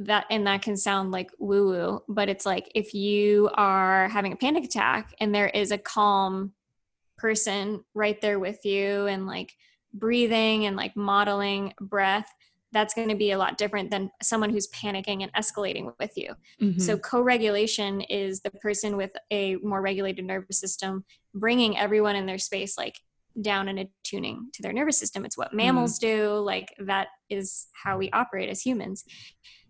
that 0.00 0.26
and 0.30 0.48
that 0.48 0.62
can 0.62 0.76
sound 0.76 1.12
like 1.12 1.30
woo-woo, 1.38 2.00
but 2.08 2.28
it's 2.28 2.44
like 2.44 2.68
if 2.74 2.92
you 2.92 3.48
are 3.54 4.08
having 4.08 4.32
a 4.32 4.36
panic 4.36 4.64
attack 4.64 5.14
and 5.20 5.32
there 5.32 5.46
is 5.46 5.70
a 5.70 5.78
calm 5.78 6.54
person 7.16 7.84
right 7.94 8.20
there 8.20 8.40
with 8.40 8.64
you 8.64 9.06
and 9.06 9.28
like 9.28 9.54
breathing 9.94 10.66
and 10.66 10.76
like 10.76 10.96
modeling 10.96 11.72
breath, 11.80 12.34
that's 12.72 12.94
going 12.94 13.08
to 13.08 13.14
be 13.14 13.30
a 13.30 13.38
lot 13.38 13.56
different 13.58 13.90
than 13.90 14.10
someone 14.22 14.50
who's 14.50 14.68
panicking 14.68 15.22
and 15.22 15.32
escalating 15.34 15.92
with 15.98 16.16
you. 16.16 16.34
Mhm. 16.60 16.80
So, 16.80 16.98
co 16.98 17.20
regulation 17.20 18.00
is 18.02 18.40
the 18.40 18.50
person 18.50 18.96
with 18.96 19.12
a 19.30 19.56
more 19.56 19.80
regulated 19.80 20.24
nervous 20.24 20.58
system 20.58 21.04
bringing 21.34 21.78
everyone 21.78 22.16
in 22.16 22.26
their 22.26 22.38
space 22.38 22.76
like 22.76 22.98
down 23.40 23.68
and 23.68 23.78
attuning 23.78 24.48
to 24.54 24.62
their 24.62 24.72
nervous 24.72 24.98
system. 24.98 25.24
It's 25.24 25.36
what 25.36 25.52
mammals 25.52 25.98
do. 25.98 26.32
Like, 26.38 26.74
that 26.78 27.08
is 27.28 27.66
how 27.74 27.98
we 27.98 28.10
operate 28.10 28.48
as 28.48 28.62
humans. 28.62 29.04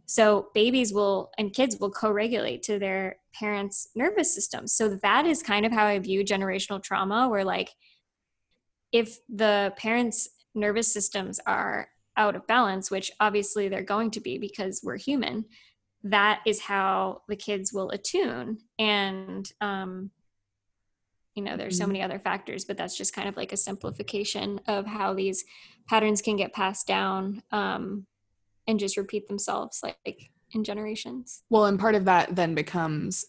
So, 0.07 0.49
babies 0.55 0.93
will 0.93 1.31
and 1.37 1.53
kids 1.53 1.77
will 1.79 1.91
co 1.91 2.11
regulate 2.11 2.63
to 2.65 2.79
their 2.79 3.17
parents' 3.35 3.89
nervous 3.95 4.33
systems. 4.35 4.73
So, 4.73 4.97
that 5.03 5.27
is 5.27 5.43
kind 5.43 5.67
of 5.67 5.73
how 5.73 5.85
I 5.85 5.99
view 5.99 6.25
generational 6.25 6.83
trauma, 6.83 7.29
where 7.29 7.45
like 7.45 7.71
if 8.93 9.19
the 9.29 9.75
parents' 9.77 10.29
nervous 10.55 10.93
systems 10.93 11.39
are 11.47 11.89
out 12.17 12.37
of 12.37 12.47
balance, 12.47 12.91
which 12.91 13.11
obviously 13.21 13.69
they're 13.69 13.83
going 13.83 14.11
to 14.13 14.21
be 14.21 14.39
because 14.39 14.81
we're 14.83 14.97
human, 14.97 15.45
that 16.03 16.41
is 16.47 16.61
how 16.61 17.23
the 17.29 17.37
kids 17.37 17.73
will 17.73 17.91
attune. 17.91 18.59
And, 18.79 19.51
um, 19.61 20.11
you 21.35 21.43
know, 21.43 21.57
there's 21.57 21.77
so 21.77 21.85
Mhm. 21.85 21.89
many 21.89 22.03
other 22.03 22.19
factors, 22.19 22.65
but 22.65 22.77
that's 22.77 22.97
just 22.97 23.13
kind 23.13 23.29
of 23.29 23.37
like 23.37 23.53
a 23.53 23.57
simplification 23.57 24.61
of 24.67 24.87
how 24.87 25.13
these 25.13 25.45
patterns 25.87 26.23
can 26.23 26.37
get 26.37 26.55
passed 26.55 26.87
down 26.87 27.43
um, 27.53 28.07
and 28.67 28.81
just 28.81 28.97
repeat 28.97 29.29
themselves 29.29 29.81
like 29.83 30.31
in 30.53 30.65
generations. 30.65 31.43
Well, 31.51 31.67
and 31.67 31.79
part 31.79 31.95
of 31.95 32.07
that 32.07 32.35
then 32.35 32.55
becomes, 32.55 33.27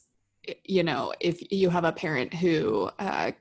you 0.63 0.83
know, 0.83 1.13
if 1.19 1.51
you 1.51 1.69
have 1.69 1.83
a 1.83 1.91
parent 1.91 2.33
who 2.33 2.89
uh, 2.99 3.31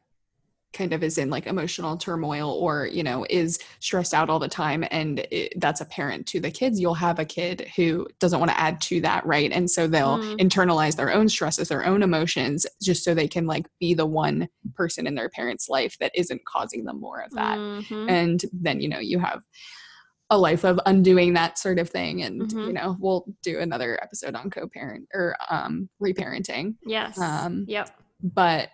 kind 0.73 0.93
of 0.93 1.03
is 1.03 1.17
in 1.19 1.31
like 1.31 1.47
emotional 1.47 1.97
turmoil 1.97 2.51
or, 2.51 2.87
you 2.87 3.03
know, 3.03 3.27
is 3.31 3.59
stressed 3.81 4.13
out 4.13 4.29
all 4.29 4.39
the 4.39 4.49
time 4.49 4.85
and 4.91 5.21
it, 5.31 5.53
that's 5.61 5.81
apparent 5.81 6.27
to 6.27 6.41
the 6.41 6.51
kids, 6.51 6.79
you'll 6.81 6.95
have 6.95 7.19
a 7.19 7.25
kid 7.25 7.71
who 7.77 8.07
doesn't 8.21 8.39
want 8.41 8.51
to 8.51 8.61
add 8.61 8.81
to 8.83 9.01
that, 9.01 9.25
right? 9.25 9.51
And 9.53 9.71
so 9.71 9.87
they'll 9.87 10.19
Mm. 10.19 10.39
internalize 10.39 10.97
their 10.97 11.13
own 11.13 11.29
stresses, 11.29 11.69
their 11.69 11.85
own 11.87 12.03
emotions, 12.03 12.67
just 12.83 13.05
so 13.05 13.15
they 13.15 13.29
can 13.29 13.47
like 13.47 13.67
be 13.81 13.95
the 13.95 14.07
one 14.07 14.49
person 14.75 15.07
in 15.07 15.15
their 15.15 15.29
parent's 15.31 15.69
life 15.69 15.97
that 15.99 16.13
isn't 16.15 16.45
causing 16.45 16.85
them 16.85 17.01
more 17.01 17.21
of 17.21 17.31
that 17.33 17.59
Mhm. 17.59 18.11
and 18.11 18.45
then 18.53 18.81
you 18.81 18.89
know 18.89 18.99
you 18.99 19.19
have 19.19 19.43
a 20.31 20.37
life 20.39 20.65
of 20.65 20.81
undoing 20.87 21.35
that 21.35 21.59
sort 21.59 21.79
of 21.79 21.89
thing 21.89 22.23
and 22.23 22.43
Mhm. 22.51 22.67
you 22.67 22.73
know 22.73 22.97
we'll 22.99 23.25
do 23.43 23.59
another 23.61 23.99
episode 24.03 24.35
on 24.35 24.51
co-parent 24.51 25.09
or 25.15 25.37
um 25.51 25.89
reparenting 26.03 26.75
yes. 26.85 27.19
um, 27.19 27.65
yep. 27.69 27.91
but 28.23 28.71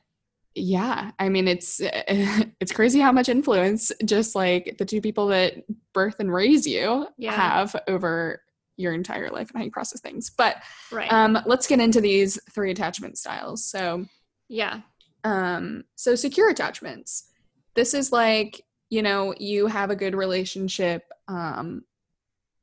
yeah 0.55 1.11
i 1.19 1.29
mean 1.29 1.49
it's 1.49 1.81
it's 2.61 2.73
crazy 2.73 3.01
how 3.01 3.13
much 3.13 3.29
influence 3.29 3.91
just 4.05 4.35
like 4.35 4.77
the 4.79 4.85
two 4.85 5.01
people 5.01 5.27
that 5.29 5.55
birth 5.95 6.17
and 6.19 6.33
raise 6.33 6.67
you 6.67 7.07
Yeah. 7.17 7.33
have 7.33 7.75
over 7.89 8.43
your 8.77 8.93
entire 8.93 9.31
life 9.31 9.51
and 9.51 9.59
how 9.59 9.65
you 9.65 9.71
process 9.71 10.01
things 10.01 10.31
but 10.31 10.57
Right. 10.91 11.11
um 11.13 11.39
let's 11.47 11.67
get 11.67 11.81
into 11.81 12.01
these 12.01 12.39
three 12.51 12.71
attachment 12.71 13.17
styles 13.19 13.65
so 13.65 14.05
yeah. 14.49 14.81
um 15.25 15.85
so 15.97 16.15
secure 16.15 16.51
attachments 16.51 17.31
this 17.75 17.95
is 17.95 18.13
like 18.13 18.61
you 18.91 19.03
know 19.03 19.35
you 19.39 19.67
have 19.67 19.91
a 19.91 19.97
good 19.97 20.15
relationship 20.15 21.05
um 21.29 21.85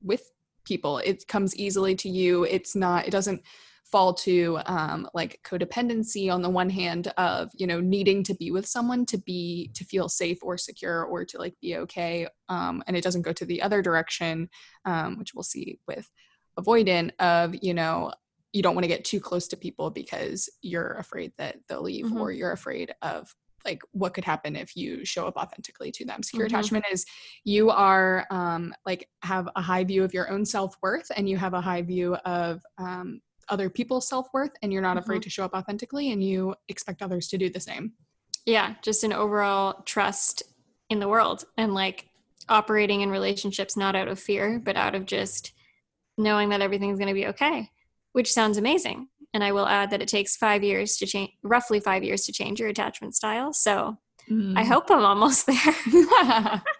with 0.02 0.32
people. 0.63 0.99
It 0.99 1.28
comes 1.28 1.56
easily 1.56 1.95
to 1.95 2.10
you. 2.10 2.43
It's 2.43 2.75
not, 2.75 3.08
it 3.08 3.12
doesn't 3.12 3.41
fall 3.91 4.13
to 4.13 4.60
um, 4.65 5.08
like 5.13 5.39
codependency 5.43 6.32
on 6.32 6.41
the 6.41 6.49
one 6.49 6.69
hand 6.69 7.12
of 7.17 7.49
you 7.56 7.65
know 7.65 7.80
needing 7.80 8.23
to 8.23 8.34
be 8.36 8.52
with 8.52 8.65
someone 8.65 9.06
to 9.06 9.17
be 9.17 9.71
to 9.73 9.84
feel 9.84 10.08
safe 10.10 10.39
or 10.43 10.58
secure 10.58 11.04
or 11.04 11.25
to 11.25 11.38
like 11.38 11.56
be 11.62 11.75
okay 11.78 12.28
um, 12.49 12.84
and 12.88 12.95
it 12.95 13.04
doesn't 13.04 13.23
go 13.23 13.34
to 13.34 13.45
the 13.45 13.62
other 13.62 13.82
direction 13.82 14.49
um, 14.86 15.17
which 15.17 15.34
we'll 15.34 15.43
see 15.43 15.80
with 15.88 16.10
avoidant 16.60 17.12
of 17.19 17.56
you 17.62 17.73
know 17.73 18.12
you 18.52 18.62
don't 18.63 18.75
want 18.75 18.84
to 18.84 18.88
get 18.89 19.06
too 19.06 19.19
close 19.19 19.47
to 19.47 19.58
people 19.58 19.89
because 19.91 20.49
you're 20.62 20.93
afraid 20.93 21.32
that 21.38 21.58
they'll 21.67 21.84
leave 21.84 22.06
Mhm. 22.08 22.19
or 22.19 22.32
you're 22.32 22.52
afraid 22.52 22.93
of 23.02 23.34
like 23.65 23.82
what 23.91 24.13
could 24.13 24.23
happen 24.23 24.56
if 24.56 24.75
you 24.75 25.04
show 25.06 25.28
up 25.28 25.36
authentically 25.36 25.91
to 25.91 26.06
them 26.06 26.23
secure 26.23 26.47
Mhm. 26.47 26.52
attachment 26.52 26.86
is 26.91 27.06
you 27.43 27.69
are 27.69 28.25
um 28.32 28.73
like 28.86 29.10
have 29.21 29.49
a 29.56 29.62
high 29.62 29.84
view 29.84 30.04
of 30.04 30.13
your 30.13 30.30
own 30.32 30.45
self-worth 30.45 31.12
and 31.15 31.28
you 31.30 31.38
have 31.38 31.54
a 31.54 31.62
high 31.62 31.82
view 31.82 32.15
of 32.25 32.62
um 32.78 33.19
other 33.50 33.70
people's 33.70 34.08
self-worth 34.08 34.52
and 34.62 34.72
you're 34.72 34.82
not 34.82 34.98
afraid 34.98 35.22
to 35.24 35.30
show 35.30 35.44
up 35.46 35.54
authentically 35.54 36.12
and 36.12 36.24
you 36.24 36.56
expect 36.68 37.02
others 37.02 37.28
to 37.28 37.38
do 37.38 37.50
the 37.50 37.60
same. 37.60 37.94
Yeah 38.46 38.76
just 38.82 39.04
an 39.04 39.14
overall 39.14 39.82
trust 39.86 40.44
in 40.90 41.00
the 41.00 41.08
world 41.08 41.44
and 41.58 41.74
like 41.74 42.08
operating 42.48 43.02
in 43.02 43.10
relationships 43.12 43.78
not 43.78 43.96
out 43.96 44.08
of 44.08 44.20
fear 44.20 44.60
but 44.64 44.76
out 44.76 44.96
of 44.96 45.06
just 45.06 45.54
knowing 46.18 46.50
that 46.50 46.62
everything's 46.62 46.98
going 46.98 47.08
to 47.08 47.14
be 47.14 47.28
okay 47.28 47.70
which 48.14 48.34
sounds 48.34 48.58
amazing. 48.58 49.08
And 49.34 49.44
i 49.44 49.52
will 49.52 49.68
add 49.68 49.92
that 49.92 50.02
it 50.02 50.08
takes 50.08 50.36
five 50.36 50.64
years 50.64 50.98
to 50.98 51.06
change 51.06 51.32
roughly 51.44 51.80
five 51.80 52.04
years 52.04 52.26
to 52.26 52.32
change 52.32 52.60
your 52.60 52.70
attachment 52.70 53.16
style. 53.16 53.54
So 53.54 53.98
i 54.56 54.64
hope 54.64 54.90
i'm 54.92 55.06
almost 55.06 55.46
there. 55.52 56.62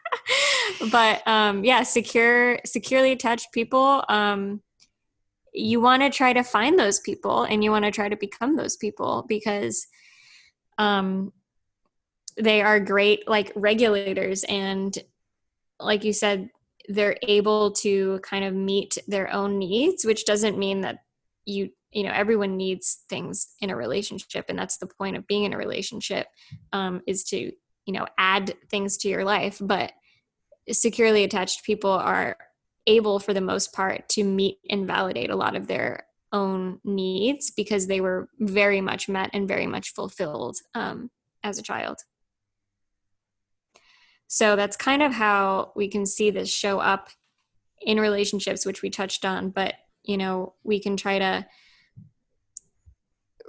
But 0.92 1.28
um 1.28 1.64
yeah 1.64 1.84
secure 1.84 2.60
securely 2.66 3.12
attached 3.12 3.52
people 3.52 4.04
um 4.08 4.62
you 5.54 5.82
want 5.82 6.02
to 6.02 6.10
try 6.10 6.34
to 6.34 6.44
find 6.44 6.78
those 6.78 7.00
people 7.00 7.44
and 7.44 7.64
you 7.64 7.72
want 7.72 7.86
to 7.86 7.92
try 7.92 8.10
to 8.10 8.16
become 8.16 8.56
those 8.56 8.78
people 8.78 9.26
because 9.28 9.88
um 10.78 11.32
they 12.38 12.62
are 12.62 12.80
great 12.80 13.28
like 13.28 13.52
regulators 13.56 14.44
and 14.46 14.98
like 15.80 16.04
you 16.04 16.14
said 16.14 16.50
they're 16.88 17.18
able 17.24 17.72
to 17.72 18.20
kind 18.24 18.46
of 18.46 18.54
meet 18.54 18.98
their 19.08 19.32
own 19.32 19.58
needs 19.58 20.06
which 20.06 20.26
doesn't 20.26 20.58
mean 20.58 20.82
that 20.82 21.00
you 21.46 21.70
you 21.92 22.04
know 22.04 22.12
everyone 22.14 22.58
needs 22.58 23.04
things 23.10 23.56
in 23.62 23.70
a 23.70 23.76
relationship 23.76 24.46
and 24.50 24.58
that's 24.58 24.78
the 24.78 24.88
point 24.88 25.18
of 25.18 25.28
being 25.28 25.44
in 25.44 25.54
a 25.54 25.58
relationship 25.58 26.28
um, 26.74 27.02
is 27.08 27.24
to 27.24 27.52
you 27.86 27.94
know 27.94 28.06
add 28.18 28.54
things 28.70 28.98
to 28.98 29.10
your 29.10 29.24
life 29.24 29.58
but 29.62 29.92
securely 30.72 31.24
attached 31.24 31.64
people 31.64 31.92
are 31.92 32.38
able 32.88 33.20
for 33.20 33.34
the 33.34 33.42
most 33.42 33.74
part 33.74 34.08
to 34.10 34.24
meet 34.24 34.60
and 34.70 34.88
validate 34.88 35.30
a 35.30 35.36
lot 35.36 35.56
of 35.56 35.68
their 35.68 36.06
own 36.32 36.80
needs 36.84 37.52
because 37.52 37.88
they 37.88 38.02
were 38.02 38.30
very 38.40 38.82
much 38.82 39.10
met 39.10 39.30
and 39.34 39.48
very 39.48 39.68
much 39.68 39.94
fulfilled 39.94 40.58
um, 40.76 41.10
as 41.44 41.58
a 41.58 41.64
child. 41.64 42.00
So 44.28 44.56
that's 44.56 44.78
kind 44.78 45.02
of 45.02 45.12
how 45.12 45.72
we 45.76 45.88
can 45.88 46.06
see 46.06 46.30
this 46.30 46.50
show 46.50 46.80
up 46.80 47.10
in 47.82 48.00
relationships 48.00 48.66
which 48.66 48.82
we 48.82 48.90
touched 48.90 49.26
on 49.26 49.50
but 49.50 49.76
you 50.04 50.18
know 50.18 50.54
we 50.64 50.80
can 50.80 50.98
try 50.98 51.20
to 51.20 51.46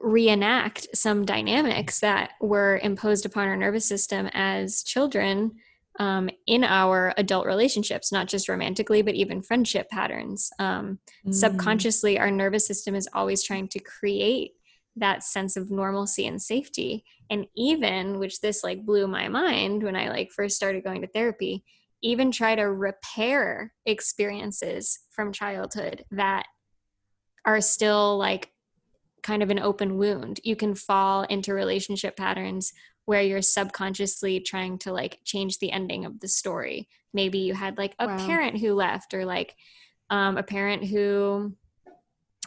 reenact 0.01 0.87
some 0.95 1.27
dynamics 1.27 2.01
that 2.01 2.33
were 2.41 2.81
imposed 2.83 3.27
upon 3.27 3.49
our 3.49 3.57
nervous 3.57 3.87
system 3.87 4.31
as 4.33 4.83
children 4.83 5.53
um, 6.01 6.31
in 6.47 6.65
our 6.65 7.13
adult 7.19 7.47
relationships, 7.47 8.11
not 8.11 8.27
just 8.27 8.49
romantically, 8.49 9.03
but 9.03 9.15
even 9.15 9.43
friendship 9.43 9.89
patterns. 9.91 10.51
Um, 10.59 10.99
Mm. 11.27 11.35
Subconsciously, 11.35 12.19
our 12.19 12.31
nervous 12.31 12.67
system 12.67 12.95
is 12.95 13.09
always 13.13 13.43
trying 13.43 13.69
to 13.69 13.79
create 13.79 14.53
that 14.97 15.23
sense 15.23 15.57
of 15.57 15.71
normalcy 15.71 16.27
and 16.27 16.41
safety. 16.41 17.05
And 17.29 17.47
even, 17.55 18.19
which 18.19 18.41
this 18.41 18.65
like 18.65 18.87
blew 18.87 19.07
my 19.07 19.29
mind 19.29 19.83
when 19.83 19.95
I 19.95 20.09
like 20.09 20.33
first 20.33 20.57
started 20.57 20.83
going 20.83 21.03
to 21.03 21.07
therapy, 21.07 21.65
even 22.03 22.33
try 22.33 22.55
to 22.55 22.63
repair 22.63 23.75
experiences 23.85 24.99
from 25.11 25.33
childhood 25.33 26.05
that 26.11 26.47
are 27.45 27.61
still 27.61 28.17
like 28.17 28.51
kind 29.23 29.43
of 29.43 29.51
an 29.51 29.59
open 29.59 29.99
wound. 29.99 30.41
You 30.43 30.57
can 30.57 30.75
fall 30.75 31.23
into 31.25 31.53
relationship 31.53 32.17
patterns 32.17 32.73
where 33.11 33.23
you're 33.23 33.43
subconsciously 33.43 34.39
trying 34.39 34.79
to 34.79 34.93
like 34.93 35.19
change 35.25 35.59
the 35.59 35.73
ending 35.73 36.05
of 36.05 36.21
the 36.21 36.29
story. 36.29 36.89
Maybe 37.13 37.39
you 37.39 37.55
had 37.55 37.77
like 37.77 37.97
a 37.99 38.07
Wow. 38.07 38.17
parent 38.25 38.61
who 38.61 38.73
left 38.75 39.15
or 39.15 39.25
like 39.25 39.57
um, 40.11 40.39
a 40.39 40.45
parent 40.45 40.85
who 40.85 41.57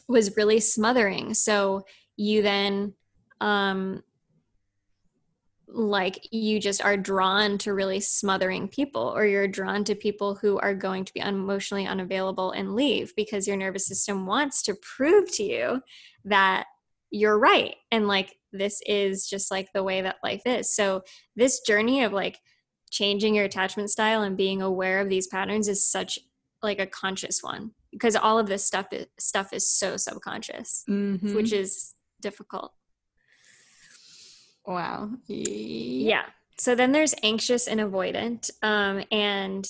was 0.08 0.38
really 0.38 0.62
smothering. 0.62 1.34
So 1.34 1.82
you 2.16 2.42
then 2.44 2.94
um 3.42 4.04
like 5.68 6.30
you 6.32 6.62
just 6.62 6.82
are 6.82 6.96
drawn 6.96 7.58
to 7.58 7.74
really 7.74 8.00
smothering 8.00 8.70
people 8.70 9.12
or 9.14 9.26
you're 9.26 9.50
drawn 9.50 9.84
to 9.84 9.96
people 9.96 10.34
who 10.36 10.58
are 10.60 10.74
going 10.74 11.04
to 11.04 11.14
be 11.14 11.20
emotionally 11.20 11.86
unavailable 11.86 12.52
and 12.52 12.74
leave 12.74 13.14
because 13.18 13.50
your 13.50 13.58
nervous 13.58 13.86
system 13.86 14.26
wants 14.26 14.62
to 14.62 14.76
prove 14.76 15.30
to 15.30 15.44
you 15.44 15.82
that 16.24 16.68
you're 17.14 17.38
right 17.38 17.76
and 17.92 18.08
like 18.08 18.36
this 18.52 18.82
is 18.88 19.28
just 19.30 19.52
like 19.52 19.70
the 19.74 19.84
way 19.84 20.02
that 20.02 20.18
life 20.24 20.42
is. 20.46 20.74
So 20.76 21.04
this 21.36 21.60
journey 21.62 22.04
of 22.04 22.12
like 22.12 22.40
changing 22.92 23.36
your 23.36 23.46
attachment 23.46 23.92
style 23.92 24.24
and 24.24 24.36
being 24.36 24.62
aware 24.62 25.00
of 25.00 25.10
these 25.10 25.28
patterns 25.28 25.68
is 25.68 25.90
such 25.90 26.18
like 26.64 26.80
a 26.80 26.88
conscious 26.88 27.42
one 27.44 27.72
because 27.92 28.16
all 28.16 28.40
of 28.40 28.48
this 28.48 28.66
stuff 28.66 28.88
is, 28.92 29.06
stuff 29.20 29.54
is 29.54 29.70
so 29.70 29.96
subconscious 29.96 30.84
Mhm. 30.90 31.36
which 31.36 31.54
is 31.54 31.94
difficult. 32.20 32.74
Wow. 34.66 35.12
Yeah. 35.28 36.26
So 36.58 36.74
then 36.76 36.92
there's 36.94 37.14
anxious 37.22 37.68
and 37.68 37.80
avoidant 37.80 38.50
um, 38.64 39.04
and 39.12 39.68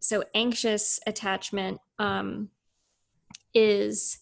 so 0.00 0.24
anxious 0.34 0.98
attachment 1.06 1.78
um, 1.98 2.48
is 3.54 4.18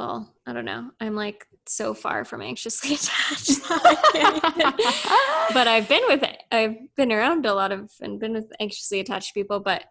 well 0.00 0.34
i 0.46 0.52
don't 0.54 0.64
know. 0.64 0.90
I'm 1.00 1.14
like 1.14 1.46
so 1.66 1.92
far 1.94 2.24
from 2.24 2.40
anxiously 2.40 2.94
attached. 2.98 3.68
That 3.68 3.82
I 3.84 3.94
can't 4.12 4.36
even- 4.56 5.54
but 5.54 5.66
i've 5.68 5.88
been 5.88 6.02
with 6.08 6.24
i've 6.50 6.76
been 6.96 7.12
around 7.12 7.44
a 7.46 7.52
lot 7.54 7.70
of 7.70 7.90
and 8.00 8.18
been 8.18 8.32
with 8.32 8.50
anxiously 8.60 9.00
attached 9.00 9.34
people 9.34 9.60
but 9.60 9.84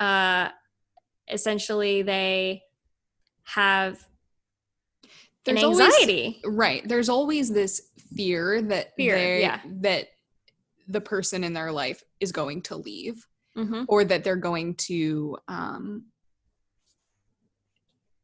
uh 0.00 0.48
essentially 1.28 2.00
they 2.02 2.62
have 3.44 3.98
There's 5.44 5.62
always- 5.62 5.80
anxiety. 5.80 6.40
Right. 6.44 6.86
There's 6.86 7.08
always 7.08 7.50
this 7.52 7.82
fear 8.16 8.62
that 8.62 8.94
Fear, 8.96 9.14
they- 9.16 9.40
yeah. 9.40 9.60
that 9.82 10.06
the 10.88 11.00
person 11.00 11.44
in 11.44 11.52
their 11.52 11.70
life 11.72 12.02
is 12.20 12.32
going 12.32 12.62
to 12.62 12.76
leave 12.76 13.26
Mhm. 13.56 13.84
or 13.88 14.04
that 14.04 14.22
they're 14.24 14.36
going 14.50 14.74
to 14.90 15.36
um 15.48 16.06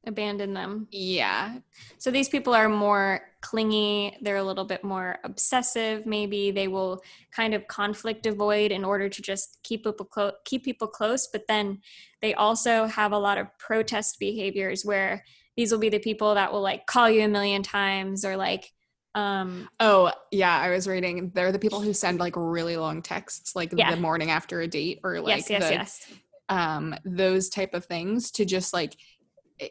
abandon 0.06 0.54
them 0.54 0.86
yeah 0.90 1.58
So 1.98 2.10
these 2.10 2.28
people 2.28 2.54
are 2.54 2.68
more 2.68 3.20
clingy, 3.40 4.16
they're 4.22 4.36
a 4.36 4.42
little 4.42 4.64
bit 4.64 4.82
more 4.82 5.18
obsessive 5.24 6.04
maybe. 6.06 6.50
They 6.50 6.68
will 6.68 7.00
kind 7.30 7.54
of 7.54 7.66
conflict 7.68 8.26
avoid 8.26 8.72
in 8.72 8.84
order 8.84 9.08
to 9.08 9.22
just 9.22 9.58
keep 9.62 9.84
people 9.84 10.06
close 10.06 10.32
keep 10.44 10.64
people 10.64 10.88
close, 10.88 11.28
but 11.32 11.46
then 11.46 11.80
they 12.22 12.34
also 12.34 12.86
have 12.86 13.12
a 13.12 13.18
lot 13.18 13.38
of 13.38 13.46
protest 13.58 14.18
behaviors 14.18 14.84
where 14.84 15.22
these 15.56 15.70
will 15.72 15.78
be 15.78 15.88
the 15.88 15.98
people 15.98 16.34
that 16.34 16.52
will 16.52 16.62
like 16.62 16.86
call 16.86 17.08
you 17.08 17.22
a 17.24 17.28
million 17.28 17.62
times 17.62 18.24
or 18.24 18.36
like 18.36 18.72
um 19.14 19.68
oh 19.80 20.12
yeah 20.30 20.58
i 20.58 20.68
was 20.70 20.86
reading 20.86 21.30
they're 21.34 21.52
the 21.52 21.58
people 21.58 21.80
who 21.80 21.94
send 21.94 22.20
like 22.20 22.34
really 22.36 22.76
long 22.76 23.00
texts 23.00 23.56
like 23.56 23.72
Yeah. 23.74 23.90
the 23.90 23.96
morning 23.96 24.30
after 24.30 24.60
a 24.60 24.68
date 24.68 25.00
or 25.02 25.20
like 25.20 25.48
yes, 25.48 25.50
yes, 25.50 25.68
the, 25.68 25.72
yes. 25.74 26.12
um 26.50 26.94
those 27.04 27.48
type 27.48 27.72
of 27.72 27.86
things 27.86 28.30
to 28.32 28.44
just 28.44 28.74
like 28.74 28.94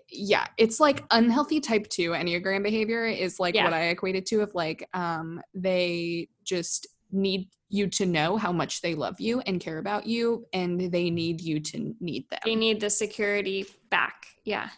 yeah 0.10 0.48
it's 0.58 0.80
like 0.80 1.04
unhealthy 1.12 1.60
type 1.60 1.88
2 1.90 2.12
enneagram 2.12 2.64
behavior 2.64 3.06
is 3.06 3.40
like 3.40 3.54
Yeah. 3.56 3.66
what 3.66 3.74
i 3.74 3.88
equated 3.90 4.26
to 4.28 4.42
of 4.42 4.54
like 4.56 4.88
um 4.94 5.42
they 5.54 6.28
just 6.44 6.88
need 7.12 7.50
you 7.70 7.88
to 7.88 8.06
know 8.06 8.38
how 8.38 8.52
much 8.52 8.82
they 8.82 8.96
love 8.96 9.20
you 9.20 9.42
and 9.42 9.60
care 9.60 9.78
about 9.78 10.06
you 10.08 10.46
and 10.54 10.80
they 10.92 11.10
need 11.10 11.42
you 11.42 11.60
to 11.60 11.96
need 12.00 12.28
them 12.30 12.40
They 12.46 12.56
need 12.56 12.80
the 12.80 12.90
security 12.90 13.66
back. 13.90 14.28
Yeah. 14.44 14.70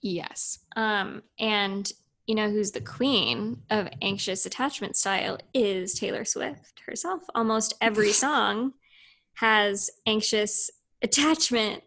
yes 0.00 0.60
Um, 0.76 1.22
and 1.38 1.90
you 2.26 2.34
know 2.34 2.50
who's 2.50 2.72
the 2.72 2.80
queen 2.80 3.62
of 3.70 3.88
anxious 4.02 4.44
attachment 4.46 4.96
style 4.96 5.38
is 5.54 5.94
Taylor 5.94 6.24
Swift 6.24 6.80
herself. 6.86 7.22
Almost 7.34 7.74
every 7.80 8.12
song 8.24 8.74
has 9.34 9.90
anxious 10.06 10.70
attachment 11.02 11.82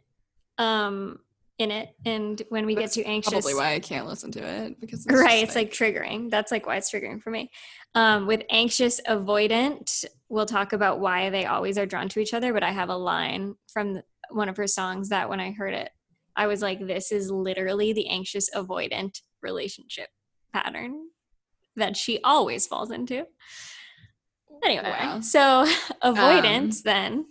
um, 0.58 1.20
in 1.62 1.72
it, 1.72 1.96
and 2.06 2.42
when 2.50 2.66
we 2.66 2.76
That's 2.76 2.96
get 2.96 3.04
too 3.04 3.10
anxious, 3.10 3.32
probably 3.32 3.54
why 3.54 3.74
i 3.74 3.80
can't 3.80 4.08
listen 4.08 4.32
to 4.32 4.40
it 4.44 4.80
because 4.82 5.06
it's 5.06 5.16
right, 5.16 5.44
it's 5.44 5.56
like 5.56 5.72
triggering. 5.72 6.30
That's 6.30 6.52
like 6.52 6.66
why 6.66 6.78
it's 6.78 6.92
triggering 6.92 7.22
for 7.22 7.30
me. 7.30 7.52
Um, 7.96 8.28
with 8.28 8.44
anxious 8.50 9.00
avoidant, 9.08 10.04
we'll 10.28 10.46
talk 10.46 10.74
about 10.74 11.00
why 11.00 11.30
they 11.30 11.46
always 11.46 11.78
are 11.78 11.86
drawn 11.86 12.10
to 12.10 12.20
each 12.20 12.34
other. 12.34 12.52
But 12.54 12.64
I 12.64 12.72
have 12.72 12.90
a 12.90 12.96
line 12.96 13.56
from 13.72 14.02
one 14.32 14.50
of 14.50 14.58
her 14.58 14.68
songs 14.68 15.10
that 15.10 15.30
when 15.30 15.40
I 15.40 15.52
heard 15.52 15.74
it, 15.74 15.92
I 16.36 16.48
was 16.48 16.62
like, 16.62 16.86
this 16.86 17.12
is 17.12 17.30
literally 17.30 17.94
the 17.94 18.10
anxious 18.10 18.50
avoidant 18.56 19.22
relationship 19.42 20.10
pattern 20.54 21.10
that 21.76 21.96
she 21.96 22.20
always 22.24 22.68
falls 22.68 22.92
into. 22.92 23.26
Anyway, 24.64 24.84
Wow. 24.84 25.20
so 25.22 25.42
Um, 26.02 26.18
avoidance 26.18 26.82
then. 26.84 27.26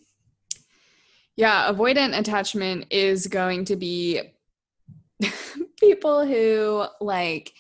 Yeah, 1.41 1.73
avoidant 1.73 2.19
attachment 2.19 2.85
is 2.91 3.27
going 3.27 3.65
to 3.65 3.77
be 3.77 4.21
people 5.81 6.27
who 6.27 6.85
like 7.01 7.55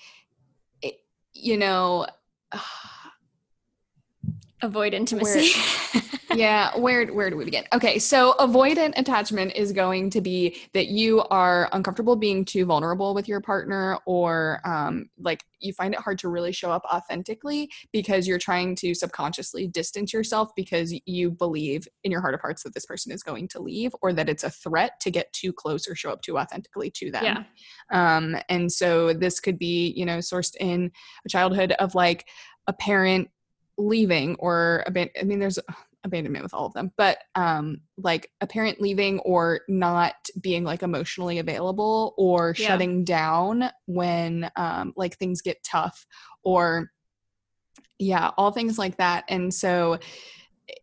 you 1.33 1.57
know 1.57 2.07
Avoid 4.63 4.95
intimacy. 4.95 5.53
yeah 6.35 6.77
where 6.77 7.07
where 7.09 7.31
do 7.31 7.37
we 7.37 7.45
begin 7.45 7.65
okay 7.73 7.99
so 7.99 8.35
avoidant 8.39 8.93
attachment 8.97 9.53
is 9.55 9.73
going 9.73 10.11
to 10.11 10.21
be 10.21 10.57
that 10.73 10.89
you 10.89 11.23
are 11.31 11.69
uncomfortable 11.73 12.17
being 12.17 12.45
too 12.45 12.65
vulnerable 12.65 13.15
with 13.15 13.27
your 13.27 13.41
partner 13.41 13.99
or 14.07 14.61
um, 14.65 15.09
like 15.19 15.45
you 15.61 15.73
find 15.73 15.93
it 15.95 16.01
hard 16.01 16.19
to 16.19 16.29
really 16.29 16.53
show 16.53 16.71
up 16.71 16.85
authentically 16.85 17.69
because 17.93 18.27
you're 18.27 18.39
trying 18.39 18.75
to 18.75 18.95
subconsciously 18.95 19.67
distance 19.67 20.13
yourself 20.13 20.51
because 20.57 20.95
you 21.05 21.31
believe 21.31 21.87
in 22.05 22.11
your 22.11 22.21
heart 22.21 22.35
of 22.35 22.41
hearts 22.41 22.63
that 22.63 22.75
this 22.75 22.87
person 22.87 23.13
is 23.13 23.23
going 23.23 23.49
to 23.49 23.61
leave 23.61 23.93
or 24.01 24.13
that 24.13 24.29
it's 24.29 24.45
a 24.45 24.51
threat 24.51 24.93
to 25.01 25.11
get 25.11 25.33
too 25.33 25.53
close 25.53 25.89
or 25.89 25.95
show 25.95 26.11
up 26.11 26.23
too 26.23 26.39
authentically 26.39 26.91
to 26.91 27.11
them 27.11 27.25
yeah. 27.25 27.43
um, 27.91 28.37
and 28.49 28.71
so 28.71 29.13
this 29.13 29.41
could 29.41 29.59
be 29.59 29.93
you 29.97 30.05
know 30.05 30.19
sourced 30.19 30.55
in 30.61 30.91
a 31.25 31.29
childhood 31.29 31.73
of 31.73 31.95
like 31.95 32.27
a 32.67 32.73
parent 32.73 33.29
leaving 33.81 34.37
or 34.39 34.85
aban- 34.89 35.11
i 35.21 35.25
mean 35.25 35.39
there's 35.39 35.59
abandonment 36.05 36.43
with 36.43 36.55
all 36.55 36.65
of 36.67 36.73
them 36.73 36.91
but 36.97 37.19
um 37.35 37.81
like 37.99 38.31
a 38.41 38.47
parent 38.47 38.81
leaving 38.81 39.19
or 39.21 39.61
not 39.69 40.15
being 40.41 40.65
like 40.65 40.83
emotionally 40.83 41.39
available 41.39 42.15
or 42.17 42.55
Yeah. 42.57 42.69
shutting 42.69 43.05
down 43.05 43.71
when 43.87 44.51
um 44.57 44.93
like 44.97 45.17
things 45.19 45.43
get 45.43 45.63
tough 45.63 46.07
or 46.43 46.91
yeah 47.99 48.31
all 48.39 48.51
things 48.51 48.79
like 48.79 48.97
that 48.97 49.25
and 49.29 49.53
so 49.53 49.99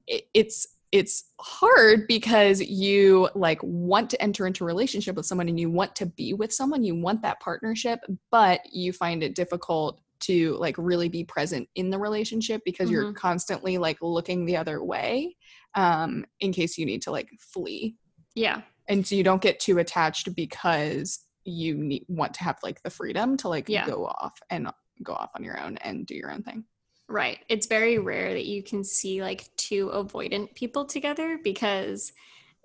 it, 0.05 0.25
it's 0.33 0.67
it's 0.91 1.31
hard 1.41 2.07
because 2.07 2.62
you 2.62 3.27
like 3.36 3.60
want 3.62 4.10
to 4.12 4.21
enter 4.21 4.47
into 4.47 4.63
a 4.63 4.67
relationship 4.67 5.15
with 5.15 5.25
someone 5.25 5.49
and 5.49 5.60
you 5.60 5.69
want 5.69 5.95
to 5.95 6.05
be 6.05 6.33
with 6.33 6.53
someone 6.53 6.83
you 6.83 6.95
want 6.95 7.21
that 7.23 7.39
partnership 7.39 7.99
but 8.31 8.62
you 8.71 8.93
find 8.93 9.21
it 9.23 9.36
difficult 9.36 9.99
to 10.21 10.56
like 10.58 10.75
really 10.77 11.10
be 11.10 11.23
present 11.23 11.67
in 11.75 11.89
the 11.89 11.97
relationship 11.99 12.62
because 12.65 12.89
you're 12.89 13.13
constantly 13.13 13.77
like 13.77 13.97
looking 14.01 14.45
the 14.45 14.58
other 14.58 14.84
way 14.84 15.36
um 15.75 16.25
in 16.39 16.51
case 16.51 16.77
you 16.77 16.86
need 16.86 17.01
to 17.01 17.12
like 17.12 17.30
flee 17.39 17.95
Yeah. 18.36 18.62
and 18.88 19.06
so 19.06 19.15
you 19.15 19.23
don't 19.23 19.41
get 19.41 19.60
too 19.60 19.77
attached 19.80 20.34
because 20.36 21.19
you 21.43 21.75
need, 21.75 22.06
want 22.08 22.34
to 22.36 22.43
have 22.43 22.58
like 22.63 22.82
the 22.84 22.89
freedom 22.89 23.38
to 23.38 23.47
like 23.49 23.69
Yeah. 23.69 23.86
go 23.86 24.06
off 24.06 24.38
and 24.49 24.69
go 25.03 25.13
off 25.13 25.30
on 25.36 25.43
your 25.43 25.60
own 25.60 25.77
and 25.77 26.06
do 26.06 26.15
your 26.15 26.32
own 26.32 26.43
thing 26.43 26.65
Right. 27.10 27.39
It's 27.47 27.67
very 27.67 27.99
rare 27.99 28.34
that 28.34 28.45
you 28.45 28.62
can 28.62 28.84
see 28.84 29.21
like 29.21 29.47
two 29.56 29.88
avoidant 29.93 30.56
people 30.56 30.84
together 30.84 31.39
because 31.41 32.12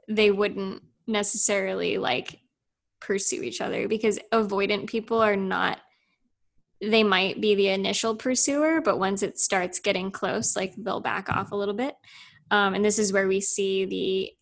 they 0.09 0.33
wouldn't 0.33 0.83
necessarily 1.07 1.97
like 1.99 2.41
pursue 3.01 3.43
each 3.43 3.61
other 3.61 3.87
because 3.87 4.19
avoidant 4.33 4.89
people 4.89 5.23
are 5.23 5.37
not 5.37 5.79
they 6.83 7.05
might 7.05 7.41
be 7.41 7.55
the 7.55 7.69
initial 7.69 8.17
pursuer, 8.17 8.81
but 8.81 8.99
once 8.99 9.23
it 9.23 9.39
starts 9.39 9.79
getting 9.79 10.11
close, 10.11 10.57
like 10.57 10.75
they'll 10.77 11.01
back 11.01 11.29
off 11.29 11.53
a 11.53 11.57
little 11.57 11.75
bit. 11.75 11.95
Um, 12.51 12.75
and 12.75 12.85
this 12.85 12.99
is 12.99 13.13
where 13.13 13.29
we 13.29 13.41
see 13.41 13.85
the 13.85 14.33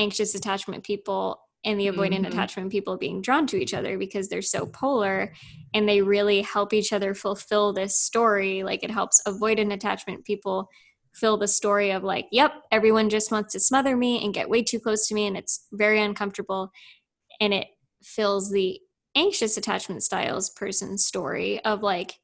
anxious 0.00 0.34
attachment 0.34 0.84
people 0.84 1.40
and 1.64 1.78
the 1.78 1.88
avoidant 1.88 2.20
Mhm. 2.24 2.28
attachment 2.28 2.70
people 2.72 2.96
being 2.96 3.20
drawn 3.20 3.46
to 3.48 3.60
each 3.60 3.74
other 3.74 3.98
because 3.98 4.28
they're 4.28 4.40
so 4.40 4.64
polar 4.66 5.34
and 5.74 5.86
they 5.88 6.00
really 6.00 6.40
help 6.40 6.72
each 6.72 6.92
other 6.92 7.12
fulfill 7.12 7.72
this 7.72 7.96
story. 7.98 8.62
Like 8.62 8.82
it 8.82 8.90
helps 8.90 9.20
avoidant 9.26 9.72
attachment 9.72 10.24
people 10.24 10.70
fill 11.12 11.36
the 11.36 11.48
story 11.48 11.90
of 11.90 12.02
like, 12.04 12.26
yep, 12.30 12.52
everyone 12.70 13.10
just 13.10 13.30
wants 13.32 13.52
to 13.52 13.60
smother 13.60 13.96
me 13.96 14.24
and 14.24 14.32
get 14.32 14.48
way 14.48 14.62
too 14.62 14.78
close 14.80 15.06
to 15.08 15.14
me 15.14 15.26
and 15.26 15.36
it's 15.36 15.66
very 15.72 16.00
uncomfortable. 16.00 16.70
And 17.40 17.52
it 17.52 17.66
fills 18.02 18.50
the 18.50 18.80
anxious 19.14 19.56
attachment 19.56 20.02
styles 20.02 20.50
person's 20.50 21.04
story 21.04 21.62
of 21.64 21.82
like, 21.82 22.18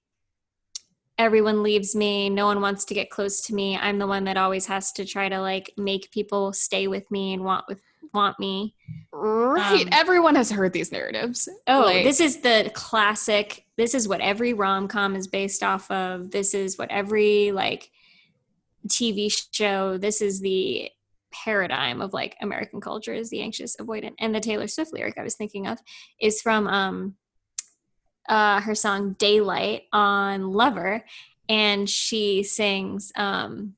everyone 1.18 1.62
leaves 1.62 1.96
me, 1.96 2.28
no 2.28 2.46
one 2.46 2.60
wants 2.60 2.84
to 2.86 2.94
get 2.94 3.10
close 3.10 3.40
to 3.42 3.54
me. 3.54 3.76
I'm 3.76 3.98
the 3.98 4.06
one 4.06 4.24
that 4.24 4.36
always 4.36 4.66
has 4.66 4.92
to 4.92 5.04
try 5.04 5.28
to 5.28 5.40
like 5.40 5.72
make 5.76 6.10
people 6.10 6.52
stay 6.52 6.88
with 6.88 7.10
me 7.10 7.32
and 7.32 7.42
want 7.42 7.64
with 7.68 7.80
want 8.14 8.38
me. 8.38 8.74
right 9.12 9.82
Um, 9.82 9.88
everyone 9.92 10.34
has 10.36 10.50
heard 10.50 10.72
these 10.72 10.92
narratives 10.92 11.48
Oh, 11.66 11.82
Like- 11.82 12.04
this 12.04 12.20
is 12.20 12.38
the 12.40 12.70
classic. 12.74 13.64
This 13.76 13.94
is 13.94 14.08
what 14.08 14.20
every 14.20 14.52
rom 14.54 14.88
com 14.88 15.16
is 15.16 15.26
based 15.26 15.62
off 15.62 15.90
of. 15.90 16.30
This 16.30 16.54
is 16.54 16.78
what 16.78 16.90
every 16.90 17.52
like 17.52 17.90
TV 18.88 19.30
show. 19.52 19.98
This 19.98 20.22
is 20.22 20.40
the 20.40 20.90
paradigm 21.44 22.00
of 22.00 22.12
like 22.12 22.36
American 22.40 22.80
culture 22.80 23.14
is 23.14 23.30
the 23.30 23.42
anxious 23.42 23.76
avoidant. 23.76 24.14
And 24.18 24.34
the 24.34 24.40
Taylor 24.40 24.66
Swift 24.66 24.92
lyric 24.92 25.18
I 25.18 25.22
was 25.22 25.34
thinking 25.34 25.66
of 25.66 25.78
is 26.20 26.40
from 26.40 26.66
um 26.66 27.16
uh 28.28 28.60
her 28.60 28.74
song 28.74 29.14
Daylight 29.18 29.82
on 29.92 30.52
Lover. 30.52 31.04
And 31.48 31.88
she 31.88 32.42
sings 32.42 33.12
um 33.16 33.74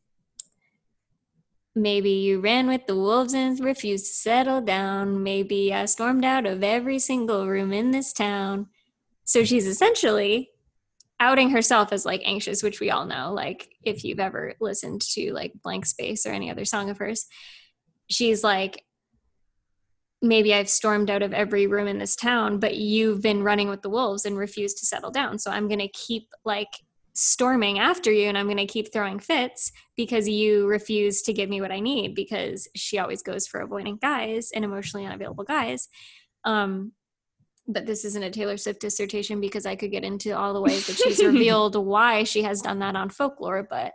Maybe 1.74 2.10
you 2.10 2.40
ran 2.40 2.66
with 2.66 2.86
the 2.86 2.96
wolves 2.96 3.34
and 3.34 3.58
refused 3.60 4.06
to 4.06 4.12
settle 4.12 4.60
down. 4.60 5.22
Maybe 5.22 5.72
I 5.72 5.84
stormed 5.84 6.24
out 6.24 6.44
of 6.44 6.64
every 6.64 6.98
single 6.98 7.46
room 7.46 7.72
in 7.72 7.92
this 7.92 8.12
town. 8.12 8.66
So 9.24 9.44
she's 9.44 9.66
essentially 9.66 10.50
outing 11.20 11.50
herself 11.50 11.92
as 11.92 12.04
like 12.04 12.22
anxious, 12.24 12.62
which 12.62 12.80
we 12.80 12.90
all 12.90 13.06
know. 13.06 13.32
Like 13.32 13.68
if 13.82 14.04
you've 14.04 14.20
ever 14.20 14.54
listened 14.60 15.02
to 15.12 15.32
like 15.32 15.52
Blank 15.62 15.86
Space 15.86 16.26
or 16.26 16.30
any 16.30 16.50
other 16.50 16.64
song 16.64 16.90
of 16.90 16.98
hers, 16.98 17.26
she's 18.08 18.44
like, 18.44 18.84
maybe 20.20 20.52
I've 20.52 20.68
stormed 20.68 21.10
out 21.10 21.22
of 21.22 21.32
every 21.32 21.66
room 21.66 21.86
in 21.86 21.98
this 21.98 22.16
town, 22.16 22.58
but 22.58 22.76
you've 22.76 23.22
been 23.22 23.42
running 23.42 23.68
with 23.68 23.82
the 23.82 23.90
wolves 23.90 24.24
and 24.24 24.36
refused 24.36 24.78
to 24.78 24.86
settle 24.86 25.10
down. 25.10 25.38
So 25.38 25.50
I'm 25.50 25.68
going 25.68 25.78
to 25.78 25.88
keep 25.88 26.28
like 26.44 26.68
storming 27.14 27.78
after 27.78 28.12
you 28.12 28.28
and 28.28 28.38
I'm 28.38 28.46
going 28.46 28.58
to 28.58 28.66
keep 28.66 28.92
throwing 28.92 29.18
fits 29.18 29.72
because 29.96 30.28
you 30.28 30.66
refuse 30.66 31.22
to 31.22 31.32
give 31.32 31.48
me 31.48 31.60
what 31.60 31.72
I 31.72 31.80
need 31.80 32.14
because 32.14 32.68
she 32.76 32.98
always 32.98 33.22
goes 33.22 33.46
for 33.46 33.64
avoidant 33.64 34.00
guys 34.00 34.50
and 34.54 34.64
emotionally 34.64 35.06
unavailable 35.06 35.44
guys. 35.44 35.88
Um, 36.44 36.92
but 37.68 37.84
this 37.84 38.04
isn't 38.06 38.22
a 38.22 38.30
Taylor 38.30 38.56
Swift 38.56 38.80
dissertation 38.80 39.40
because 39.40 39.66
I 39.66 39.76
could 39.76 39.90
get 39.90 40.02
into 40.02 40.36
all 40.36 40.54
the 40.54 40.60
ways 40.60 40.86
that 40.86 40.96
she's 41.04 41.22
revealed 41.22 41.76
why 41.76 42.24
she 42.24 42.42
has 42.42 42.62
done 42.62 42.78
that 42.78 42.96
on 42.96 43.10
folklore, 43.10 43.66
but 43.68 43.92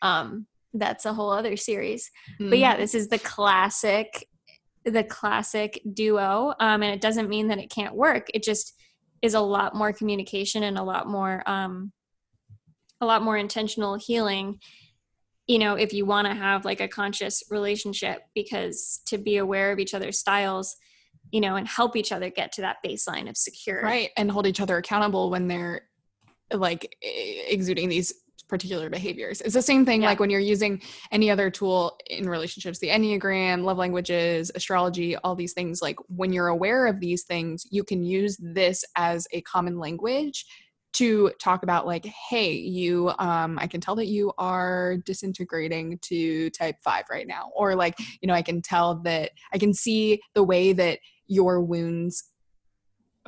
um, 0.00 0.46
that's 0.72 1.04
a 1.04 1.12
whole 1.12 1.30
other 1.30 1.56
series. 1.56 2.10
But 2.38 2.58
yeah, 2.58 2.76
this 2.76 2.94
is 2.94 3.08
the 3.08 3.18
classic, 3.18 4.28
the 4.84 5.02
classic 5.02 5.82
duo, 5.92 6.54
um, 6.60 6.82
and 6.82 6.94
it 6.94 7.00
doesn't 7.00 7.28
mean 7.28 7.48
that 7.48 7.58
it 7.58 7.70
can't 7.70 7.94
work. 7.94 8.28
It 8.32 8.44
just 8.44 8.74
is 9.22 9.34
a 9.34 9.40
lot 9.40 9.74
more 9.74 9.92
communication 9.92 10.62
and 10.62 10.78
a 10.78 10.82
lot 10.84 11.08
more, 11.08 11.42
um, 11.46 11.92
a 13.00 13.06
lot 13.06 13.22
more 13.22 13.36
intentional 13.36 13.96
healing. 13.96 14.60
You 15.48 15.58
know, 15.58 15.74
if 15.74 15.92
you 15.92 16.06
want 16.06 16.28
to 16.28 16.34
have 16.34 16.64
like 16.64 16.80
a 16.80 16.88
conscious 16.88 17.42
relationship, 17.50 18.22
because 18.34 19.00
to 19.06 19.18
be 19.18 19.38
aware 19.38 19.72
of 19.72 19.78
each 19.78 19.94
other's 19.94 20.18
styles, 20.18 20.76
you 21.32 21.40
know, 21.40 21.56
and 21.56 21.66
help 21.66 21.96
each 21.96 22.12
other 22.12 22.30
get 22.30 22.52
to 22.52 22.60
that 22.62 22.76
baseline 22.84 23.28
of 23.28 23.36
secure. 23.36 23.82
right 23.82 24.10
and 24.16 24.30
hold 24.30 24.46
each 24.46 24.60
other 24.60 24.76
accountable 24.76 25.30
when 25.30 25.48
they're 25.48 25.82
like 26.52 26.96
exuding 27.02 27.88
these 27.88 28.12
particular 28.48 28.88
behaviors 28.88 29.40
it's 29.40 29.54
the 29.54 29.60
same 29.62 29.84
thing 29.84 30.02
Yeah. 30.02 30.10
like 30.10 30.20
when 30.20 30.30
you're 30.30 30.38
using 30.38 30.80
any 31.10 31.28
other 31.32 31.50
tool 31.50 31.98
in 32.08 32.28
relationships 32.28 32.78
the 32.78 32.86
enneagram 32.90 33.64
love 33.64 33.76
languages 33.76 34.52
astrology 34.54 35.16
all 35.16 35.34
these 35.34 35.52
things 35.52 35.82
like 35.82 35.96
when 36.06 36.32
you're 36.32 36.46
aware 36.46 36.86
of 36.86 37.00
these 37.00 37.24
things 37.24 37.64
you 37.72 37.82
can 37.82 38.04
use 38.04 38.36
this 38.40 38.84
as 38.94 39.26
a 39.32 39.40
common 39.40 39.80
language 39.80 40.46
to 40.92 41.32
talk 41.42 41.64
about 41.64 41.86
like 41.86 42.04
hey 42.06 42.52
you 42.52 43.10
um 43.18 43.58
i 43.60 43.66
can 43.66 43.80
tell 43.80 43.96
that 43.96 44.06
you 44.06 44.32
are 44.38 44.98
disintegrating 45.04 45.98
to 46.02 46.48
type 46.50 46.76
5 46.84 47.04
right 47.10 47.26
now 47.26 47.50
or 47.56 47.74
like 47.74 47.96
you 48.20 48.28
know 48.28 48.34
i 48.34 48.42
can 48.42 48.62
tell 48.62 49.00
that 49.02 49.32
i 49.52 49.58
can 49.58 49.74
see 49.74 50.20
the 50.34 50.44
way 50.44 50.72
that 50.72 51.00
your 51.26 51.60
wounds 51.60 52.24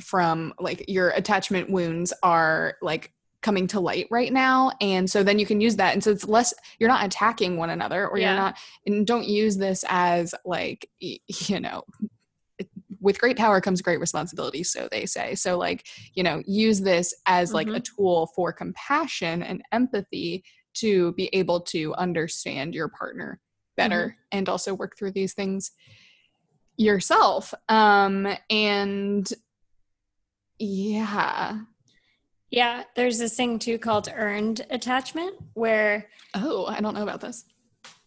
from 0.01 0.55
like 0.59 0.85
your 0.89 1.11
attachment 1.11 1.71
wounds 1.71 2.13
are 2.23 2.77
like 2.83 3.13
coming 3.41 3.67
to 3.69 3.81
light 3.81 4.07
right 4.11 4.33
now. 4.33 4.73
And 4.81 5.09
so 5.09 5.23
then 5.23 5.39
you 5.39 5.47
can 5.47 5.61
use 5.61 5.77
that. 5.77 5.93
And 5.93 6.03
so 6.03 6.11
it's 6.11 6.27
less 6.27 6.53
you're 6.79 6.89
not 6.89 7.05
attacking 7.05 7.57
one 7.57 7.71
another 7.71 8.09
or 8.09 8.19
Yeah. 8.19 8.33
you're 8.33 8.41
not 8.41 8.59
and 8.87 9.07
don't 9.07 9.27
use 9.27 9.57
this 9.57 9.85
as 9.89 10.35
like 10.45 10.89
you 10.99 11.61
know 11.61 11.83
with 13.01 13.21
great 13.21 13.37
power 13.37 13.61
comes 13.61 13.81
great 13.81 14.01
responsibility 14.01 14.65
so 14.65 14.89
they 14.91 15.07
say. 15.07 15.35
So 15.35 15.57
like 15.57 15.87
you 16.15 16.23
know 16.23 16.43
use 16.47 16.81
this 16.81 17.15
as 17.27 17.53
like 17.53 17.69
a 17.69 17.71
mm-hmm. 17.71 17.97
tool 17.97 18.31
for 18.35 18.53
compassion 18.53 19.43
and 19.43 19.63
empathy 19.73 20.45
to 20.75 21.13
be 21.13 21.29
able 21.33 21.61
to 21.61 21.95
understand 21.95 22.75
your 22.75 22.89
partner 22.89 23.41
better 23.77 24.09
mm-hmm. 24.09 24.39
and 24.39 24.49
also 24.49 24.75
work 24.75 24.97
through 24.99 25.13
these 25.13 25.35
things 25.35 25.71
yourself. 26.79 27.53
Um, 27.69 28.27
and 28.49 29.31
yeah. 30.59 31.59
Yeah, 32.51 32.85
there's 32.97 33.19
this 33.19 33.37
thing 33.37 33.59
too 33.59 33.79
called 33.79 34.09
earned 34.15 34.65
attachment 34.71 35.37
where 35.55 36.09
Oh, 36.35 36.65
I 36.67 36.81
don't 36.81 36.95
know 36.95 37.03
about 37.03 37.21
this. 37.21 37.45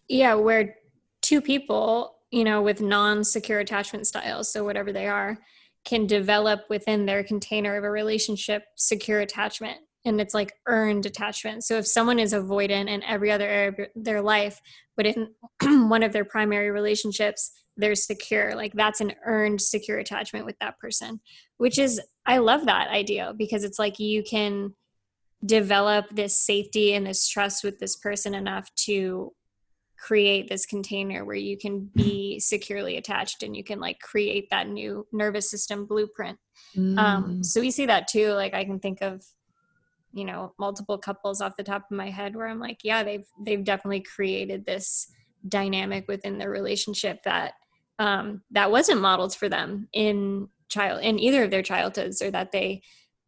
yeah, 0.07 0.34
where 0.34 0.76
two 1.22 1.41
people, 1.41 2.15
you 2.32 2.43
know, 2.43 2.61
with 2.61 2.82
non-secure 2.82 3.59
attachment 3.59 4.07
styles, 4.07 4.51
so 4.51 4.63
whatever 4.63 4.91
they 4.91 5.07
are, 5.07 5.38
can 5.86 6.07
develop 6.07 6.61
within 6.69 7.05
their 7.05 7.24
container 7.24 7.76
of 7.76 7.84
a 7.84 7.91
relationship 7.91 8.63
secure 8.76 9.19
attachment 9.19 9.78
and 10.05 10.19
it's 10.19 10.34
like 10.34 10.53
earned 10.67 11.05
attachment. 11.05 11.63
So 11.63 11.78
if 11.78 11.86
someone 11.86 12.17
is 12.19 12.34
avoidant 12.34 12.89
in 12.89 13.03
every 13.03 13.32
other 13.32 13.47
area 13.47 13.69
of 13.69 13.76
their 13.95 14.22
life, 14.22 14.59
but 14.97 15.05
in 15.05 15.30
one 15.89 16.01
of 16.03 16.11
their 16.11 16.26
primary 16.26 16.72
relationships, 16.72 17.51
they're 17.78 17.95
secure, 17.95 18.55
like 18.55 18.74
that's 18.74 19.01
an 19.01 19.13
earned 19.26 19.61
secure 19.61 19.99
attachment 19.99 20.45
with 20.45 20.57
that 20.59 20.78
person, 20.80 21.19
which 21.57 21.78
is, 21.80 22.01
I 22.26 22.38
love 22.38 22.65
that 22.65 22.89
idea 22.89 23.34
because 23.38 23.63
it's 23.63 23.80
like 23.80 23.99
you 23.99 24.24
can 24.24 24.74
develop 25.45 26.05
this 26.11 26.38
safety 26.38 26.93
and 26.93 27.05
this 27.07 27.28
trust 27.28 27.63
with 27.63 27.80
this 27.80 27.95
person 27.95 28.36
enough 28.36 28.69
to 28.76 29.34
create 29.97 30.49
this 30.49 30.65
container 30.65 31.24
where 31.26 31.36
you 31.36 31.57
can 31.57 31.89
be 31.95 32.39
securely 32.39 32.97
attached 32.97 33.43
and 33.43 33.55
you 33.55 33.63
can 33.63 33.80
like 33.80 33.99
create 33.99 34.47
that 34.49 34.67
new 34.67 35.05
nervous 35.11 35.49
system 35.49 35.86
blueprint. 35.86 36.38
Um, 36.76 36.86
Mm. 36.97 37.45
so 37.45 37.61
we 37.61 37.72
see 37.72 37.86
that 37.86 38.07
too. 38.07 38.30
Like 38.34 38.53
I 38.53 38.65
can 38.65 38.80
think 38.80 39.01
of 39.01 39.24
you 40.13 40.26
know 40.26 40.53
multiple 40.59 40.97
couples 40.97 41.39
off 41.39 41.55
the 41.55 41.63
top 41.63 41.84
of 41.89 41.95
my 41.95 42.09
head 42.09 42.36
where 42.36 42.47
i'm 42.47 42.59
like 42.59 42.80
yeah 42.84 43.01
they've 43.01 43.26
they've 43.45 43.63
definitely 43.63 44.01
created 44.01 44.65
this 44.65 45.09
dynamic 45.47 46.05
within 46.09 46.38
their 46.38 46.49
relationship 46.49 47.24
that 47.24 47.53
um 48.01 48.41
that 48.51 48.71
wasn't 48.71 49.01
modeled 49.01 49.35
for 49.35 49.49
them 49.49 49.87
in 49.93 50.47
child 50.69 51.01
in 51.03 51.19
either 51.19 51.43
of 51.43 51.51
their 51.51 51.61
childhoods 51.61 52.21
or 52.21 52.31
that 52.31 52.51
they 52.51 52.81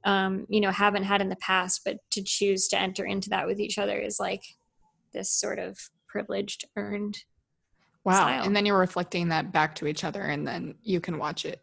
um 0.05 0.45
you 0.49 0.61
know 0.61 0.71
haven't 0.71 1.03
had 1.03 1.21
in 1.21 1.29
the 1.29 1.35
past 1.37 1.81
but 1.85 1.97
to 2.09 2.23
choose 2.23 2.67
to 2.67 2.79
enter 2.79 3.05
into 3.05 3.29
that 3.29 3.47
with 3.47 3.59
each 3.59 3.77
other 3.77 3.97
is 3.97 4.19
like 4.19 4.43
this 5.13 5.29
sort 5.29 5.59
of 5.59 5.77
privileged 6.07 6.65
earned 6.75 7.17
wow. 8.03 8.13
style. 8.13 8.43
And 8.43 8.55
then 8.55 8.65
you're 8.65 8.77
reflecting 8.77 9.29
that 9.29 9.51
back 9.51 9.75
to 9.75 9.87
each 9.87 10.03
other, 10.03 10.21
and 10.21 10.47
then 10.47 10.75
you 10.83 10.99
can 10.99 11.17
watch 11.17 11.45
it 11.45 11.61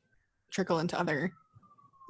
trickle 0.50 0.80
into 0.80 0.98
other 0.98 1.32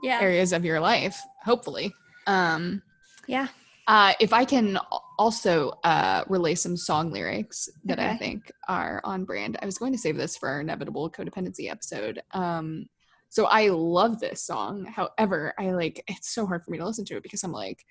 yeah 0.03 0.20
areas 0.20 0.53
of 0.53 0.64
your 0.64 0.80
life, 0.80 1.20
hopefully. 1.44 1.92
Um, 2.26 2.82
yeah 3.26 3.48
Uh, 3.91 4.12
if 4.20 4.32
I 4.32 4.45
can 4.45 4.78
also 5.18 5.70
uh, 5.82 6.22
relay 6.28 6.55
some 6.55 6.76
song 6.76 7.11
lyrics 7.11 7.68
that 7.86 7.99
I 7.99 8.16
think 8.16 8.53
are 8.68 9.01
on 9.03 9.24
brand, 9.24 9.59
I 9.61 9.66
was 9.66 9.78
going 9.78 9.91
to 9.91 9.99
save 9.99 10.16
this 10.16 10.36
for 10.36 10.49
our 10.49 10.61
inevitable 10.61 11.11
codependency 11.11 11.68
episode. 11.68 12.22
Um, 12.30 12.86
so 13.30 13.47
I 13.47 13.66
love 13.66 14.20
this 14.20 14.45
song. 14.45 14.84
However, 14.84 15.55
I 15.59 15.72
like 15.72 16.05
it's 16.07 16.32
so 16.32 16.47
hard 16.47 16.64
for 16.64 16.70
me 16.70 16.78
to 16.78 16.86
listen 16.86 17.05
to 17.07 17.16
it 17.16 17.24
because 17.24 17.43
I'm 17.43 17.51
like, 17.51 17.84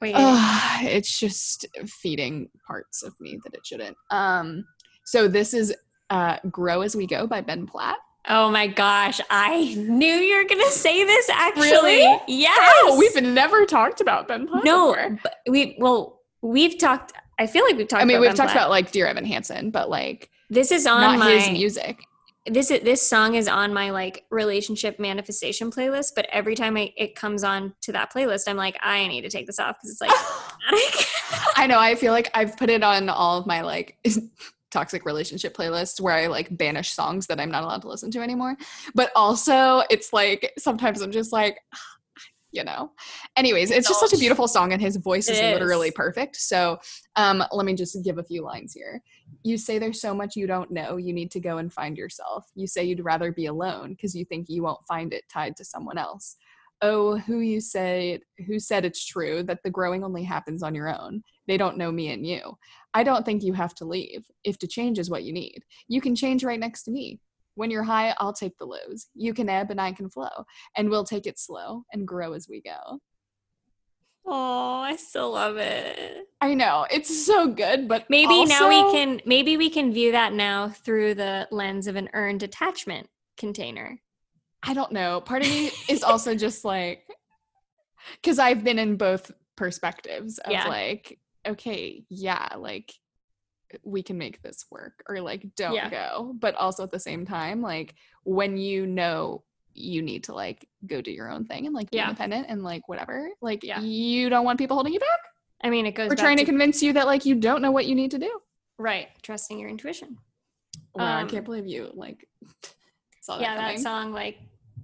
wait 0.00 0.14
Ugh, 0.16 0.84
it's 0.84 1.20
just 1.20 1.68
feeding 1.86 2.48
parts 2.66 3.04
of 3.04 3.14
me 3.20 3.38
that 3.44 3.54
it 3.54 3.64
shouldn't. 3.64 3.96
Um, 4.10 4.64
so 5.04 5.28
this 5.28 5.54
is 5.54 5.72
uh, 6.10 6.38
"Grow 6.50 6.80
as 6.80 6.96
We 6.96 7.06
Go" 7.06 7.28
by 7.28 7.42
Ben 7.42 7.64
Platt. 7.64 7.98
Oh 8.28 8.50
my 8.50 8.66
gosh 8.66 9.20
i 9.30 9.74
knew 9.76 10.06
you 10.14 10.36
were 10.36 10.48
gonna 10.48 10.70
say 10.70 11.04
this 11.04 11.28
actually 11.30 11.70
Really? 11.70 12.20
yes 12.28 12.58
Oh, 12.84 12.96
we've 12.98 13.22
never 13.22 13.64
talked 13.66 14.00
about 14.00 14.28
Ben 14.28 14.46
Platt. 14.46 14.64
no 14.64 15.16
we 15.48 15.76
well 15.78 16.20
we've 16.42 16.78
talked 16.78 17.12
i 17.38 17.46
feel 17.46 17.64
like 17.64 17.76
we've 17.76 17.88
talked 17.88 18.02
I 18.02 18.04
mean 18.04 18.20
we've 18.20 18.28
Ben 18.30 18.36
talked 18.36 18.52
Platt. 18.52 18.64
about 18.64 18.70
like 18.70 18.90
Dear 18.92 19.06
Evan 19.06 19.24
Hansen, 19.24 19.70
but 19.70 19.88
like 19.88 20.28
this 20.50 20.70
is 20.70 20.86
on 20.86 21.00
not 21.00 21.18
my 21.18 21.30
his 21.32 21.50
music. 21.50 22.00
this 22.46 22.70
is 22.70 22.82
this 22.82 23.06
song 23.08 23.34
is 23.36 23.48
on 23.48 23.72
my 23.72 23.90
like 23.90 24.24
relationship 24.30 24.98
manifestation 24.98 25.70
playlist 25.70 26.12
but 26.16 26.26
every 26.30 26.54
time 26.54 26.76
I, 26.76 26.92
it 26.96 27.14
comes 27.14 27.42
on 27.44 27.74
to 27.82 27.92
that 27.92 28.12
playlist 28.12 28.48
i'm 28.48 28.56
like 28.56 28.76
i 28.82 29.06
need 29.06 29.22
to 29.22 29.30
take 29.30 29.46
this 29.46 29.58
off 29.58 29.76
because 29.76 29.90
it's 29.92 30.00
like. 30.00 30.10
I 31.56 31.66
know. 31.66 31.78
I 31.78 31.94
feel 31.94 32.12
like 32.12 32.30
I've 32.34 32.56
put 32.56 32.70
it 32.70 32.82
on 32.82 33.08
all 33.08 33.38
of 33.38 33.46
my 33.46 33.60
like 33.60 33.96
toxic 34.70 35.04
relationship 35.04 35.56
playlist 35.56 36.00
where 36.00 36.14
I 36.14 36.26
like 36.26 36.56
banish 36.56 36.92
songs 36.92 37.26
that 37.26 37.40
I'm 37.40 37.50
not 37.50 37.64
allowed 37.64 37.82
to 37.82 37.88
listen 37.88 38.10
to 38.12 38.20
anymore. 38.20 38.56
But 38.94 39.10
also, 39.14 39.82
it's 39.90 40.12
like 40.12 40.52
sometimes 40.58 41.00
I'm 41.00 41.12
just 41.12 41.32
like, 41.32 41.58
you 42.52 42.64
know. 42.64 42.90
Anyways, 43.36 43.70
it's 43.70 43.86
just 43.86 44.00
such 44.00 44.12
a 44.12 44.18
beautiful 44.18 44.48
song, 44.48 44.72
and 44.72 44.82
his 44.82 44.96
voice 44.96 45.28
is, 45.28 45.38
It 45.38 45.52
literally 45.52 45.92
perfect. 45.92 46.36
So, 46.36 46.78
um, 47.14 47.44
let 47.52 47.64
me 47.64 47.74
just 47.74 47.96
give 48.04 48.18
a 48.18 48.24
few 48.24 48.42
lines 48.42 48.72
here. 48.72 49.00
You 49.44 49.56
say 49.56 49.78
there's 49.78 50.00
so 50.00 50.14
much 50.14 50.34
you 50.34 50.48
don't 50.48 50.70
know. 50.70 50.96
You 50.96 51.12
need 51.12 51.30
to 51.32 51.40
go 51.40 51.58
and 51.58 51.72
find 51.72 51.96
yourself. 51.96 52.50
You 52.56 52.66
say 52.66 52.84
you'd 52.84 53.04
rather 53.04 53.32
be 53.32 53.46
alone 53.46 53.90
because 53.90 54.16
you 54.16 54.24
think 54.24 54.48
you 54.48 54.62
won't 54.62 54.84
find 54.88 55.12
it 55.12 55.24
tied 55.28 55.56
to 55.58 55.64
someone 55.64 55.96
else. 55.96 56.36
Oh, 56.82 57.18
who 57.18 57.40
you 57.40 57.60
say 57.60 58.20
who 58.46 58.58
said 58.58 58.84
it's 58.84 59.04
true 59.04 59.42
that 59.42 59.62
the 59.62 59.70
growing 59.70 60.02
only 60.02 60.22
happens 60.22 60.62
on 60.62 60.74
your 60.74 60.88
own. 60.88 61.22
They 61.46 61.56
don't 61.56 61.76
know 61.76 61.92
me 61.92 62.12
and 62.12 62.26
you. 62.26 62.56
I 62.94 63.02
don't 63.02 63.24
think 63.24 63.42
you 63.42 63.52
have 63.52 63.74
to 63.76 63.84
leave 63.84 64.24
if 64.44 64.58
to 64.58 64.66
change 64.66 64.98
is 64.98 65.10
what 65.10 65.24
you 65.24 65.32
need. 65.32 65.62
You 65.88 66.00
can 66.00 66.16
change 66.16 66.42
right 66.42 66.58
next 66.58 66.84
to 66.84 66.90
me. 66.90 67.20
When 67.54 67.70
you're 67.70 67.82
high, 67.82 68.14
I'll 68.18 68.32
take 68.32 68.56
the 68.56 68.64
lows. 68.64 69.08
You 69.14 69.34
can 69.34 69.48
ebb 69.50 69.70
and 69.70 69.80
I 69.80 69.92
can 69.92 70.08
flow, 70.08 70.46
and 70.76 70.88
we'll 70.88 71.04
take 71.04 71.26
it 71.26 71.38
slow 71.38 71.84
and 71.92 72.08
grow 72.08 72.32
as 72.32 72.48
we 72.48 72.62
go. 72.62 72.98
oh 74.26 74.80
i 74.80 74.96
still 74.96 75.32
love 75.32 75.56
it 75.56 76.26
I 76.42 76.54
know 76.54 76.86
it's 76.90 77.26
so 77.26 77.48
good, 77.48 77.86
but 77.86 78.08
maybe 78.08 78.46
now 78.46 78.68
we 78.68 78.92
can 78.92 79.20
maybe 79.26 79.58
we 79.58 79.68
can 79.68 79.92
view 79.92 80.12
that 80.12 80.32
now 80.32 80.70
through 80.70 81.14
the 81.14 81.46
lens 81.50 81.86
of 81.86 81.96
an 81.96 82.08
earned 82.14 82.42
attachment 82.42 83.08
container 83.36 84.00
I 84.62 84.74
don't 84.74 84.92
know. 84.92 85.20
Part 85.20 85.42
of 85.42 85.48
me 85.48 85.70
is 85.88 86.02
also 86.02 86.34
just 86.34 86.64
like, 86.64 87.04
because 88.20 88.38
I've 88.38 88.62
been 88.64 88.78
in 88.78 88.96
both 88.96 89.30
perspectives 89.56 90.38
of 90.38 90.52
Yeah. 90.52 90.68
like, 90.68 91.18
okay, 91.46 92.04
yeah, 92.08 92.48
like 92.58 92.92
we 93.84 94.02
can 94.02 94.18
make 94.18 94.42
this 94.42 94.64
work, 94.70 95.02
or 95.08 95.20
like 95.20 95.46
don't 95.54 95.74
Yeah. 95.74 95.88
go. 95.90 96.34
But 96.38 96.54
also 96.56 96.82
at 96.82 96.90
the 96.90 96.98
same 96.98 97.24
time, 97.24 97.62
like 97.62 97.94
when 98.24 98.56
you 98.56 98.86
know 98.86 99.44
you 99.72 100.02
need 100.02 100.24
to 100.24 100.34
like 100.34 100.66
go 100.86 101.00
do 101.00 101.12
your 101.12 101.30
own 101.30 101.44
thing 101.46 101.66
and 101.66 101.74
like 101.74 101.90
be 101.90 101.98
Yeah. 101.98 102.08
independent 102.08 102.46
and 102.48 102.62
like 102.62 102.88
whatever, 102.88 103.28
like 103.40 103.62
Yeah. 103.62 103.80
you 103.80 104.28
don't 104.28 104.44
want 104.44 104.58
people 104.58 104.76
holding 104.76 104.92
you 104.92 105.00
back. 105.00 105.20
i 105.62 105.70
mean 105.70 105.86
it 105.86 105.92
goes 105.92 106.08
We're 106.10 106.16
trying 106.16 106.36
to 106.38 106.42
to 106.44 106.50
convince 106.50 106.82
you 106.82 106.92
that 106.94 107.06
like 107.06 107.24
you 107.24 107.34
don't 107.36 107.62
know 107.62 107.70
what 107.70 107.86
you 107.86 107.94
need 107.94 108.10
to 108.12 108.18
do. 108.18 108.40
right 108.78 109.08
trusting 109.22 109.58
your 109.58 109.68
intuition 109.70 110.16
Wow, 110.94 111.18
I 111.18 111.22
Um, 111.22 111.28
can't 111.28 111.44
believe 111.44 111.66
you 111.68 111.90
like 111.94 112.26
saw 113.20 113.36
that 113.38 113.42
yeah 113.42 113.56
that 113.56 113.78
song 113.78 114.12
like 114.12 114.38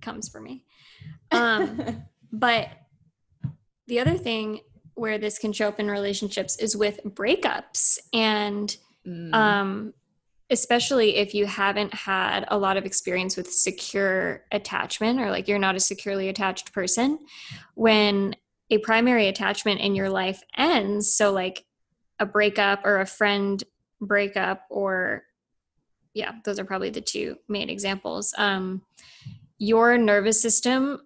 comes 0.06 0.28
for 0.28 0.40
me 0.40 0.54
um 1.32 1.60
But 2.32 2.68
the 3.86 4.00
other 4.00 4.16
thing 4.18 4.60
where 4.94 5.18
this 5.18 5.38
can 5.38 5.52
show 5.52 5.68
up 5.68 5.78
in 5.78 5.88
relationships 5.88 6.56
is 6.56 6.76
with 6.76 7.00
breakups 7.04 7.98
and 8.12 8.76
Mm. 9.06 9.32
um 9.34 9.94
especially 10.50 11.16
if 11.16 11.32
you 11.32 11.46
haven't 11.46 11.94
had 11.94 12.44
a 12.48 12.58
lot 12.58 12.76
of 12.76 12.84
experience 12.84 13.36
with 13.36 13.48
secure 13.52 14.42
attachment 14.50 15.20
or 15.20 15.30
like 15.30 15.46
you're 15.48 15.60
not 15.60 15.76
a 15.76 15.80
securely 15.80 16.28
attached 16.28 16.72
person 16.72 17.18
when 17.74 18.34
a 18.70 18.78
primary 18.78 19.28
attachment 19.28 19.80
in 19.80 19.94
your 19.94 20.10
life 20.10 20.42
ends 20.56 21.14
so 21.18 21.32
like 21.32 21.64
a 22.18 22.26
breakup 22.26 22.84
or 22.84 23.00
a 23.00 23.06
friend 23.06 23.62
breakup 24.00 24.58
or 24.70 25.22
yeah 26.14 26.32
those 26.44 26.58
are 26.58 26.64
probably 26.64 26.90
the 26.90 27.00
two 27.00 27.36
main 27.48 27.68
examples 27.70 28.34
um 28.38 28.82
your 29.58 29.96
nervous 29.96 30.40
system 30.40 31.00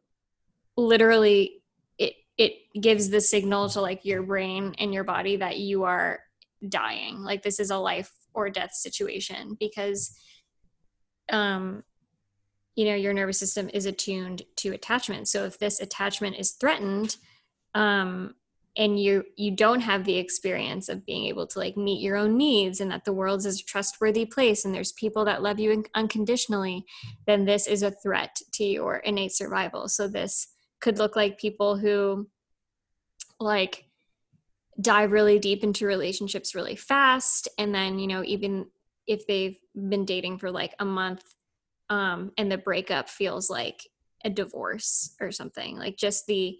literally 0.76 1.62
it 1.98 2.14
it 2.38 2.54
gives 2.80 3.10
the 3.10 3.20
signal 3.20 3.68
to 3.68 3.80
like 3.80 4.04
your 4.04 4.22
brain 4.22 4.74
and 4.78 4.92
your 4.92 5.04
body 5.04 5.36
that 5.36 5.58
you 5.58 5.84
are 5.84 6.20
dying. 6.68 7.22
Like 7.22 7.42
this 7.42 7.60
is 7.60 7.70
a 7.70 7.78
life 7.78 8.12
or 8.34 8.50
death 8.50 8.72
situation 8.74 9.56
because 9.58 10.14
um 11.30 11.82
you 12.76 12.84
know 12.84 12.94
your 12.94 13.12
nervous 13.12 13.38
system 13.38 13.68
is 13.72 13.86
attuned 13.86 14.42
to 14.56 14.72
attachment. 14.72 15.28
So 15.28 15.44
if 15.44 15.58
this 15.58 15.80
attachment 15.80 16.36
is 16.36 16.52
threatened 16.52 17.16
um 17.74 18.34
and 18.76 19.00
you 19.00 19.24
you 19.36 19.50
don't 19.50 19.80
have 19.80 20.04
the 20.04 20.16
experience 20.16 20.88
of 20.88 21.04
being 21.04 21.26
able 21.26 21.46
to 21.46 21.58
like 21.58 21.76
meet 21.76 22.00
your 22.00 22.16
own 22.16 22.36
needs 22.36 22.80
and 22.80 22.90
that 22.90 23.04
the 23.04 23.12
world 23.12 23.44
is 23.44 23.60
a 23.60 23.64
trustworthy 23.64 24.24
place 24.24 24.64
and 24.64 24.74
there's 24.74 24.92
people 24.92 25.24
that 25.24 25.42
love 25.42 25.58
you 25.58 25.84
unconditionally 25.94 26.84
then 27.26 27.44
this 27.44 27.66
is 27.66 27.82
a 27.82 27.90
threat 27.90 28.40
to 28.52 28.64
your 28.64 28.96
innate 28.96 29.32
survival. 29.32 29.88
So 29.88 30.08
this 30.08 30.48
could 30.80 30.98
look 30.98 31.16
like 31.16 31.38
people 31.38 31.76
who 31.76 32.28
like 33.38 33.84
dive 34.80 35.12
really 35.12 35.38
deep 35.38 35.62
into 35.62 35.86
relationships 35.86 36.54
really 36.54 36.76
fast 36.76 37.48
and 37.58 37.74
then 37.74 37.98
you 37.98 38.06
know 38.06 38.22
even 38.24 38.66
if 39.06 39.26
they've 39.26 39.58
been 39.74 40.04
dating 40.04 40.38
for 40.38 40.50
like 40.50 40.74
a 40.78 40.84
month 40.84 41.22
um 41.90 42.32
and 42.38 42.50
the 42.50 42.56
breakup 42.56 43.08
feels 43.08 43.50
like 43.50 43.86
a 44.24 44.30
divorce 44.30 45.14
or 45.20 45.30
something 45.32 45.76
like 45.76 45.96
just 45.96 46.26
the 46.26 46.56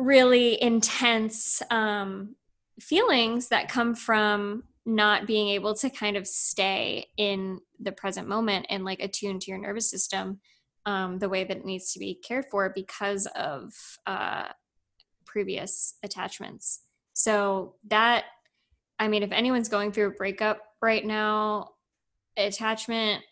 really 0.00 0.60
intense 0.62 1.62
um 1.70 2.34
feelings 2.80 3.48
that 3.48 3.68
come 3.68 3.94
from 3.94 4.64
not 4.86 5.26
being 5.26 5.48
able 5.48 5.74
to 5.74 5.90
kind 5.90 6.16
of 6.16 6.26
stay 6.26 7.06
in 7.16 7.60
the 7.78 7.92
present 7.92 8.26
moment 8.26 8.66
and 8.70 8.84
like 8.84 9.00
attune 9.00 9.38
to 9.38 9.50
your 9.50 9.60
nervous 9.60 9.90
system 9.90 10.40
um, 10.86 11.18
the 11.18 11.28
way 11.28 11.44
that 11.44 11.58
it 11.58 11.64
needs 11.64 11.92
to 11.92 11.98
be 11.98 12.14
cared 12.14 12.46
for 12.50 12.72
because 12.74 13.26
of 13.36 13.72
uh, 14.06 14.48
previous 15.26 15.94
attachments. 16.02 16.80
So 17.12 17.74
that, 17.88 18.24
I 18.98 19.08
mean, 19.08 19.22
if 19.22 19.32
anyone's 19.32 19.68
going 19.68 19.92
through 19.92 20.08
a 20.08 20.12
breakup 20.12 20.62
right 20.80 21.04
now, 21.04 21.70
attachment 22.36 23.22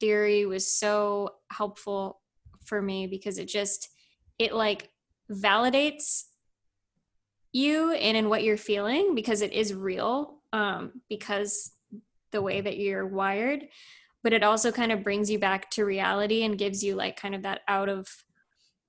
theory 0.00 0.44
was 0.46 0.70
so 0.70 1.30
helpful 1.50 2.20
for 2.64 2.82
me 2.82 3.06
because 3.06 3.38
it 3.38 3.48
just 3.48 3.88
it 4.38 4.52
like 4.52 4.90
validates 5.30 6.24
you 7.52 7.92
and 7.92 8.16
in 8.16 8.28
what 8.28 8.42
you're 8.42 8.56
feeling 8.56 9.14
because 9.14 9.42
it 9.42 9.52
is 9.52 9.74
real 9.74 10.38
um 10.52 10.92
because 11.08 11.72
the 12.32 12.42
way 12.42 12.60
that 12.60 12.78
you're 12.78 13.06
wired 13.06 13.66
but 14.22 14.32
it 14.32 14.42
also 14.42 14.70
kind 14.70 14.92
of 14.92 15.02
brings 15.04 15.30
you 15.30 15.38
back 15.38 15.70
to 15.70 15.84
reality 15.84 16.44
and 16.44 16.58
gives 16.58 16.82
you 16.82 16.94
like 16.94 17.16
kind 17.16 17.34
of 17.34 17.42
that 17.42 17.60
out 17.68 17.88
of 17.88 18.06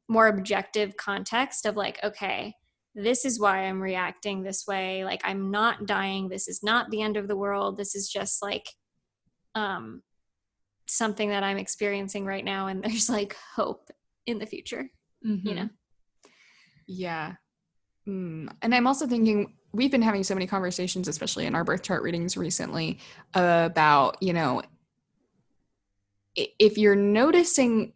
more 0.08 0.28
objective 0.28 0.98
context 0.98 1.66
of 1.66 1.76
like 1.76 2.00
okay 2.04 2.54
this 2.96 3.24
is 3.24 3.40
why 3.40 3.60
i'm 3.66 3.80
reacting 3.80 4.42
this 4.42 4.66
way. 4.68 5.06
Like 5.06 5.22
i'm 5.24 5.52
not 5.52 5.86
dying. 5.86 6.28
This 6.28 6.48
is 6.48 6.64
not 6.64 6.90
the 6.90 7.02
end 7.02 7.18
of 7.18 7.28
the 7.28 7.36
world. 7.36 7.78
This 7.78 7.96
is 7.96 8.10
just 8.10 8.42
like 8.42 8.68
um 9.56 10.02
something 10.88 11.30
that 11.30 11.44
i'm 11.44 11.58
experiencing 11.58 12.26
right 12.26 12.44
now 12.44 12.68
and 12.68 12.84
there's 12.84 13.10
like 13.10 13.36
hope 13.56 13.90
in 14.26 14.40
the 14.40 14.46
future 14.46 14.90
Mm-hmm. 15.26 15.50
you 15.50 15.56
know 15.56 15.70
Yeah. 16.90 17.36
Mm. 18.08 18.50
And 18.64 18.74
I'm 18.74 18.88
also 18.88 19.06
thinking 19.06 19.54
we've 19.72 19.92
been 19.92 20.02
having 20.02 20.24
so 20.24 20.34
many 20.34 20.48
conversations, 20.48 21.08
especially 21.08 21.46
in 21.46 21.54
our 21.54 21.64
birth 21.64 21.84
chart 21.84 22.02
readings 22.02 22.36
recently, 22.36 23.00
about, 23.36 24.18
you 24.22 24.34
know, 24.34 24.64
if 26.36 26.78
you're 26.80 26.96
noticing 26.96 27.94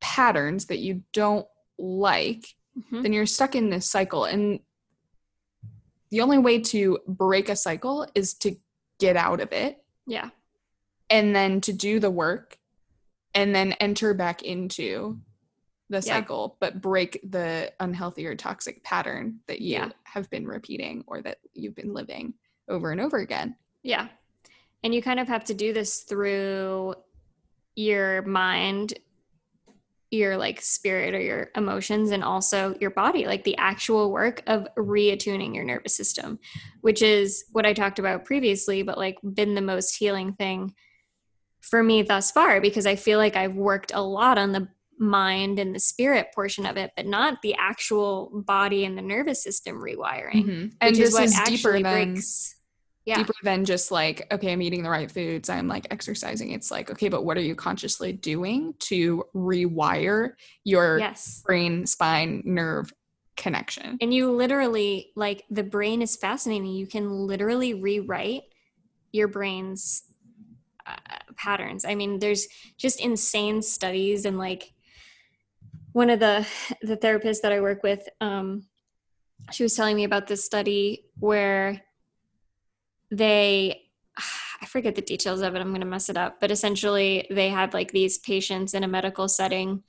patterns 0.00 0.66
that 0.66 0.78
you 0.78 1.04
don't 1.12 1.46
like, 1.78 2.44
Mhm. 2.76 3.02
then 3.04 3.12
you're 3.12 3.26
stuck 3.26 3.54
in 3.54 3.70
this 3.70 3.88
cycle. 3.88 4.24
And 4.24 4.58
the 6.10 6.20
only 6.20 6.38
way 6.38 6.60
to 6.60 6.98
break 7.06 7.48
a 7.48 7.56
cycle 7.56 8.06
is 8.16 8.34
to 8.34 8.56
get 9.00 9.16
out 9.16 9.40
of 9.40 9.52
it 9.52 9.82
yeah 10.06 10.30
and 11.10 11.34
then 11.34 11.60
to 11.60 11.72
do 11.72 11.98
the 11.98 12.10
work 12.10 12.56
and 13.34 13.52
then 13.52 13.72
enter 13.74 14.14
back 14.14 14.42
into 14.42 15.18
the 15.90 15.96
Yeah. 15.96 16.00
cycle 16.00 16.56
but 16.60 16.80
break 16.80 17.20
the 17.30 17.72
unhealthy 17.80 18.26
or 18.26 18.34
toxic 18.34 18.82
pattern 18.84 19.40
that 19.46 19.60
you 19.60 19.74
Yeah. 19.74 19.90
have 20.04 20.28
been 20.30 20.46
repeating 20.46 21.04
or 21.06 21.20
that 21.22 21.38
you've 21.52 21.74
been 21.74 21.92
living 21.92 22.34
over 22.68 22.90
and 22.90 23.00
over 23.00 23.18
again 23.18 23.56
Yeah. 23.82 24.08
And 24.82 24.94
you 24.94 25.00
kind 25.02 25.18
of 25.20 25.28
have 25.28 25.44
to 25.44 25.54
do 25.54 25.72
this 25.72 26.00
through 26.00 26.94
your 27.74 28.22
mind, 28.22 28.94
your 30.10 30.36
like 30.36 30.60
spirit 30.60 31.14
or 31.14 31.20
your 31.20 31.50
emotions, 31.56 32.10
and 32.10 32.22
also 32.22 32.76
your 32.80 32.90
body, 32.90 33.26
like 33.26 33.44
the 33.44 33.56
actual 33.56 34.12
work 34.12 34.42
of 34.46 34.66
reattuning 34.76 35.54
your 35.54 35.64
nervous 35.64 35.96
system, 35.96 36.38
which 36.82 37.02
is 37.02 37.44
what 37.52 37.66
I 37.66 37.72
talked 37.72 37.98
about 37.98 38.24
previously, 38.24 38.82
but 38.82 38.98
like 38.98 39.16
been 39.22 39.54
the 39.54 39.60
most 39.60 39.96
healing 39.96 40.34
thing 40.34 40.74
for 41.60 41.82
me 41.82 42.02
thus 42.02 42.30
far 42.30 42.60
because 42.60 42.86
I 42.86 42.94
feel 42.96 43.18
like 43.18 43.36
I've 43.36 43.56
worked 43.56 43.92
a 43.94 44.02
lot 44.02 44.38
on 44.38 44.52
the 44.52 44.68
mind 44.98 45.58
and 45.58 45.74
the 45.74 45.80
spirit 45.80 46.28
portion 46.34 46.66
of 46.66 46.76
it, 46.76 46.92
but 46.96 47.06
not 47.06 47.42
the 47.42 47.54
actual 47.58 48.42
body 48.46 48.84
and 48.84 48.96
the 48.96 49.02
nervous 49.02 49.42
system 49.42 49.82
rewiring. 49.82 50.72
and 50.80 50.90
which 50.90 50.98
this 50.98 51.08
is 51.08 51.14
what 51.14 51.24
is 51.24 51.32
deeper 51.44 51.70
actually 51.70 51.82
than 51.82 52.12
breaks. 52.14 52.56
Yeah. 53.06 53.16
deeper 53.18 53.34
than 53.42 53.66
just 53.66 53.90
like 53.90 54.26
okay 54.32 54.50
i'm 54.50 54.62
eating 54.62 54.82
the 54.82 54.88
right 54.88 55.10
foods 55.10 55.50
i'm 55.50 55.68
like 55.68 55.86
exercising 55.90 56.52
it's 56.52 56.70
like 56.70 56.90
okay 56.90 57.10
but 57.10 57.22
what 57.22 57.36
are 57.36 57.42
you 57.42 57.54
consciously 57.54 58.14
doing 58.14 58.72
to 58.78 59.24
rewire 59.34 60.30
your 60.64 60.98
Yes. 61.00 61.42
brain 61.44 61.84
spine 61.84 62.40
nerve 62.46 62.90
connection 63.36 63.98
And 64.00 64.14
you 64.14 64.30
literally, 64.32 65.10
like, 65.16 65.44
the 65.50 65.64
brain 65.64 66.00
is 66.02 66.16
fascinating. 66.16 66.68
You 66.68 66.86
can 66.86 67.10
literally 67.10 67.74
rewrite 67.74 68.44
your 69.12 69.28
brain's 69.28 70.04
uh, 70.86 70.94
patterns. 71.36 71.84
I 71.84 71.94
mean, 71.96 72.20
there's 72.20 72.46
just 72.78 73.00
insane 73.00 73.60
studies, 73.60 74.24
and 74.24 74.38
like, 74.38 74.72
one 75.94 76.10
of 76.10 76.18
the 76.18 76.46
the 76.82 76.96
therapists 76.96 77.40
that 77.42 77.52
I 77.52 77.60
work 77.60 77.82
with, 77.82 78.06
um, 78.20 78.66
she 79.52 79.62
was 79.62 79.74
telling 79.74 79.96
me 79.96 80.04
about 80.04 80.26
this 80.26 80.44
study 80.44 81.06
where 81.18 81.80
they 83.10 83.80
I 84.60 84.66
forget 84.66 84.96
the 84.96 85.02
details 85.02 85.40
of 85.40 85.54
it. 85.54 85.60
I'm 85.60 85.68
going 85.68 85.80
to 85.80 85.86
mess 85.86 86.08
it 86.08 86.16
up. 86.16 86.40
But 86.40 86.50
essentially, 86.50 87.26
they 87.30 87.48
had 87.48 87.74
like 87.74 87.92
these 87.92 88.18
patients 88.18 88.74
in 88.74 88.82
a 88.82 88.88
medical 88.88 89.28
setting, 89.28 89.84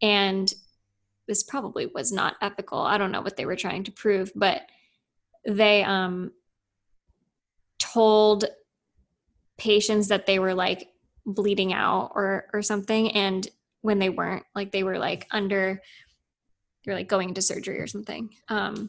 and 0.00 0.52
this 1.26 1.42
probably 1.42 1.86
was 1.86 2.12
not 2.12 2.36
ethical. 2.40 2.78
I 2.78 2.96
don't 2.96 3.12
know 3.12 3.22
what 3.22 3.36
they 3.36 3.46
were 3.46 3.56
trying 3.56 3.82
to 3.84 3.92
prove, 3.92 4.30
but 4.36 4.62
they 5.44 5.82
um, 5.82 6.30
told 7.80 8.44
patients 9.58 10.08
that 10.08 10.26
they 10.26 10.38
were 10.38 10.54
like 10.54 10.90
bleeding 11.26 11.72
out 11.72 12.12
or 12.14 12.46
or 12.52 12.62
something, 12.62 13.10
and 13.10 13.48
when 13.84 13.98
they 13.98 14.08
weren't, 14.08 14.44
like 14.54 14.72
they 14.72 14.82
were 14.82 14.98
like 14.98 15.26
under, 15.30 15.78
you're 16.86 16.96
like 16.96 17.06
going 17.06 17.28
into 17.28 17.42
surgery 17.42 17.78
or 17.80 17.86
something. 17.86 18.30
Um, 18.48 18.88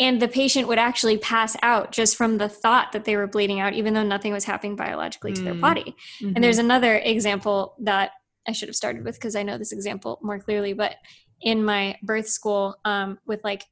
and 0.00 0.20
the 0.20 0.28
patient 0.28 0.66
would 0.66 0.78
actually 0.78 1.18
pass 1.18 1.54
out 1.60 1.92
just 1.92 2.16
from 2.16 2.38
the 2.38 2.48
thought 2.48 2.92
that 2.92 3.04
they 3.04 3.16
were 3.16 3.26
bleeding 3.26 3.60
out, 3.60 3.74
even 3.74 3.92
though 3.92 4.02
nothing 4.02 4.32
was 4.32 4.46
happening 4.46 4.76
biologically 4.76 5.34
to 5.34 5.42
their 5.42 5.54
Mm. 5.54 5.60
body. 5.60 5.94
Mhm. 6.22 6.32
And 6.34 6.42
there's 6.42 6.56
another 6.56 6.96
example 6.96 7.76
that 7.80 8.12
I 8.48 8.52
should 8.52 8.70
have 8.70 8.76
started 8.76 9.04
with 9.04 9.16
because 9.16 9.36
I 9.36 9.42
know 9.42 9.58
this 9.58 9.72
example 9.72 10.18
more 10.22 10.38
clearly. 10.38 10.72
But 10.72 10.96
in 11.42 11.62
my 11.62 11.98
birth 12.02 12.28
school, 12.28 12.76
um, 12.86 13.18
with 13.26 13.44
like 13.44 13.64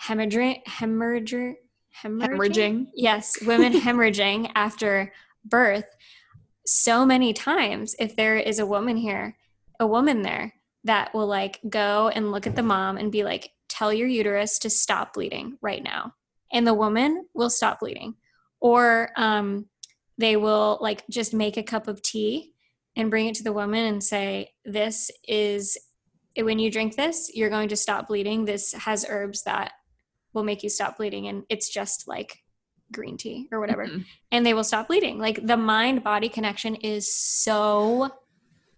hemorrhaging, 0.00 0.62
hemorrhaging, 0.68 1.56
hemorrhaging 2.00 2.86
yes, 2.94 3.42
women 3.42 3.72
hemorrhaging 3.72 4.52
after 4.54 5.12
birth. 5.44 5.86
So 6.66 7.04
many 7.06 7.32
times, 7.32 7.94
if 7.98 8.16
there 8.16 8.36
is 8.36 8.58
a 8.58 8.66
woman 8.66 8.96
here, 8.96 9.36
a 9.78 9.86
woman 9.86 10.22
there 10.22 10.54
that 10.84 11.12
will 11.14 11.26
like 11.26 11.60
go 11.68 12.08
and 12.08 12.32
look 12.32 12.46
at 12.46 12.56
the 12.56 12.62
mom 12.62 12.96
and 12.96 13.12
be 13.12 13.24
like, 13.24 13.50
tell 13.68 13.92
your 13.92 14.08
uterus 14.08 14.58
to 14.60 14.70
stop 14.70 15.14
bleeding 15.14 15.56
right 15.60 15.82
now. 15.82 16.14
And 16.52 16.66
the 16.66 16.74
woman 16.74 17.26
will 17.34 17.50
stop 17.50 17.80
bleeding. 17.80 18.14
Or 18.60 19.10
um, 19.16 19.66
they 20.18 20.36
will 20.36 20.78
like 20.80 21.06
just 21.08 21.32
make 21.32 21.56
a 21.56 21.62
cup 21.62 21.88
of 21.88 22.02
tea 22.02 22.52
and 22.96 23.10
bring 23.10 23.26
it 23.26 23.36
to 23.36 23.42
the 23.42 23.52
woman 23.52 23.86
and 23.86 24.02
say, 24.02 24.52
This 24.64 25.10
is 25.26 25.78
when 26.36 26.58
you 26.58 26.70
drink 26.70 26.96
this, 26.96 27.30
you're 27.34 27.50
going 27.50 27.68
to 27.68 27.76
stop 27.76 28.08
bleeding. 28.08 28.44
This 28.44 28.72
has 28.74 29.06
herbs 29.08 29.42
that 29.44 29.72
will 30.32 30.44
make 30.44 30.62
you 30.62 30.68
stop 30.68 30.96
bleeding. 30.96 31.26
And 31.26 31.44
it's 31.48 31.68
just 31.68 32.06
like 32.06 32.42
green 32.92 33.16
tea 33.16 33.48
or 33.52 33.60
whatever. 33.60 33.86
Mhm. 33.86 34.04
And 34.32 34.44
they 34.44 34.54
will 34.54 34.64
stop 34.64 34.88
bleeding. 34.88 35.18
Like 35.18 35.46
the 35.46 35.56
mind 35.56 36.02
body 36.04 36.28
connection 36.28 36.74
is 36.76 37.12
so 37.14 38.10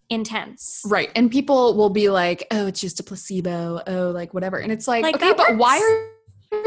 intense. 0.08 0.82
Right. 0.86 1.10
And 1.16 1.30
people 1.30 1.74
will 1.74 1.90
be 1.90 2.10
like, 2.10 2.46
oh, 2.50 2.66
it's 2.66 2.80
just 2.80 3.00
a 3.00 3.02
placebo. 3.02 3.82
Oh, 3.86 4.10
like 4.10 4.34
whatever. 4.34 4.58
And 4.58 4.70
it's 4.70 4.86
like, 4.86 5.02
Like, 5.02 5.16
okay, 5.16 5.32
but 5.36 5.56
why 5.56 5.78
are 5.78 6.12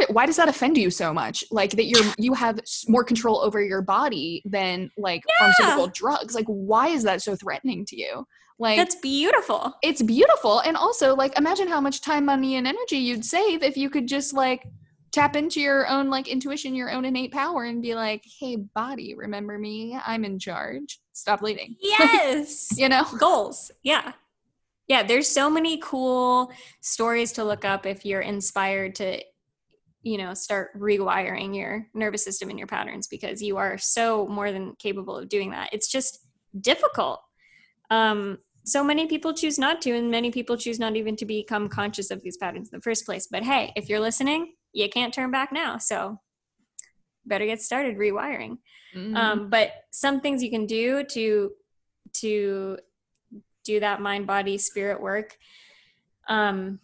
why 0.10 0.26
does 0.26 0.36
that 0.38 0.50
offend 0.50 0.78
you 0.78 0.90
so 0.90 1.14
much? 1.14 1.44
Like 1.52 1.72
that 1.72 1.86
you're 1.86 2.04
you 2.18 2.34
have 2.34 2.60
more 2.88 3.04
control 3.04 3.40
over 3.42 3.62
your 3.64 3.84
body 3.84 4.42
than 4.44 4.90
like 4.98 5.24
pharmaceutical 5.38 5.88
drugs. 5.88 6.34
Like 6.34 6.48
why 6.48 6.88
is 6.88 7.04
that 7.04 7.22
so 7.22 7.36
threatening 7.36 7.86
to 7.86 7.96
you? 7.96 8.26
Like 8.58 8.78
That's 8.78 8.96
beautiful. 8.96 9.74
it's 9.84 10.02
beautiful 10.02 10.60
and 10.62 10.76
also 10.76 11.14
like 11.14 11.38
imagine 11.38 11.68
how 11.68 11.82
much 11.82 12.02
time, 12.02 12.26
money 12.26 12.56
and 12.56 12.66
energy 12.66 12.98
you'd 12.98 13.26
save 13.26 13.62
if 13.62 13.78
you 13.78 13.90
could 13.92 14.08
just 14.08 14.34
like 14.34 14.66
tap 15.16 15.36
into 15.36 15.60
your 15.62 15.88
own 15.88 16.10
like 16.10 16.28
intuition, 16.28 16.76
your 16.76 16.92
own 16.92 17.06
innate 17.06 17.32
power 17.32 17.64
and 17.64 17.82
be 17.82 17.96
like, 17.96 18.24
"Hey 18.40 18.56
body, 18.56 19.16
remember 19.16 19.58
me? 19.58 19.98
I'm 20.06 20.24
in 20.26 20.38
charge. 20.38 21.00
Stop 21.14 21.40
bleeding." 21.40 21.76
Yes. 21.82 22.70
You 22.78 22.90
know? 22.90 23.06
goals 23.18 23.72
yeah 23.84 24.14
yeah 24.88 25.04
there's 25.04 25.28
so 25.28 25.50
many 25.50 25.80
cool 25.82 26.52
stories 26.82 27.32
to 27.34 27.44
look 27.44 27.66
up 27.66 27.86
if 27.86 28.06
you're 28.06 28.22
inspired 28.22 28.96
to 28.96 29.22
you 30.04 30.18
know 30.18 30.34
start 30.34 30.70
rewiring 30.78 31.56
your 31.56 31.88
nervous 31.94 32.24
system 32.24 32.50
and 32.50 32.60
your 32.60 32.68
patterns 32.68 33.08
because 33.08 33.42
you 33.42 33.58
are 33.58 33.78
so 33.78 34.28
more 34.28 34.52
than 34.52 34.76
capable 34.78 35.18
of 35.18 35.30
doing 35.30 35.52
that 35.52 35.70
it's 35.72 35.92
just 35.92 36.28
difficult 36.62 37.22
um 37.90 38.38
so 38.66 38.84
many 38.84 39.06
people 39.06 39.34
choose 39.34 39.60
not 39.60 39.82
to 39.82 39.92
and 39.92 40.10
many 40.10 40.32
people 40.32 40.58
choose 40.58 40.80
not 40.80 40.96
even 40.96 41.16
to 41.16 41.26
become 41.26 41.70
conscious 41.70 42.10
of 42.12 42.22
these 42.24 42.38
patterns 42.38 42.70
in 42.72 42.78
the 42.78 42.82
first 42.82 43.06
place 43.06 43.28
but 43.30 43.44
hey 43.44 43.72
if 43.76 43.90
you're 43.90 44.00
listening 44.00 44.54
you 44.76 44.90
can't 44.90 45.14
turn 45.14 45.32
back 45.32 45.52
now 45.52 45.78
so 45.78 46.20
better 47.26 47.46
get 47.46 47.62
started 47.62 47.98
rewiring 47.98 48.58
Mhm. 48.96 49.16
um, 49.16 49.50
but 49.50 49.72
some 49.92 50.22
things 50.22 50.44
you 50.44 50.50
can 50.52 50.66
do 50.66 51.04
to 51.04 51.52
to 52.14 52.78
do 53.64 53.80
that 53.80 54.00
mind 54.02 54.28
body 54.28 54.58
spirit 54.58 55.02
work 55.02 55.38
um, 56.28 56.80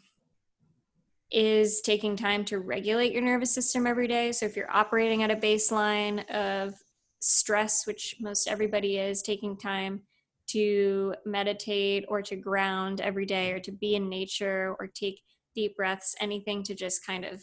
is 1.32 1.82
taking 1.82 2.16
time 2.16 2.44
to 2.46 2.60
regulate 2.60 3.14
your 3.14 3.22
nervous 3.22 3.54
system 3.54 3.88
every 3.88 4.08
day. 4.08 4.32
So 4.34 4.46
if 4.46 4.58
you're 4.58 4.70
operating 4.70 5.24
at 5.24 5.32
a 5.32 5.36
baseline 5.36 6.30
of 6.30 6.76
stress, 7.22 7.88
which 7.88 8.18
most 8.20 8.48
everybody 8.48 8.98
is, 8.98 9.22
taking 9.22 9.56
time 9.58 10.02
to 10.48 11.16
meditate 11.26 12.04
or 12.10 12.22
to 12.24 12.36
ground 12.36 13.00
every 13.00 13.26
day 13.26 13.54
or 13.54 13.60
to 13.62 13.72
be 13.72 13.96
in 13.96 14.10
nature 14.10 14.76
or 14.78 14.88
take 14.88 15.22
deep 15.56 15.78
breaths, 15.78 16.16
anything 16.20 16.64
to 16.64 16.76
just 16.76 17.06
kind 17.06 17.24
of 17.24 17.42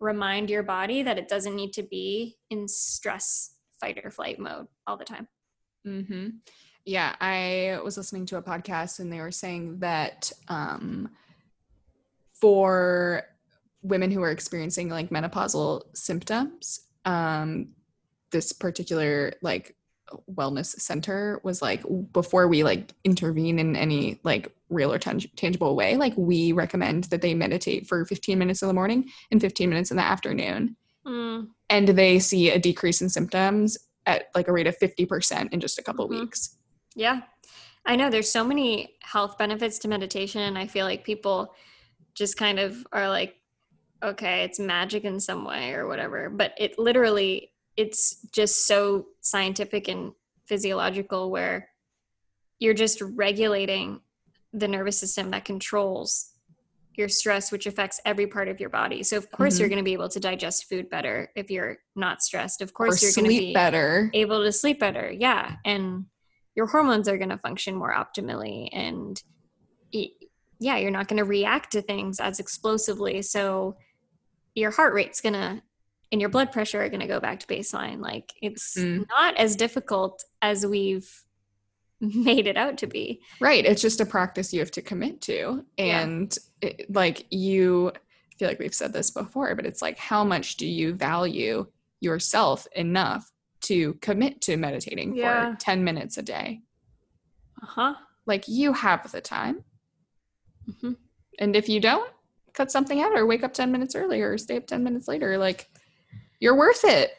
remind 0.00 0.50
your 0.50 0.62
body 0.62 1.02
that 1.02 1.18
it 1.18 1.28
doesn't 1.28 1.56
need 1.56 1.72
to 1.74 1.82
be 1.82 2.36
in 2.50 2.68
stress, 2.68 3.54
fight 3.80 4.00
or 4.02 4.10
flight 4.10 4.38
mode 4.38 4.66
all 4.86 4.96
the 4.96 5.04
time. 5.04 5.28
Mm-hmm. 5.86 6.28
Yeah, 6.84 7.14
I 7.20 7.78
was 7.84 7.96
listening 7.96 8.26
to 8.26 8.36
a 8.36 8.42
podcast 8.42 9.00
and 9.00 9.12
they 9.12 9.20
were 9.20 9.32
saying 9.32 9.80
that 9.80 10.32
um, 10.48 11.10
for 12.32 13.24
women 13.82 14.10
who 14.10 14.22
are 14.22 14.30
experiencing 14.30 14.88
like 14.88 15.10
menopausal 15.10 15.82
symptoms, 15.94 16.80
um, 17.04 17.68
this 18.30 18.52
particular 18.52 19.32
like 19.42 19.75
wellness 20.32 20.66
center 20.80 21.40
was 21.42 21.60
like 21.60 21.82
before 22.12 22.46
we 22.48 22.62
like 22.62 22.92
intervene 23.04 23.58
in 23.58 23.74
any 23.76 24.20
like 24.22 24.52
real 24.68 24.92
or 24.92 24.98
tang- 24.98 25.20
tangible 25.36 25.74
way 25.74 25.96
like 25.96 26.14
we 26.16 26.52
recommend 26.52 27.04
that 27.04 27.22
they 27.22 27.34
meditate 27.34 27.86
for 27.86 28.04
15 28.04 28.38
minutes 28.38 28.62
in 28.62 28.68
the 28.68 28.74
morning 28.74 29.08
and 29.30 29.40
15 29.40 29.68
minutes 29.68 29.90
in 29.90 29.96
the 29.96 30.02
afternoon 30.04 30.76
Mm, 31.06 31.50
and 31.70 31.88
they 31.88 32.18
see 32.18 32.50
a 32.50 32.58
decrease 32.58 33.00
in 33.00 33.08
symptoms 33.08 33.78
at 34.06 34.24
like 34.34 34.48
a 34.48 34.52
rate 34.52 34.66
of 34.66 34.76
50% 34.78 35.52
in 35.52 35.60
just 35.60 35.78
a 35.78 35.82
couple 35.82 36.06
Mhm. 36.08 36.20
weeks 36.20 36.56
yeah. 36.96 37.20
I 37.84 37.94
know 37.94 38.10
there's 38.10 38.30
so 38.30 38.42
many 38.42 38.96
health 39.02 39.38
benefits 39.38 39.78
to 39.80 39.88
meditation, 39.88 40.40
and 40.40 40.58
I 40.58 40.66
feel 40.66 40.86
like 40.86 41.04
people 41.04 41.54
just 42.14 42.36
kind 42.36 42.58
of 42.58 42.84
are 42.90 43.08
like, 43.08 43.36
okay, 44.02 44.42
it's 44.42 44.58
magic 44.58 45.04
in 45.04 45.20
some 45.20 45.44
way 45.44 45.72
or 45.74 45.86
whatever. 45.86 46.28
But 46.30 46.54
it 46.58 46.78
literally, 46.80 47.52
it's 47.76 48.26
just 48.32 48.66
so 48.66 49.06
scientific 49.20 49.88
and 49.88 50.12
physiological 50.46 51.30
where 51.30 51.68
you're 52.58 52.74
just 52.74 53.00
regulating 53.02 54.00
the 54.52 54.68
nervous 54.68 54.98
system 54.98 55.30
that 55.30 55.44
controls 55.44 56.32
your 56.94 57.08
stress, 57.08 57.52
which 57.52 57.66
affects 57.66 58.00
every 58.06 58.26
part 58.26 58.48
of 58.48 58.58
your 58.58 58.70
body. 58.70 59.02
So, 59.02 59.18
of 59.18 59.30
course, 59.30 59.58
you're 59.58 59.68
Mhm. 59.68 59.72
going 59.72 59.84
to 59.84 59.84
be 59.84 59.92
able 59.92 60.08
to 60.08 60.18
digest 60.20 60.64
food 60.64 60.88
better 60.88 61.30
if 61.36 61.50
you're 61.50 61.76
not 61.94 62.22
stressed. 62.22 62.62
Of 62.62 62.70
or 62.70 62.72
course, 62.72 63.02
you're 63.02 63.12
going 63.12 63.30
to 63.30 63.38
be 63.38 63.52
better 63.52 64.10
able 64.14 64.42
to 64.42 64.50
sleep 64.50 64.80
better. 64.80 65.10
Yeah. 65.10 65.56
And 65.66 66.06
your 66.54 66.66
hormones 66.66 67.06
are 67.06 67.18
going 67.18 67.28
to 67.28 67.36
function 67.36 67.74
more 67.74 67.92
optimally. 67.92 68.70
And 68.72 69.22
yeah, 70.58 70.78
you're 70.78 70.90
not 70.90 71.08
going 71.08 71.18
to 71.18 71.24
react 71.24 71.72
to 71.72 71.82
things 71.82 72.18
as 72.18 72.40
explosively. 72.40 73.20
So 73.20 73.76
your 74.54 74.70
heart 74.70 74.94
rate's 74.94 75.20
going 75.20 75.34
to, 75.34 75.62
and 76.12 76.20
your 76.20 76.30
blood 76.30 76.52
pressure 76.52 76.82
are 76.82 76.88
going 76.88 77.00
to 77.00 77.06
go 77.06 77.20
back 77.20 77.40
to 77.40 77.46
baseline. 77.46 78.00
Like 78.00 78.32
it's 78.42 78.76
Mm. 78.76 79.06
not 79.08 79.36
as 79.36 79.56
difficult 79.56 80.24
as 80.42 80.64
we've 80.66 81.10
made 82.00 82.46
it 82.46 82.56
out 82.56 82.76
to 82.78 82.86
be. 82.86 83.20
right 83.40 83.64
it's 83.64 83.80
just 83.80 84.00
a 84.02 84.06
practice 84.06 84.52
you 84.52 84.60
have 84.60 84.70
to 84.70 84.82
commit 84.82 85.20
to 85.22 85.64
Yeah. 85.78 86.00
and 86.02 86.38
it, 86.60 86.94
like 86.94 87.26
you 87.30 87.90
I 87.94 88.34
feel 88.38 88.48
like 88.48 88.58
we've 88.58 88.74
said 88.74 88.92
this 88.92 89.10
before 89.10 89.54
but 89.54 89.64
it's 89.64 89.80
like 89.80 89.96
how 89.98 90.22
much 90.22 90.56
do 90.58 90.66
you 90.66 90.92
value 90.94 91.66
yourself 92.00 92.66
enough 92.76 93.32
to 93.62 93.94
commit 93.94 94.42
to 94.42 94.58
meditating 94.58 95.16
Yeah. 95.16 95.52
for 95.52 95.56
10 95.58 95.82
minutes 95.84 96.18
a 96.18 96.22
day 96.22 96.60
Uh 97.62 97.66
huh. 97.66 97.94
like 98.26 98.44
you 98.46 98.74
have 98.74 99.10
the 99.10 99.22
time 99.22 99.64
hmm 100.82 100.92
and 101.38 101.56
if 101.56 101.66
you 101.68 101.80
don't 101.80 102.12
cut 102.52 102.70
something 102.70 103.00
out 103.00 103.12
or 103.16 103.24
wake 103.26 103.42
up 103.42 103.54
10 103.54 103.72
minutes 103.72 103.94
earlier 103.94 104.32
or 104.32 104.36
stay 104.38 104.56
up 104.58 104.66
10 104.66 104.84
minutes 104.84 105.08
later 105.08 105.38
like 105.38 105.68
you're 106.40 106.56
worth 106.56 106.84
it. 106.84 107.12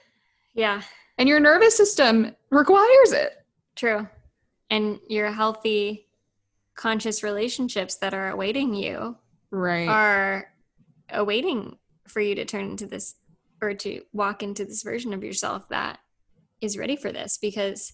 Yeah. 0.53 0.81
and 1.17 1.29
your 1.29 1.39
nervous 1.39 1.75
system 1.77 2.35
requires 2.49 3.11
it. 3.11 3.33
True. 3.75 4.07
And 4.69 4.99
your 5.07 5.31
healthy, 5.31 6.07
conscious 6.75 7.23
relationships 7.23 7.95
that 7.97 8.13
are 8.13 8.29
awaiting 8.29 8.73
you 8.73 9.17
right. 9.51 9.87
are 9.87 10.51
awaiting 11.09 11.77
for 12.07 12.21
you 12.21 12.35
to 12.35 12.45
turn 12.45 12.65
into 12.65 12.85
this 12.85 13.15
or 13.61 13.73
to 13.73 14.01
walk 14.13 14.43
into 14.43 14.65
this 14.65 14.83
version 14.83 15.13
of 15.13 15.23
yourself 15.23 15.67
that 15.69 15.99
is 16.61 16.77
ready 16.77 16.95
for 16.95 17.11
this 17.11 17.37
because 17.37 17.93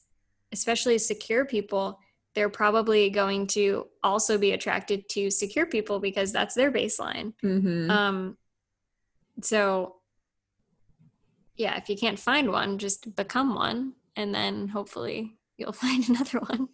especially 0.52 0.98
secure 0.98 1.46
people 1.46 2.00
they're 2.36 2.50
probably 2.50 3.12
going 3.12 3.46
to 3.46 3.88
also 4.04 4.38
be 4.40 4.54
attracted 4.54 5.08
to 5.08 5.30
secure 5.30 5.68
people 5.68 6.00
because 6.00 6.32
that's 6.32 6.56
their 6.56 6.72
baseline. 6.72 7.34
Hmm 7.42 7.90
um 7.90 8.38
so 9.42 9.96
yeah 11.58 11.78
if 11.78 11.90
you 11.90 11.96
can't 11.96 12.20
find 12.20 12.52
one 12.52 12.78
just 12.78 13.16
become 13.16 13.56
one 13.56 13.94
and 14.16 14.34
then 14.34 14.68
hopefully 14.68 15.36
you'll 15.58 15.72
find 15.86 16.08
another 16.10 16.40
one 16.40 16.70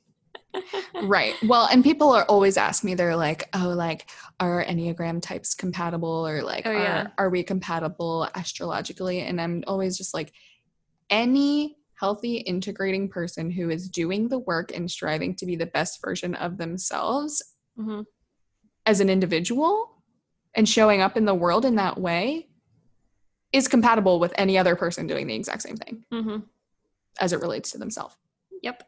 Right. 1.01 1.35
Well, 1.43 1.67
and 1.71 1.83
people 1.83 2.09
are 2.11 2.25
always 2.25 2.57
ask 2.57 2.83
me, 2.83 2.93
they're 2.95 3.15
like, 3.15 3.47
oh, 3.53 3.69
like, 3.69 4.09
are 4.39 4.65
Enneagram 4.65 5.21
types 5.21 5.53
compatible 5.53 6.27
or 6.27 6.41
like, 6.41 6.65
Oh, 6.65 6.71
are, 6.71 6.75
yeah. 6.75 7.07
are 7.17 7.29
we 7.29 7.43
compatible 7.43 8.27
astrologically? 8.35 9.21
And 9.21 9.39
I'm 9.39 9.63
always 9.67 9.97
just 9.97 10.13
like, 10.13 10.33
any 11.09 11.77
healthy 11.99 12.37
integrating 12.37 13.09
person 13.09 13.49
who 13.51 13.69
is 13.69 13.89
doing 13.89 14.27
the 14.27 14.39
work 14.39 14.75
and 14.75 14.89
striving 14.89 15.35
to 15.35 15.45
be 15.45 15.55
the 15.55 15.65
best 15.65 16.01
version 16.01 16.35
of 16.35 16.57
themselves 16.57 17.43
Mhm. 17.77 18.05
as 18.85 18.99
an 18.99 19.09
individual 19.09 20.01
and 20.55 20.67
showing 20.67 21.01
up 21.01 21.15
in 21.15 21.25
the 21.25 21.35
world 21.35 21.63
in 21.63 21.75
that 21.75 21.99
way 21.99 22.48
is 23.51 23.67
compatible 23.67 24.19
with 24.19 24.33
any 24.37 24.57
other 24.57 24.75
person 24.75 25.07
doing 25.07 25.27
the 25.27 25.35
exact 25.35 25.61
same 25.61 25.75
thing 25.77 26.05
Mhm. 26.11 26.43
as 27.19 27.33
it 27.33 27.41
relates 27.41 27.71
to 27.71 27.77
themselves. 27.77 28.15
Yep. 28.61 28.83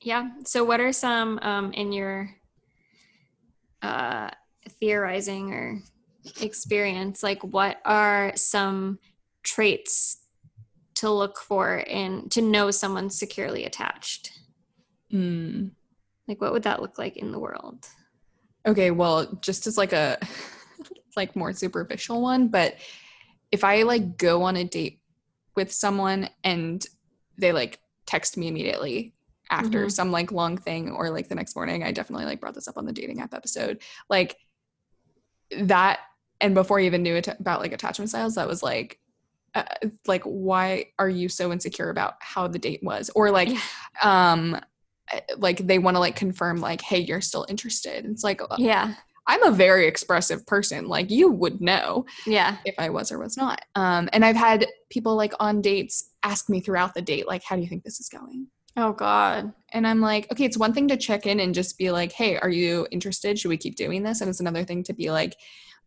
Yeah. 0.00 0.30
So, 0.44 0.64
what 0.64 0.80
are 0.80 0.92
some 0.92 1.38
um, 1.42 1.72
in 1.72 1.92
your 1.92 2.30
uh, 3.82 4.30
theorizing 4.80 5.52
or 5.52 5.82
experience? 6.40 7.22
Like, 7.22 7.42
what 7.42 7.80
are 7.84 8.32
some 8.36 8.98
traits 9.42 10.18
to 10.96 11.10
look 11.10 11.38
for 11.38 11.76
in 11.78 12.28
to 12.30 12.42
know 12.42 12.70
someone's 12.70 13.18
securely 13.18 13.64
attached? 13.64 14.32
Mm. 15.12 15.70
Like, 16.26 16.40
what 16.40 16.52
would 16.52 16.64
that 16.64 16.82
look 16.82 16.98
like 16.98 17.16
in 17.16 17.30
the 17.32 17.38
world? 17.38 17.86
Okay, 18.66 18.90
well, 18.90 19.26
just 19.40 19.66
as 19.66 19.78
like 19.78 19.92
a 19.92 20.18
like 21.16 21.36
more 21.36 21.52
superficial 21.52 22.22
one, 22.22 22.48
but 22.48 22.76
if 23.52 23.64
I 23.64 23.82
like 23.82 24.18
go 24.18 24.42
on 24.42 24.56
a 24.56 24.64
date 24.64 25.00
with 25.54 25.72
someone 25.72 26.28
and 26.44 26.84
they 27.38 27.52
like 27.52 27.80
text 28.06 28.36
me 28.36 28.48
immediately 28.48 29.14
after 29.50 29.86
Mhm. 29.86 29.92
some 29.92 30.10
like 30.12 30.32
long 30.32 30.58
thing 30.58 30.90
or 30.90 31.10
like 31.10 31.28
the 31.28 31.34
next 31.34 31.56
morning, 31.56 31.82
I 31.82 31.92
definitely 31.92 32.26
like 32.26 32.40
brought 32.40 32.54
this 32.54 32.68
up 32.68 32.76
on 32.78 32.86
the 32.86 32.92
dating 32.92 33.20
app 33.20 33.34
episode. 33.34 33.82
Like 34.10 34.36
that 35.58 36.00
and 36.40 36.54
before 36.54 36.78
I 36.78 36.84
even 36.84 37.02
knew 37.02 37.14
it 37.16 37.28
about 37.28 37.60
like 37.60 37.72
attachment 37.72 38.10
styles, 38.10 38.34
that 38.34 38.48
was 38.48 38.62
like 38.62 38.98
uh, 39.54 39.64
like 40.06 40.22
why 40.24 40.86
are 40.98 41.08
you 41.08 41.28
so 41.28 41.50
insecure 41.52 41.88
about 41.90 42.14
how 42.20 42.46
the 42.46 42.58
date 42.58 42.82
was 42.82 43.10
or 43.14 43.30
like 43.30 43.56
um 44.02 44.54
uh, 45.12 45.20
like 45.38 45.58
they 45.66 45.78
want 45.78 45.94
to 45.94 46.00
like 46.00 46.16
confirm 46.16 46.58
like 46.58 46.82
hey 46.82 46.98
you're 46.98 47.22
still 47.22 47.46
interested 47.48 48.04
it's 48.04 48.22
like 48.24 48.42
uh, 48.42 48.58
Yeah. 48.58 48.94
I'm 49.26 49.42
a 49.42 49.50
very 49.50 49.86
expressive 49.86 50.46
person. 50.46 50.86
Like 50.88 51.10
you 51.10 51.30
would 51.30 51.60
know 51.60 52.06
Yeah. 52.26 52.58
if 52.64 52.74
I 52.78 52.90
was 52.90 53.10
or 53.10 53.18
was 53.18 53.36
not. 53.36 53.60
Um, 53.74 54.08
and 54.12 54.24
I've 54.24 54.36
had 54.36 54.66
people 54.90 55.16
like 55.16 55.32
on 55.40 55.62
dates 55.62 56.10
ask 56.22 56.48
me 56.48 56.60
throughout 56.60 56.94
the 56.94 57.02
date, 57.02 57.26
like, 57.26 57.42
how 57.42 57.56
do 57.56 57.62
you 57.62 57.68
think 57.68 57.82
this 57.84 57.98
is 58.00 58.08
going? 58.08 58.46
Oh, 58.76 58.92
God. 58.92 59.52
And 59.72 59.86
I'm 59.86 60.00
like, 60.00 60.30
okay, 60.30 60.44
it's 60.44 60.58
one 60.58 60.74
thing 60.74 60.88
to 60.88 60.96
check 60.98 61.24
in 61.26 61.40
and 61.40 61.54
just 61.54 61.78
be 61.78 61.90
like, 61.90 62.12
hey, 62.12 62.36
are 62.38 62.50
you 62.50 62.86
interested? 62.90 63.38
Should 63.38 63.48
we 63.48 63.56
keep 63.56 63.74
doing 63.74 64.02
this? 64.02 64.20
And 64.20 64.28
it's 64.28 64.40
another 64.40 64.64
thing 64.64 64.82
to 64.84 64.92
be 64.92 65.10
like, 65.10 65.34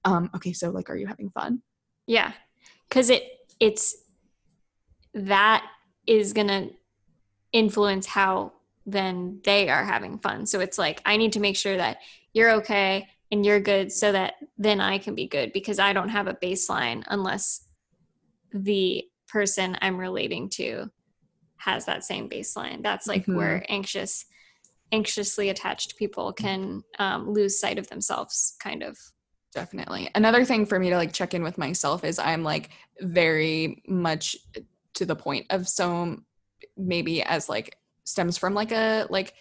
um, 0.05 0.29
okay, 0.35 0.53
so 0.53 0.69
like, 0.71 0.89
are 0.89 0.95
you 0.97 1.05
having 1.07 1.29
fun? 1.29 1.61
Yeah. 2.07 2.31
Cause 2.89 3.09
it 3.11 3.23
it's 3.59 3.95
that 5.13 5.65
is 6.07 6.33
gonna 6.33 6.69
influence 7.51 8.05
how 8.07 8.53
then 8.85 9.41
they 9.43 9.69
are 9.69 9.85
having 9.85 10.17
fun. 10.17 10.45
So 10.45 10.59
it's 10.59 10.77
like 10.77 11.01
I 11.05 11.17
need 11.17 11.33
to 11.33 11.39
make 11.39 11.55
sure 11.57 11.77
that 11.77 11.97
you're 12.33 12.51
okay 12.53 13.07
and 13.31 13.45
you're 13.45 13.59
good 13.59 13.91
so 13.91 14.11
that 14.11 14.35
then 14.57 14.81
I 14.81 14.97
can 14.97 15.15
be 15.15 15.27
good 15.27 15.53
because 15.53 15.79
I 15.79 15.93
don't 15.93 16.09
have 16.09 16.27
a 16.27 16.33
baseline 16.33 17.03
unless 17.07 17.67
the 18.51 19.05
person 19.27 19.77
I'm 19.81 19.97
relating 19.97 20.49
to 20.49 20.89
has 21.57 21.85
that 21.85 22.03
same 22.03 22.29
baseline. 22.29 22.81
That's 22.81 23.07
like 23.07 23.25
Mhm. 23.25 23.35
where 23.35 23.65
anxious 23.69 24.25
anxiously 24.91 25.49
attached 25.49 25.97
people 25.97 26.33
can 26.33 26.83
um, 26.97 27.29
lose 27.31 27.59
sight 27.59 27.77
of 27.77 27.87
themselves 27.89 28.55
kind 28.59 28.81
of 28.81 28.97
Definitely. 29.53 30.09
Another 30.13 30.45
thing 30.45 30.65
for 30.65 30.79
me 30.79 30.89
to 30.89 30.95
like 30.95 31.11
check 31.11 31.33
in 31.33 31.41
with 31.43 31.57
myself 31.57 32.03
is 32.03 32.19
I'm 32.19 32.43
like 32.43 32.69
very 33.01 33.81
much 33.87 34.35
to 34.93 35.05
the 35.05 35.15
point 35.15 35.47
of 35.49 35.67
so 35.67 36.17
maybe 36.77 37.23
as 37.23 37.49
like 37.49 37.77
stems 38.03 38.37
from 38.37 38.53
like 38.53 38.71
a 38.71 39.07
like 39.09 39.33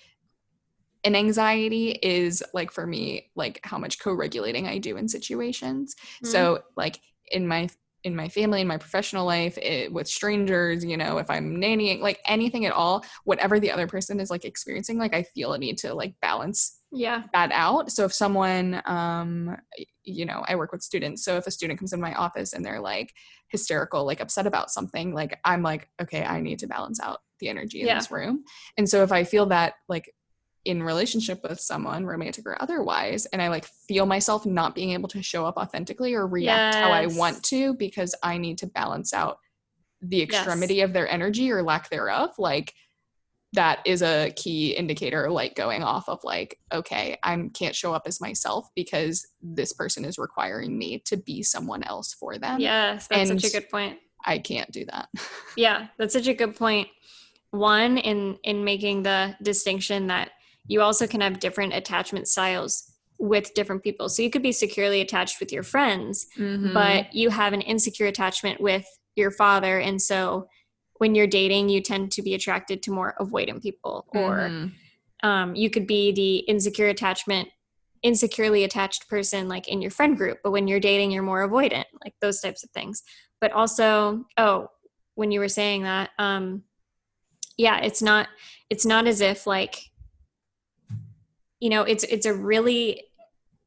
an 1.04 1.14
anxiety 1.14 1.90
is 2.02 2.42
like 2.54 2.70
for 2.70 2.86
me 2.86 3.30
like 3.36 3.60
how 3.62 3.78
much 3.78 3.98
co-regulating 3.98 4.66
I 4.66 4.78
do 4.78 4.96
in 4.96 5.08
situations. 5.08 5.94
Mm. 6.24 6.28
So 6.28 6.62
like 6.76 7.00
in 7.30 7.46
my 7.46 7.68
in 8.04 8.14
my 8.14 8.28
family 8.28 8.60
in 8.60 8.66
my 8.66 8.76
professional 8.76 9.26
life 9.26 9.58
it, 9.58 9.92
with 9.92 10.06
strangers 10.06 10.84
you 10.84 10.96
know 10.96 11.18
if 11.18 11.28
i'm 11.28 11.56
nannying 11.56 12.00
like 12.00 12.20
anything 12.26 12.64
at 12.64 12.72
all 12.72 13.04
whatever 13.24 13.58
the 13.58 13.70
other 13.70 13.86
person 13.86 14.20
is 14.20 14.30
like 14.30 14.44
experiencing 14.44 14.98
like 14.98 15.14
i 15.14 15.22
feel 15.22 15.52
a 15.52 15.58
need 15.58 15.76
to 15.76 15.92
like 15.92 16.14
balance 16.20 16.78
yeah. 16.90 17.24
that 17.32 17.50
out 17.52 17.90
so 17.90 18.04
if 18.04 18.14
someone 18.14 18.80
um 18.86 19.56
you 20.04 20.24
know 20.24 20.44
i 20.48 20.54
work 20.54 20.72
with 20.72 20.82
students 20.82 21.24
so 21.24 21.36
if 21.36 21.46
a 21.46 21.50
student 21.50 21.78
comes 21.78 21.92
in 21.92 22.00
my 22.00 22.14
office 22.14 22.52
and 22.52 22.64
they're 22.64 22.80
like 22.80 23.12
hysterical 23.48 24.06
like 24.06 24.20
upset 24.20 24.46
about 24.46 24.70
something 24.70 25.12
like 25.12 25.38
i'm 25.44 25.62
like 25.62 25.88
okay 26.00 26.24
i 26.24 26.40
need 26.40 26.58
to 26.60 26.66
balance 26.66 27.00
out 27.00 27.18
the 27.40 27.48
energy 27.48 27.80
in 27.80 27.86
Yeah. 27.88 27.96
this 27.96 28.10
room 28.10 28.44
and 28.78 28.88
so 28.88 29.02
if 29.02 29.12
i 29.12 29.24
feel 29.24 29.46
that 29.46 29.74
like 29.88 30.14
in 30.68 30.82
relationship 30.82 31.42
with 31.42 31.58
someone 31.58 32.04
romantic 32.06 32.46
or 32.46 32.60
otherwise 32.62 33.24
and 33.26 33.40
i 33.40 33.48
like 33.48 33.64
feel 33.88 34.04
myself 34.06 34.44
not 34.46 34.74
being 34.74 34.90
able 34.90 35.08
to 35.08 35.22
show 35.22 35.44
up 35.46 35.56
authentically 35.56 36.14
or 36.14 36.26
react 36.26 36.74
how 36.76 36.90
i 36.92 37.06
want 37.06 37.42
to 37.42 37.74
because 37.74 38.14
i 38.22 38.36
need 38.36 38.58
to 38.58 38.66
balance 38.66 39.12
out 39.14 39.38
the 40.02 40.22
extremity 40.22 40.82
of 40.82 40.92
their 40.92 41.08
energy 41.08 41.50
or 41.50 41.62
lack 41.62 41.88
thereof 41.90 42.30
like 42.38 42.74
that 43.54 43.80
is 43.86 44.02
a 44.02 44.30
key 44.36 44.72
indicator 44.72 45.30
like 45.30 45.54
going 45.54 45.82
off 45.82 46.06
of 46.08 46.20
like 46.22 46.58
okay 46.70 47.16
i 47.22 47.48
can't 47.54 47.74
show 47.74 47.94
up 47.94 48.02
as 48.04 48.20
myself 48.20 48.68
because 48.76 49.26
this 49.40 49.72
person 49.72 50.04
is 50.04 50.18
requiring 50.18 50.76
me 50.76 50.98
to 51.06 51.16
be 51.16 51.42
someone 51.42 51.82
else 51.82 52.12
for 52.12 52.36
them 52.38 52.60
Yes, 52.60 53.08
that's 53.08 53.30
such 53.30 53.44
a 53.44 53.50
good 53.50 53.70
point. 53.70 53.98
i 54.26 54.38
can't 54.38 54.70
do 54.70 54.84
that 54.84 55.08
Yeah, 55.56 55.86
that's 55.96 56.12
such 56.12 56.28
a 56.28 56.34
good 56.34 56.54
point. 56.56 56.86
One 57.50 57.96
in 57.96 58.36
in 58.44 58.62
making 58.62 59.02
the 59.02 59.34
distinction 59.42 60.06
that 60.08 60.30
you 60.68 60.80
also 60.82 61.06
can 61.06 61.20
have 61.20 61.40
different 61.40 61.72
attachment 61.74 62.28
styles 62.28 62.92
with 63.18 63.52
different 63.54 63.82
people. 63.82 64.08
So 64.08 64.22
you 64.22 64.30
could 64.30 64.42
be 64.44 64.52
securely 64.52 65.00
attached 65.00 65.40
with 65.40 65.50
your 65.52 65.64
friends, 65.64 66.26
Mm-hmm. 66.38 66.72
but 66.74 67.12
you 67.12 67.30
have 67.30 67.52
an 67.52 67.62
insecure 67.62 68.06
attachment 68.06 68.60
with 68.60 68.86
your 69.16 69.30
father 69.32 69.80
and 69.80 70.00
so 70.00 70.46
when 70.98 71.14
you're 71.16 71.26
dating 71.26 71.68
you 71.68 71.80
tend 71.80 72.12
to 72.12 72.22
be 72.22 72.34
attracted 72.34 72.82
to 72.84 72.92
more 72.92 73.14
avoidant 73.18 73.60
people 73.62 74.06
or 74.10 74.50
Mhm. 74.50 74.72
um, 75.24 75.54
you 75.56 75.70
could 75.70 75.88
be 75.88 76.12
the 76.12 76.36
insecure 76.52 76.86
attachment 76.88 77.48
insecurely 78.04 78.62
attached 78.62 79.08
person 79.08 79.48
like 79.48 79.66
in 79.66 79.82
your 79.82 79.90
friend 79.90 80.16
group 80.16 80.38
but 80.44 80.52
when 80.52 80.68
you're 80.68 80.78
dating 80.78 81.10
you're 81.10 81.24
more 81.24 81.48
avoidant 81.48 81.86
like 82.04 82.14
those 82.20 82.40
types 82.40 82.62
of 82.62 82.70
things 82.70 83.02
but 83.40 83.50
also 83.50 84.24
oh 84.36 84.68
when 85.16 85.32
you 85.32 85.40
were 85.40 85.48
saying 85.48 85.82
that 85.82 86.10
um 86.20 86.62
yeah 87.56 87.78
it's 87.80 88.00
not 88.00 88.28
it's 88.70 88.86
not 88.86 89.08
as 89.08 89.20
if 89.20 89.48
like 89.48 89.80
you 91.60 91.70
know 91.70 91.82
it's 91.82 92.04
it's 92.04 92.26
a 92.26 92.34
really 92.34 93.02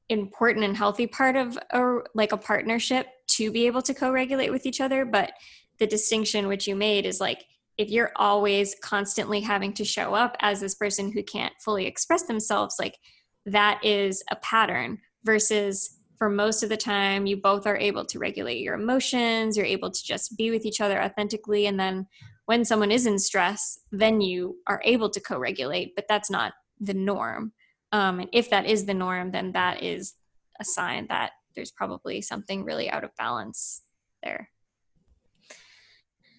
important 0.09 0.65
and 0.65 0.75
healthy 0.75 1.07
part 1.07 1.35
of 1.35 1.57
a 1.71 1.97
like 2.13 2.31
a 2.31 2.37
partnership 2.37 3.07
to 3.27 3.51
be 3.51 3.65
able 3.65 3.81
to 3.81 3.93
co-regulate 3.93 4.49
with 4.49 4.65
each 4.65 4.81
other 4.81 5.05
but 5.05 5.33
the 5.79 5.87
distinction 5.87 6.47
which 6.47 6.67
you 6.67 6.75
made 6.75 7.05
is 7.05 7.19
like 7.19 7.45
if 7.77 7.89
you're 7.89 8.11
always 8.17 8.75
constantly 8.83 9.39
having 9.39 9.73
to 9.73 9.85
show 9.85 10.13
up 10.13 10.35
as 10.41 10.59
this 10.59 10.75
person 10.75 11.11
who 11.11 11.23
can't 11.23 11.53
fully 11.63 11.85
express 11.85 12.23
themselves 12.23 12.75
like 12.77 12.97
that 13.45 13.83
is 13.83 14.23
a 14.29 14.35
pattern 14.37 14.99
versus 15.23 15.97
for 16.17 16.29
most 16.29 16.61
of 16.61 16.69
the 16.69 16.77
time 16.77 17.25
you 17.25 17.37
both 17.37 17.65
are 17.65 17.77
able 17.77 18.05
to 18.05 18.19
regulate 18.19 18.59
your 18.59 18.75
emotions 18.75 19.55
you're 19.55 19.65
able 19.65 19.89
to 19.89 20.03
just 20.03 20.37
be 20.37 20.51
with 20.51 20.65
each 20.65 20.81
other 20.81 21.01
authentically 21.01 21.67
and 21.67 21.79
then 21.79 22.05
when 22.45 22.65
someone 22.65 22.91
is 22.91 23.05
in 23.05 23.17
stress 23.17 23.79
then 23.91 24.19
you 24.19 24.57
are 24.67 24.81
able 24.83 25.09
to 25.09 25.21
co-regulate 25.21 25.95
but 25.95 26.05
that's 26.09 26.29
not 26.29 26.53
the 26.81 26.93
norm 26.93 27.53
um, 27.91 28.19
and 28.19 28.29
if 28.31 28.49
that 28.49 28.65
is 28.65 28.85
the 28.85 28.93
norm 28.93 29.31
then 29.31 29.51
that 29.51 29.83
is 29.83 30.13
a 30.59 30.65
sign 30.65 31.07
that 31.09 31.31
there's 31.55 31.71
probably 31.71 32.21
something 32.21 32.63
really 32.63 32.89
out 32.89 33.03
of 33.03 33.15
balance 33.17 33.81
there. 34.23 34.49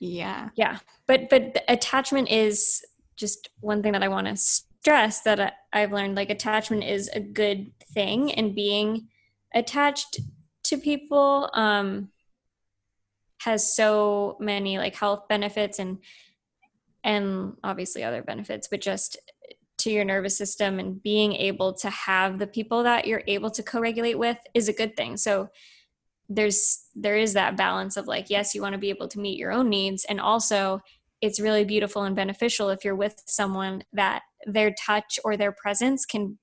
Yeah. 0.01 0.49
Yeah. 0.57 0.79
But 1.07 1.29
but 1.29 1.55
the 1.55 1.63
attachment 1.71 2.31
is 2.31 2.83
just 3.17 3.51
one 3.61 3.83
thing 3.83 3.93
that 3.93 4.03
i 4.03 4.09
want 4.09 4.27
to 4.27 4.37
stress 4.37 5.21
that 5.21 5.41
I, 5.41 5.53
i've 5.73 5.93
learned 5.93 6.17
like 6.17 6.31
attachment 6.31 6.85
is 6.85 7.09
a 7.09 7.21
good 7.21 7.71
thing 7.95 8.33
and 8.33 8.55
being 8.55 9.09
attached 9.55 10.21
to 10.65 10.77
people 10.77 11.51
um 11.55 12.09
has 13.43 13.75
so 13.75 14.37
many 14.41 14.79
like 14.79 14.97
health 14.97 15.29
benefits 15.29 15.79
and 15.79 15.99
and 17.05 17.55
obviously 17.63 18.03
other 18.03 18.23
benefits 18.23 18.69
but 18.69 18.81
just 18.81 19.19
to 19.83 19.91
your 19.91 20.05
nervous 20.05 20.37
system 20.37 20.79
and 20.79 21.03
being 21.03 21.33
able 21.35 21.73
to 21.73 21.91
have 21.91 22.39
the 22.39 22.47
people 22.47 22.83
that 22.85 23.07
you're 23.07 23.25
able 23.27 23.51
to 23.51 23.63
co-regulate 23.63 24.19
with 24.19 24.39
is 24.55 24.69
a 24.69 24.73
good 24.73 24.97
thing 24.97 25.17
so 25.17 25.49
there's 26.29 26.85
there 26.95 27.17
is 27.17 27.33
that 27.35 27.57
balance 27.57 27.97
of 27.97 28.07
like 28.07 28.31
yes 28.31 28.55
you 28.55 28.63
want 28.63 28.73
to 28.73 28.79
be 28.79 28.91
able 28.91 29.09
to 29.09 29.19
meet 29.19 29.39
your 29.39 29.53
own 29.53 29.69
needs 29.69 30.05
and 30.05 30.21
also 30.21 30.81
it's 31.21 31.41
really 31.41 31.65
beautiful 31.65 32.03
and 32.05 32.17
beneficial 32.17 32.69
if 32.71 32.85
you're 32.85 32.97
with 32.97 33.23
someone 33.27 33.83
that 33.93 34.23
their 34.47 34.73
touch 34.87 35.19
or 35.25 35.37
their 35.37 35.53
presence 35.53 36.07
can 36.07 36.39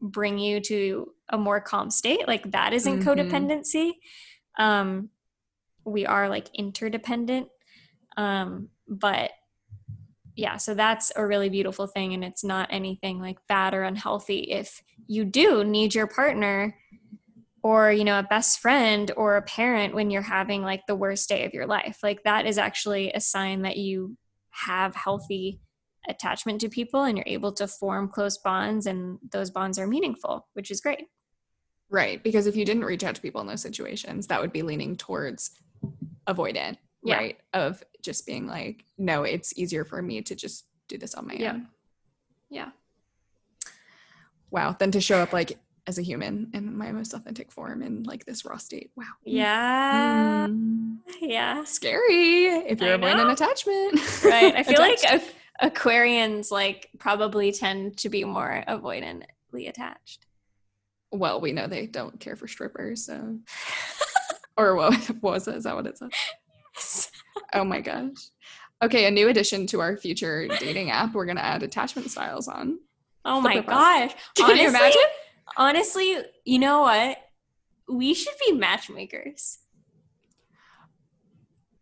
bring 0.00 0.38
you 0.38 0.60
to 0.60 1.12
a 1.30 1.38
more 1.38 1.60
calm 1.60 1.90
state 1.90 2.26
like 2.28 2.50
that 2.52 2.72
isn't 2.72 3.00
Mhm. 3.00 3.04
codependency 3.04 3.92
um 4.58 5.10
we 5.84 6.06
are 6.06 6.28
like 6.28 6.48
interdependent 6.54 7.48
um 8.16 8.68
but 8.88 9.30
yeah 10.36 10.56
so 10.56 10.74
that's 10.74 11.10
a 11.16 11.26
really 11.26 11.48
beautiful 11.48 11.86
thing 11.86 12.14
and 12.14 12.22
it's 12.22 12.44
not 12.44 12.68
anything 12.70 13.20
like 13.20 13.38
bad 13.48 13.74
or 13.74 13.82
unhealthy. 13.82 14.40
If 14.40 14.82
you 15.06 15.24
do 15.24 15.64
need 15.64 15.94
your 15.94 16.06
partner 16.06 16.76
or 17.62 17.90
you 17.90 18.04
know 18.04 18.18
a 18.18 18.22
best 18.22 18.60
friend 18.60 19.10
or 19.16 19.36
a 19.36 19.42
parent 19.42 19.92
when 19.92 20.10
you're 20.10 20.22
having 20.22 20.62
like 20.62 20.86
the 20.86 20.94
worst 20.94 21.28
day 21.28 21.44
of 21.44 21.52
your 21.52 21.66
life 21.66 21.98
like 22.00 22.22
that 22.22 22.46
is 22.46 22.58
actually 22.58 23.10
a 23.12 23.20
sign 23.20 23.62
that 23.62 23.76
you 23.76 24.16
have 24.50 24.94
healthy 24.94 25.60
attachment 26.08 26.60
to 26.60 26.68
people 26.68 27.02
and 27.02 27.18
you're 27.18 27.26
able 27.26 27.52
to 27.52 27.66
form 27.66 28.08
close 28.08 28.38
bonds 28.38 28.86
and 28.86 29.18
those 29.32 29.50
bonds 29.50 29.80
are 29.80 29.86
meaningful 29.88 30.46
which 30.52 30.70
is 30.70 30.80
great. 30.80 31.06
Right 31.90 32.22
because 32.22 32.46
if 32.46 32.54
you 32.54 32.64
didn't 32.64 32.84
reach 32.84 33.02
out 33.02 33.16
to 33.16 33.20
people 33.20 33.40
in 33.40 33.46
those 33.48 33.62
situations 33.62 34.28
that 34.28 34.40
would 34.40 34.52
be 34.52 34.62
leaning 34.62 34.96
towards 34.96 35.50
avoidant 36.28 36.76
Yeah. 37.06 37.16
right 37.16 37.38
of 37.54 37.82
just 38.02 38.26
being 38.26 38.46
like 38.46 38.84
no 38.98 39.22
it's 39.24 39.56
easier 39.58 39.84
for 39.84 40.00
me 40.02 40.22
to 40.22 40.34
just 40.34 40.66
do 40.88 40.98
this 40.98 41.14
on 41.14 41.26
my 41.26 41.34
Yeah. 41.34 41.52
own. 41.52 41.68
Yeah. 42.50 42.68
Wow 44.50 44.76
than 44.78 44.90
to 44.92 45.00
show 45.00 45.18
up 45.18 45.32
like 45.32 45.58
as 45.88 45.98
a 45.98 46.02
human 46.02 46.50
in 46.52 46.76
my 46.76 46.90
most 46.92 47.14
authentic 47.14 47.52
form 47.52 47.82
in 47.82 48.02
like 48.04 48.24
this 48.24 48.44
raw 48.44 48.56
state. 48.56 48.90
Wow. 48.96 49.04
Yeah. 49.24 50.46
Mm. 50.48 50.98
yeah. 51.20 51.64
Scary 51.64 52.46
if 52.46 52.80
you're 52.80 52.90
I 52.90 52.94
avoiding 52.94 53.18
know. 53.18 53.30
attachment. 53.30 54.24
Right 54.24 54.54
i 54.54 54.62
feel 54.64 54.78
like 54.80 54.98
a- 55.04 55.68
aquarians 55.70 56.50
like 56.50 56.90
probably 56.98 57.50
tend 57.52 57.96
to 57.98 58.08
be 58.08 58.24
more 58.24 58.62
avoidantly 58.68 59.68
attached. 59.68 60.26
Well 61.12 61.40
we 61.40 61.52
know 61.52 61.66
they 61.66 61.86
don't 61.86 62.18
care 62.20 62.36
for 62.36 62.46
strippers 62.48 63.04
so 63.06 63.38
or 64.56 64.74
what, 64.76 64.94
what 65.20 65.32
was 65.34 65.44
that 65.46 65.56
is 65.56 65.64
that 65.64 65.74
what 65.76 65.86
it 65.86 65.98
said 65.98 66.10
oh 67.54 67.64
my 67.64 67.80
gosh. 67.80 68.30
Okay 68.82 69.06
a 69.06 69.10
new 69.10 69.28
addition 69.28 69.66
to 69.68 69.80
our 69.80 69.96
future 69.96 70.48
dating 70.60 70.90
app 70.90 71.14
we're 71.14 71.26
gonna 71.26 71.40
add 71.40 71.62
attachment 71.62 72.10
styles 72.10 72.48
on. 72.48 72.78
Oh 73.24 73.40
my 73.40 73.60
gosh. 73.60 74.14
Can 74.36 74.56
you 74.56 74.68
imagine? 74.68 75.02
honestly 75.56 76.18
you 76.44 76.58
know 76.58 76.80
what? 76.80 77.18
We 77.88 78.14
should 78.14 78.34
be 78.44 78.52
matchmakers. 78.52 79.58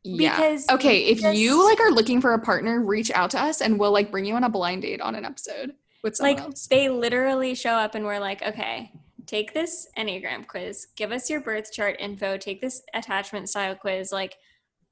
Yeah. 0.02 0.36
Because 0.36 0.68
okay 0.68 1.04
if 1.04 1.20
just- 1.20 1.38
you 1.38 1.64
like 1.64 1.80
are 1.80 1.90
looking 1.90 2.20
for 2.20 2.34
a 2.34 2.38
partner 2.38 2.82
reach 2.82 3.10
out 3.10 3.30
to 3.30 3.40
us 3.40 3.60
and 3.60 3.78
we'll 3.78 3.92
like 3.92 4.10
bring 4.10 4.24
you 4.24 4.34
on 4.34 4.44
a 4.44 4.50
blind 4.50 4.82
date 4.82 5.00
on 5.00 5.14
an 5.14 5.24
episode 5.24 5.72
with 6.02 6.16
someone 6.16 6.36
like 6.36 6.44
else. 6.44 6.66
they 6.66 6.90
literally 6.90 7.54
show 7.54 7.72
up 7.72 7.94
and 7.94 8.04
we're 8.04 8.18
like 8.18 8.42
okay 8.42 8.92
take 9.26 9.54
this 9.54 9.88
enneagram 9.98 10.46
quiz. 10.46 10.88
Give 10.96 11.12
us 11.12 11.30
your 11.30 11.40
birth 11.40 11.72
chart 11.72 11.96
info. 11.98 12.36
Take 12.36 12.60
this 12.60 12.82
attachment 12.94 13.48
style 13.48 13.74
quiz. 13.74 14.12
Like 14.12 14.36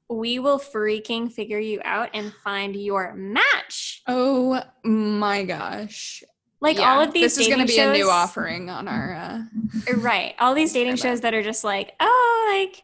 we 0.09 0.39
will 0.39 0.59
freaking 0.59 1.31
figure 1.31 1.59
you 1.59 1.81
out 1.83 2.09
and 2.13 2.33
find 2.43 2.75
your 2.75 3.13
match. 3.15 4.01
Oh 4.07 4.61
my 4.83 5.43
gosh. 5.43 6.23
Like 6.59 6.77
Yeah, 6.77 6.93
all 6.95 7.01
of 7.01 7.13
these 7.13 7.13
dating. 7.13 7.23
this 7.23 7.37
is 7.39 7.47
gonna 7.47 7.65
dating 7.65 7.91
be 7.93 7.99
a 7.99 8.03
new 8.05 8.09
offering 8.09 8.69
on 8.69 8.87
our 8.87 9.13
uh 9.13 9.41
right 9.97 10.33
all 10.39 10.53
these 10.53 10.71
dating 10.71 10.95
shows 10.95 11.21
that 11.21 11.33
are 11.33 11.43
just 11.43 11.63
like 11.65 11.93
oh 11.99 12.53
like 12.55 12.83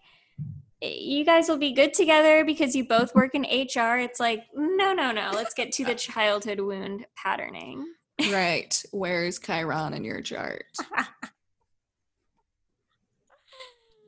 you 0.82 1.24
guys 1.26 1.48
will 1.48 1.58
be 1.58 1.72
good 1.74 1.94
together 1.94 2.44
because 2.46 2.76
you 2.76 2.86
both 2.86 3.14
work 3.16 3.36
in 3.36 3.42
hr 3.44 3.98
it's 4.00 4.20
like 4.20 4.44
no 4.56 4.94
no 4.94 5.12
no 5.12 5.32
let's 5.34 5.54
get 5.54 5.72
to 5.74 5.86
the 5.86 5.96
childhood 5.96 6.60
wound 6.60 7.06
patterning. 7.16 7.86
Right. 8.32 8.82
Where's 8.92 9.40
chiron 9.40 9.94
in 9.94 10.04
your 10.04 10.22
chart? 10.22 10.66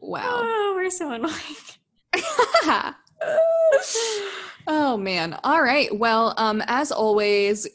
Wow. 0.02 0.22
Oh 0.44 0.74
we're 0.76 0.90
so 0.90 1.12
annoying 1.12 1.36
oh 4.68 4.98
man 4.98 5.38
all 5.44 5.62
right 5.62 5.96
well 5.98 6.34
um 6.38 6.62
as 6.68 6.92
always 6.92 7.68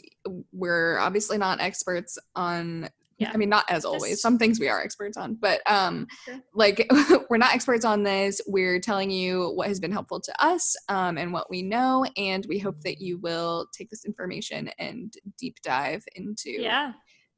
we're 0.52 0.98
obviously 0.98 1.38
not 1.38 1.60
experts 1.60 2.18
on 2.34 2.88
Yeah. 3.18 3.30
I 3.32 3.36
mean 3.38 3.48
not 3.48 3.64
as 3.70 3.84
always. 3.84 4.12
Just- 4.12 4.22
Some 4.22 4.38
things 4.38 4.58
we 4.60 4.68
are 4.68 4.82
experts 4.82 5.16
on, 5.16 5.34
but 5.40 5.60
um 5.70 6.06
Sure. 6.24 6.40
like 6.54 6.86
we're 7.30 7.38
not 7.38 7.54
experts 7.54 7.84
on 7.84 8.02
this. 8.02 8.40
We're 8.46 8.80
telling 8.80 9.10
you 9.10 9.52
what 9.54 9.68
has 9.68 9.80
been 9.80 9.92
helpful 9.92 10.20
to 10.20 10.44
us 10.44 10.74
um 10.88 11.16
and 11.16 11.32
what 11.32 11.48
we 11.48 11.62
know 11.62 12.04
and 12.16 12.44
we 12.48 12.58
hope 12.58 12.80
that 12.82 13.00
you 13.00 13.18
will 13.18 13.66
take 13.72 13.88
this 13.88 14.04
information 14.04 14.68
and 14.78 15.14
deep 15.38 15.56
dive 15.62 16.04
into 16.16 16.50
Yeah. 16.50 16.92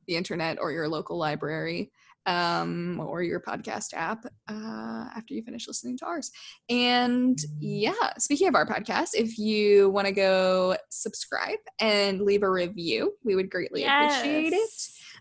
the 0.07 0.17
internet 0.17 0.59
or 0.61 0.73
your 0.73 0.89
local 0.89 1.19
library 1.19 1.93
um, 2.29 3.01
or 3.01 3.23
your 3.23 3.41
podcast 3.41 3.95
app 3.95 4.27
uh, 4.49 5.07
after 5.17 5.33
you 5.33 5.43
finish 5.43 5.67
listening 5.67 5.97
to 5.97 6.05
ours. 6.05 6.31
And 6.69 7.39
yeah, 7.59 8.13
speaking 8.19 8.49
of 8.49 8.55
our 8.55 8.67
podcast, 8.67 9.11
if 9.15 9.39
you 9.39 9.89
want 9.89 10.07
to 10.07 10.13
go 10.13 10.77
subscribe 10.91 11.59
and 11.81 12.21
leave 12.21 12.43
a 12.43 12.51
review, 12.51 13.15
we 13.25 13.35
would 13.35 13.51
greatly 13.51 13.85
appreciate 13.85 14.53
it. 14.53 14.71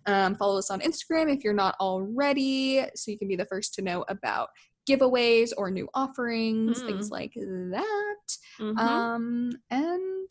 Um, 0.05 0.35
follow 0.35 0.57
us 0.57 0.69
on 0.69 0.81
Instagram 0.81 1.33
if 1.33 1.45
you're 1.45 1.53
not 1.53 1.75
already, 1.79 2.85
so 2.93 3.09
you 3.09 3.17
can 3.17 3.29
be 3.29 3.37
the 3.37 3.45
first 3.45 3.73
to 3.75 3.81
know 3.81 4.03
about 4.09 4.49
giveaways 4.87 5.51
or 5.57 5.71
new 5.71 5.87
offerings, 5.93 6.81
things 6.81 7.09
like 7.09 7.33
that. 7.35 8.17
Mhm. 8.59 8.77
Um, 8.77 9.51
and 9.69 10.29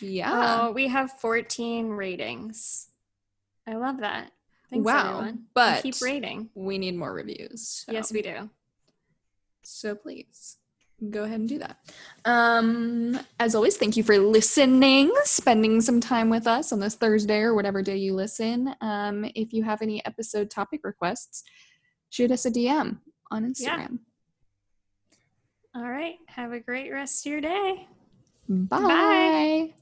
yeah. 0.00 0.60
Oh, 0.62 0.72
we 0.72 0.88
have 0.88 1.12
14 1.20 1.88
ratings. 1.88 2.88
I 3.66 3.74
love 3.74 4.00
that. 4.00 4.32
Thanks, 4.70 4.84
Wow, 4.84 5.18
everyone. 5.18 5.46
But- 5.54 5.82
keep 5.82 5.94
rating. 6.02 6.50
we 6.54 6.78
need 6.78 6.96
more 6.96 7.12
reviews. 7.12 7.84
Yes, 7.88 8.12
we 8.12 8.22
do. 8.22 8.50
So 9.62 9.94
please 9.94 10.56
go 11.10 11.24
ahead 11.24 11.40
and 11.40 11.48
do 11.48 11.58
that. 11.58 11.76
Um, 12.24 13.18
as 13.38 13.54
always, 13.54 13.76
thank 13.76 13.96
you 13.96 14.02
for 14.02 14.18
listening, 14.18 15.12
spending 15.24 15.80
some 15.80 16.00
time 16.00 16.30
with 16.30 16.46
us 16.46 16.72
on 16.72 16.80
this 16.80 16.94
Thursday 16.94 17.40
or 17.40 17.54
whatever 17.54 17.82
day 17.82 17.96
you 17.96 18.14
listen. 18.14 18.74
Um, 18.80 19.24
if 19.34 19.52
you 19.52 19.62
have 19.64 19.82
any 19.82 20.04
episode 20.06 20.50
topic 20.50 20.80
requests, 20.84 21.42
shoot 22.10 22.30
us 22.30 22.46
a 22.46 22.50
DM 22.50 23.00
on 23.30 23.44
Instagram. 23.44 23.98
Yeah. 25.74 25.80
All 25.82 25.90
right. 25.90 26.16
Have 26.28 26.52
a 26.52 26.60
great 26.60 26.90
rest 26.90 27.26
of 27.26 27.32
your 27.32 27.40
day. 27.42 27.86
Bye. 28.48 29.74